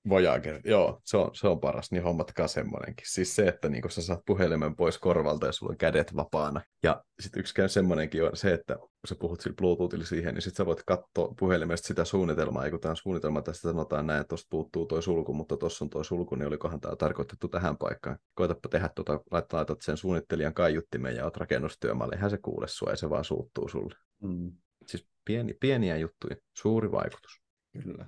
Voyager, 0.09 0.61
joo, 0.65 1.01
se 1.03 1.17
on, 1.17 1.29
se 1.33 1.47
on 1.47 1.59
paras, 1.59 1.91
niin 1.91 2.03
hommatkaa 2.03 2.47
semmoinenkin. 2.47 3.05
Siis 3.09 3.35
se, 3.35 3.47
että 3.47 3.69
niin 3.69 3.91
sä 3.91 4.01
saat 4.01 4.25
puhelimen 4.25 4.75
pois 4.75 4.97
korvalta 4.97 5.45
ja 5.45 5.51
sulla 5.51 5.71
on 5.71 5.77
kädet 5.77 6.15
vapaana. 6.15 6.61
Ja 6.83 7.03
sitten 7.19 7.39
yksi 7.39 7.53
käy 7.53 7.69
semmoinenkin 7.69 8.23
on 8.23 8.37
se, 8.37 8.53
että 8.53 8.75
kun 8.75 8.89
sä 9.07 9.15
puhut 9.15 9.41
sillä 9.41 9.55
Bluetoothilla 9.55 10.05
siihen, 10.05 10.33
niin 10.33 10.41
sitten 10.41 10.57
sä 10.57 10.65
voit 10.65 10.83
katsoa 10.83 11.33
puhelimesta 11.39 11.87
sitä 11.87 12.05
suunnitelmaa, 12.05 12.69
kun 12.69 12.79
tämä 12.79 12.95
suunnitelma 12.95 13.41
tästä 13.41 13.61
sanotaan 13.61 14.07
näin, 14.07 14.21
että 14.21 14.29
tuosta 14.29 14.47
puuttuu 14.49 14.85
toi 14.85 15.03
sulku, 15.03 15.33
mutta 15.33 15.57
tuossa 15.57 15.85
on 15.85 15.89
toi 15.89 16.05
sulku, 16.05 16.35
niin 16.35 16.47
olikohan 16.47 16.81
tämä 16.81 16.95
tarkoitettu 16.95 17.47
tähän 17.47 17.77
paikkaan. 17.77 18.17
Koitapa 18.33 18.69
tehdä 18.69 18.89
tuota, 18.95 19.19
laittaa, 19.31 19.57
laitat 19.57 19.81
sen 19.81 19.97
suunnittelijan 19.97 20.53
kaiuttimen 20.53 21.15
ja 21.15 21.25
oot 21.25 21.37
rakennustyömaalle, 21.37 22.15
eihän 22.15 22.29
se 22.29 22.37
kuule 22.37 22.67
sua, 22.67 22.89
ja 22.89 22.95
se 22.95 23.09
vaan 23.09 23.25
suuttuu 23.25 23.67
sulle. 23.69 23.95
Mm. 24.21 24.51
Siis 24.85 25.07
pieni, 25.25 25.53
pieniä 25.53 25.97
juttuja, 25.97 26.35
suuri 26.57 26.91
vaikutus. 26.91 27.41
Kyllä. 27.83 28.05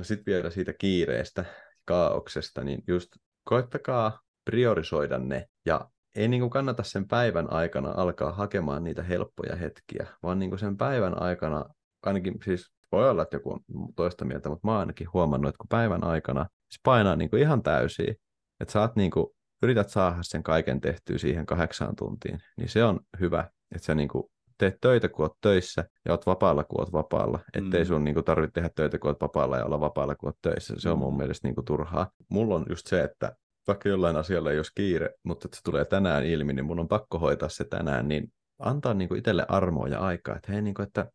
No 0.00 0.04
sitten 0.04 0.32
vielä 0.32 0.50
siitä 0.50 0.72
kiireestä, 0.72 1.44
kaauksesta, 1.84 2.64
niin 2.64 2.82
just 2.88 3.08
koittakaa 3.44 4.20
priorisoida 4.44 5.18
ne. 5.18 5.46
Ja 5.66 5.90
ei 6.16 6.28
niin 6.28 6.40
kuin 6.40 6.50
kannata 6.50 6.82
sen 6.82 7.08
päivän 7.08 7.52
aikana 7.52 7.94
alkaa 7.96 8.32
hakemaan 8.32 8.84
niitä 8.84 9.02
helppoja 9.02 9.56
hetkiä, 9.56 10.06
vaan 10.22 10.38
niin 10.38 10.50
kuin 10.50 10.58
sen 10.58 10.76
päivän 10.76 11.22
aikana, 11.22 11.64
ainakin 12.02 12.34
siis 12.44 12.72
voi 12.92 13.10
olla, 13.10 13.22
että 13.22 13.36
joku 13.36 13.52
on 13.52 13.60
toista 13.96 14.24
mieltä, 14.24 14.48
mutta 14.48 14.66
mä 14.66 14.72
oon 14.72 14.80
ainakin 14.80 15.12
huomannut, 15.12 15.48
että 15.48 15.58
kun 15.58 15.68
päivän 15.68 16.04
aikana 16.04 16.46
se 16.70 16.78
painaa 16.82 17.16
niin 17.16 17.30
kuin 17.30 17.42
ihan 17.42 17.62
täysiä, 17.62 18.14
että 18.60 18.80
oot 18.80 18.96
niin 18.96 19.10
kuin, 19.10 19.26
yrität 19.62 19.88
saada 19.88 20.18
sen 20.20 20.42
kaiken 20.42 20.80
tehtyä 20.80 21.18
siihen 21.18 21.46
kahdeksaan 21.46 21.96
tuntiin, 21.96 22.38
niin 22.56 22.68
se 22.68 22.84
on 22.84 23.00
hyvä, 23.20 23.50
että 23.74 23.86
sä 23.86 23.94
niin 23.94 24.08
kuin 24.08 24.24
teet 24.60 24.76
töitä, 24.80 25.08
kun 25.08 25.24
oot 25.24 25.36
töissä, 25.40 25.84
ja 26.04 26.12
oot 26.12 26.26
vapaalla, 26.26 26.64
kun 26.64 26.80
oot 26.80 26.92
vapaalla. 26.92 27.38
Ettei 27.54 27.82
mm. 27.82 27.86
sun 27.86 28.04
niin 28.04 28.14
kuin, 28.14 28.24
tarvitse 28.24 28.52
tehdä 28.52 28.70
töitä, 28.74 28.98
kun 28.98 29.10
oot 29.10 29.20
vapaalla, 29.20 29.56
ja 29.56 29.64
olla 29.64 29.80
vapaalla, 29.80 30.14
kun 30.14 30.28
oot 30.28 30.38
töissä. 30.42 30.74
Se 30.78 30.90
on 30.90 30.98
mun 30.98 31.14
mm. 31.14 31.18
mielestä 31.18 31.48
niin 31.48 31.54
kuin, 31.54 31.64
turhaa. 31.64 32.10
Mulla 32.28 32.54
on 32.54 32.66
just 32.68 32.86
se, 32.86 33.02
että 33.02 33.36
vaikka 33.66 33.88
jollain 33.88 34.16
asialla 34.16 34.50
ei 34.50 34.58
olisi 34.58 34.72
kiire, 34.74 35.10
mutta 35.24 35.46
että 35.46 35.56
se 35.56 35.62
tulee 35.62 35.84
tänään 35.84 36.26
ilmi, 36.26 36.52
niin 36.52 36.64
mun 36.64 36.80
on 36.80 36.88
pakko 36.88 37.18
hoitaa 37.18 37.48
se 37.48 37.64
tänään, 37.64 38.08
niin 38.08 38.32
antaa 38.58 38.94
niin 38.94 39.08
kuin, 39.08 39.18
itselle 39.18 39.46
armoa 39.48 39.88
ja 39.88 40.00
aikaa, 40.00 40.36
että 40.36 40.52
hei, 40.52 40.62
niin 40.62 40.74
kuin, 40.74 40.86
että 40.86 41.06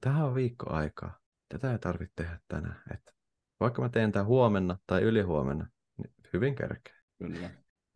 tähän 0.00 0.26
on 0.26 0.34
viikko 0.34 0.70
aikaa. 0.70 1.18
Tätä 1.48 1.72
ei 1.72 1.78
tarvitse 1.78 2.12
tehdä 2.16 2.38
tänään. 2.48 2.82
Että 2.94 3.12
vaikka 3.60 3.82
mä 3.82 3.88
teen 3.88 4.12
tämän 4.12 4.26
huomenna 4.26 4.78
tai 4.86 5.02
ylihuomenna, 5.02 5.68
niin 5.98 6.14
hyvin 6.32 6.54
kerkeä. 6.54 6.94
Kyllä. 7.18 7.50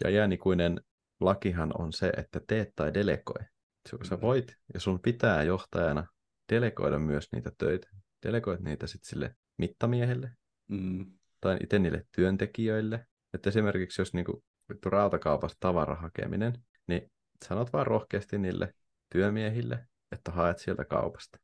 Ja 0.04 0.10
jäänikuinen 0.10 0.80
lakihan 1.20 1.72
on 1.78 1.92
se, 1.92 2.12
että 2.16 2.40
teet 2.46 2.72
tai 2.76 2.94
delegoi. 2.94 3.44
Sä 4.02 4.20
voit 4.20 4.54
ja 4.74 4.80
sun 4.80 5.00
pitää 5.00 5.42
johtajana 5.42 6.06
delegoida 6.52 6.98
myös 6.98 7.28
niitä 7.32 7.52
töitä. 7.58 7.88
Delegoit 8.26 8.60
niitä 8.60 8.86
sitten 8.86 9.08
sille 9.08 9.36
mittamiehelle 9.58 10.30
mm. 10.68 11.12
tai 11.40 11.56
itse 11.62 11.78
niille 11.78 12.06
työntekijöille. 12.16 13.06
Että 13.34 13.48
esimerkiksi 13.48 14.00
jos 14.00 14.14
niinku 14.14 14.44
rautakaupasta 14.84 15.56
tavaran 15.60 15.98
hakeminen, 15.98 16.52
niin 16.86 17.10
sanot 17.44 17.72
vaan 17.72 17.86
rohkeasti 17.86 18.38
niille 18.38 18.74
työmiehille, 19.12 19.88
että 20.12 20.30
haet 20.30 20.58
sieltä 20.58 20.84
kaupasta. 20.84 21.38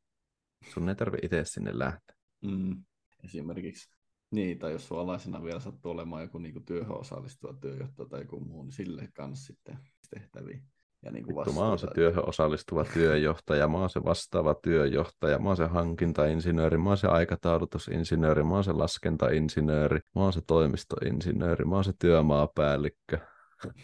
Sun 0.73 0.89
ei 0.89 0.95
tarvitse 0.95 1.25
itse 1.25 1.45
sinne 1.45 1.79
lähteä. 1.79 2.15
Mm. 2.41 2.83
Esimerkiksi 3.23 3.95
niin, 4.31 4.59
tai 4.59 4.71
jos 4.71 4.91
alaisena 4.91 5.43
vielä 5.43 5.59
sattuu 5.59 5.91
olemaan 5.91 6.21
joku 6.21 6.37
niin 6.37 6.65
työhön 6.65 6.99
osallistuva 6.99 7.53
työjohtaja 7.53 8.09
tai 8.09 8.21
joku 8.21 8.39
muu, 8.39 8.63
niin 8.63 8.71
sille 8.71 9.09
kanssa 9.13 9.45
sitten 9.45 9.79
tehtäviä. 10.09 10.61
Ja 11.03 11.11
niin 11.11 11.25
kuin 11.25 11.35
Vittu, 11.35 11.53
mä 11.53 11.67
oon 11.67 11.79
se 11.79 11.87
työhön 11.95 12.29
osallistuva 12.29 12.85
työjohtaja, 12.93 13.67
mä 13.67 13.77
oon 13.77 13.89
se 13.89 14.03
vastaava 14.03 14.55
työjohtaja, 14.63 15.39
mä 15.39 15.49
oon 15.49 15.57
se 15.57 15.65
hankintainsinööri, 15.65 16.77
mä 16.77 16.89
oon 16.89 16.97
se 16.97 17.07
aikataulutusinsinööri, 17.07 18.43
mä 18.43 18.53
oon 18.53 18.63
se 18.63 18.71
laskentainsinööri, 18.71 19.99
mä 20.15 20.21
oon 20.21 20.33
se 20.33 20.41
toimistoinsinööri, 20.47 21.65
mä 21.65 21.75
oon 21.75 21.83
se 21.83 21.93
työmaapäällikkö. 21.99 23.17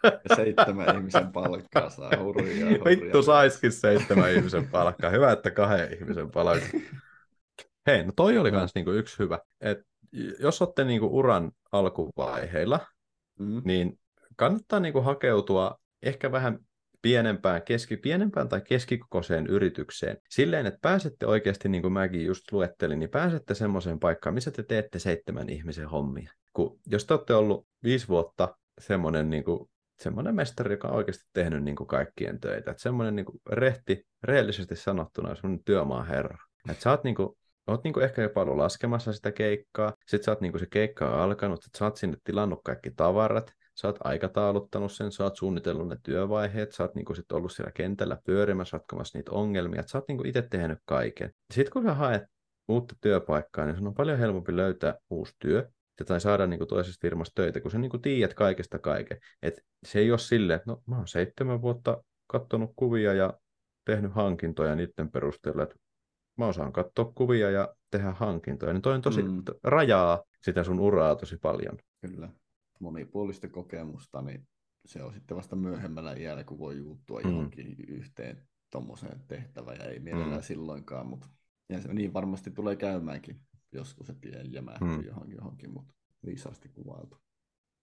Ja 0.00 0.36
seitsemän 0.36 0.96
ihmisen 0.96 1.32
palkkaa 1.32 1.90
saa 1.90 2.10
hurjaa. 2.18 2.68
hurjaa. 2.68 2.84
Vittu 2.84 3.22
saiskin 3.22 3.72
seitsemän 3.72 4.32
ihmisen 4.32 4.68
palkkaa. 4.68 5.10
Hyvä, 5.10 5.32
että 5.32 5.50
kahden 5.50 5.94
ihmisen 5.94 6.30
palkkaa. 6.30 6.80
Hei, 7.86 8.04
no 8.04 8.12
toi 8.16 8.38
oli 8.38 8.50
myös 8.50 8.74
niinku 8.74 8.90
yksi 8.90 9.18
hyvä. 9.18 9.38
Et 9.60 9.78
jos 10.40 10.62
olette 10.62 10.84
niinku 10.84 11.18
uran 11.18 11.52
alkuvaiheilla, 11.72 12.80
mm. 13.38 13.62
niin 13.64 13.98
kannattaa 14.36 14.80
niinku 14.80 15.00
hakeutua 15.00 15.78
ehkä 16.02 16.32
vähän 16.32 16.58
pienempään, 17.02 17.62
keski, 17.62 17.96
pienempään 17.96 18.48
tai 18.48 18.60
keskikokoiseen 18.60 19.46
yritykseen. 19.46 20.16
Silleen, 20.30 20.66
että 20.66 20.78
pääsette 20.82 21.26
oikeasti, 21.26 21.68
niin 21.68 21.82
kuin 21.82 21.92
mäkin 21.92 22.26
just 22.26 22.52
luettelin, 22.52 22.98
niin 22.98 23.10
pääsette 23.10 23.54
semmoiseen 23.54 23.98
paikkaan, 23.98 24.34
missä 24.34 24.50
te 24.50 24.62
teette 24.62 24.98
seitsemän 24.98 25.48
ihmisen 25.48 25.88
hommia. 25.88 26.32
Kun, 26.52 26.80
jos 26.86 27.04
te 27.06 27.14
olette 27.14 27.34
ollut 27.34 27.66
viisi 27.84 28.08
vuotta 28.08 28.56
semmoinen 28.80 29.30
niin 29.30 29.44
kuin, 29.44 29.70
semmoinen 30.00 30.34
mestari, 30.34 30.72
joka 30.72 30.88
on 30.88 30.94
oikeasti 30.94 31.24
tehnyt 31.32 31.64
niin 31.64 31.76
kuin 31.76 31.86
kaikkien 31.86 32.40
töitä. 32.40 32.70
Että 32.70 32.82
semmoinen 32.82 33.16
niin 33.16 33.26
kuin 33.26 33.40
rehti, 33.50 34.06
rehellisesti 34.22 34.76
sanottuna, 34.76 35.34
semmoinen 35.34 35.64
työmaaherra. 35.64 36.38
Että 36.70 36.82
sä 36.82 36.90
oot 36.90 37.04
niin 37.04 37.14
kuin, 37.14 37.28
oot 37.66 37.84
niinku 37.84 38.00
ehkä 38.00 38.22
jopa 38.22 38.42
ollut 38.42 38.56
laskemassa 38.56 39.12
sitä 39.12 39.32
keikkaa, 39.32 39.92
sitten 40.06 40.24
sä 40.24 40.30
oot 40.30 40.40
niinku 40.40 40.58
se 40.58 40.66
keikka 40.70 41.10
on 41.10 41.20
alkanut, 41.20 41.64
että 41.64 41.78
sä 41.78 41.84
oot 41.84 41.96
sinne 41.96 42.16
tilannut 42.24 42.60
kaikki 42.64 42.90
tavarat, 42.90 43.52
sä 43.80 43.88
oot 43.88 43.98
aikatauluttanut 44.04 44.92
sen, 44.92 45.12
sä 45.12 45.24
oot 45.24 45.36
suunnitellut 45.36 45.88
ne 45.88 45.96
työvaiheet, 46.02 46.72
sä 46.72 46.82
oot 46.82 46.94
niinku 46.94 47.14
sit 47.14 47.32
ollut 47.32 47.52
siellä 47.52 47.72
kentällä 47.72 48.18
pyörimässä, 48.24 48.76
ratkomassa 48.76 49.18
niitä 49.18 49.30
ongelmia, 49.30 49.82
sä 49.86 49.98
oot 49.98 50.08
niinku 50.08 50.24
itse 50.26 50.42
tehnyt 50.42 50.78
kaiken. 50.84 51.32
Sitten 51.54 51.72
kun 51.72 51.82
sä 51.82 51.94
haet 51.94 52.22
uutta 52.68 52.94
työpaikkaa, 53.00 53.66
niin 53.66 53.76
sun 53.76 53.86
on 53.86 53.94
paljon 53.94 54.18
helpompi 54.18 54.56
löytää 54.56 54.94
uusi 55.10 55.34
työ, 55.38 55.70
tai 56.06 56.20
saada 56.20 56.46
niin 56.46 56.58
kuin 56.58 56.68
toisesta 56.68 57.02
firmasta 57.02 57.34
töitä, 57.34 57.60
kun 57.60 57.70
sä 57.70 57.78
niin 57.78 57.90
kuin 57.90 58.02
tiedät 58.02 58.34
kaikesta 58.34 58.78
kaiken. 58.78 59.18
Et 59.42 59.60
se 59.86 59.98
ei 59.98 60.10
ole 60.10 60.18
silleen, 60.18 60.56
että 60.56 60.70
no 60.70 60.82
mä 60.86 60.96
oon 60.96 61.08
seitsemän 61.08 61.62
vuotta 61.62 62.02
katsonut 62.26 62.72
kuvia 62.76 63.14
ja 63.14 63.34
tehnyt 63.84 64.12
hankintoja 64.12 64.74
niiden 64.74 65.10
perusteella, 65.10 65.62
että 65.62 65.76
mä 66.38 66.46
osaan 66.46 66.72
katsoa 66.72 67.12
kuvia 67.14 67.50
ja 67.50 67.74
tehdä 67.90 68.10
hankintoja, 68.10 68.72
niin 68.72 68.82
toi 68.82 68.94
on 68.94 69.02
tosi 69.02 69.22
mm. 69.22 69.42
rajaa 69.64 70.22
sitä 70.42 70.64
sun 70.64 70.80
uraa 70.80 71.16
tosi 71.16 71.36
paljon. 71.36 71.78
Kyllä. 72.00 72.28
Monipuolista 72.80 73.48
kokemusta, 73.48 74.22
niin 74.22 74.48
se 74.86 75.02
on 75.02 75.14
sitten 75.14 75.36
vasta 75.36 75.56
myöhemmällä 75.56 76.12
iällä, 76.12 76.44
kun 76.44 76.58
voi 76.58 76.76
juuttua 76.76 77.20
mm. 77.20 77.30
johonkin 77.30 77.76
yhteen 77.88 78.48
tuommoiseen 78.70 79.20
tehtävään, 79.28 79.78
ja 79.78 79.84
ei 79.84 80.00
mielellään 80.00 80.40
mm. 80.40 80.42
silloinkaan, 80.42 81.06
mutta 81.06 81.28
ja 81.68 81.80
se 81.80 81.94
niin 81.94 82.14
varmasti 82.14 82.50
tulee 82.50 82.76
käymäänkin 82.76 83.40
joskus 83.72 84.12
tie 84.20 84.42
jämähtyy 84.42 84.88
mm. 84.88 85.04
johonkin, 85.06 85.36
johonkin, 85.36 85.70
mutta 85.72 85.94
viisaasti 86.26 86.68
kuvailtu. 86.68 87.16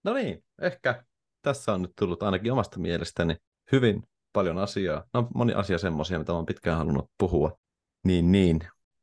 No 0.03 0.13
niin, 0.13 0.43
ehkä 0.61 1.03
tässä 1.41 1.73
on 1.73 1.81
nyt 1.81 1.91
tullut 1.99 2.23
ainakin 2.23 2.51
omasta 2.51 2.79
mielestäni 2.79 3.35
hyvin 3.71 4.03
paljon 4.33 4.57
asiaa. 4.57 5.03
No 5.13 5.27
moni 5.35 5.53
asia 5.53 5.77
semmoisia, 5.77 6.19
mitä 6.19 6.33
olen 6.33 6.45
pitkään 6.45 6.77
halunnut 6.77 7.11
puhua. 7.17 7.57
Niin, 8.03 8.31
niin. 8.31 8.59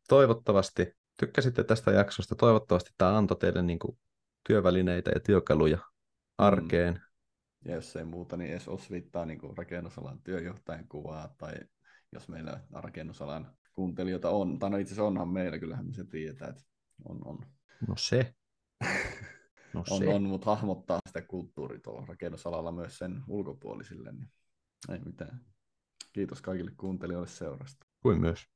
Toivottavasti 0.09 0.93
tykkäsitte 1.18 1.64
tästä 1.64 1.90
jaksosta. 1.90 2.34
Toivottavasti 2.34 2.90
tämä 2.99 3.16
antoi 3.16 3.36
teille 3.36 3.62
niin 3.62 3.78
kuin, 3.78 3.99
työvälineitä 4.49 5.11
ja 5.14 5.20
työkaluja 5.20 5.78
arkeen. 6.38 6.95
Mm. 6.95 7.01
Ja 7.64 7.74
jos 7.74 7.97
ei 7.97 8.05
muuta, 8.05 8.36
niin 8.36 8.51
edes 8.51 8.68
osvittaa 8.68 9.26
niin 9.26 9.38
kuin 9.38 9.57
rakennusalan 9.57 10.22
työjohtajan 10.22 10.88
kuvaa, 10.88 11.34
tai 11.38 11.55
jos 12.12 12.28
meillä 12.28 12.61
rakennusalan 12.72 13.57
kuuntelijoita 13.72 14.30
on, 14.30 14.59
tai 14.59 14.70
no 14.70 14.76
itse 14.76 14.93
asiassa 14.95 15.07
onhan 15.07 15.28
meillä, 15.28 15.59
kyllähän 15.59 15.86
me 15.86 15.95
se 15.95 16.05
tiedetään, 16.05 16.51
että 16.51 16.62
on, 17.05 17.20
on. 17.24 17.38
No 17.88 17.95
se. 17.97 18.34
No 19.74 19.84
on, 19.90 19.99
se. 19.99 20.09
on, 20.09 20.22
mutta 20.22 20.55
hahmottaa 20.55 21.01
sitä 21.07 21.22
kulttuuria 21.22 21.80
tuolla 21.80 22.07
rakennusalalla 22.07 22.72
myös 22.72 22.99
sen 22.99 23.22
ulkopuolisille, 23.28 24.12
niin 24.12 24.30
ei 24.88 24.99
mitään. 24.99 25.40
Kiitos 26.12 26.43
kaikille 26.43 26.70
kuuntelijoille 26.76 27.28
seurasta. 27.28 27.86
Kuin 28.03 28.20
myös. 28.20 28.51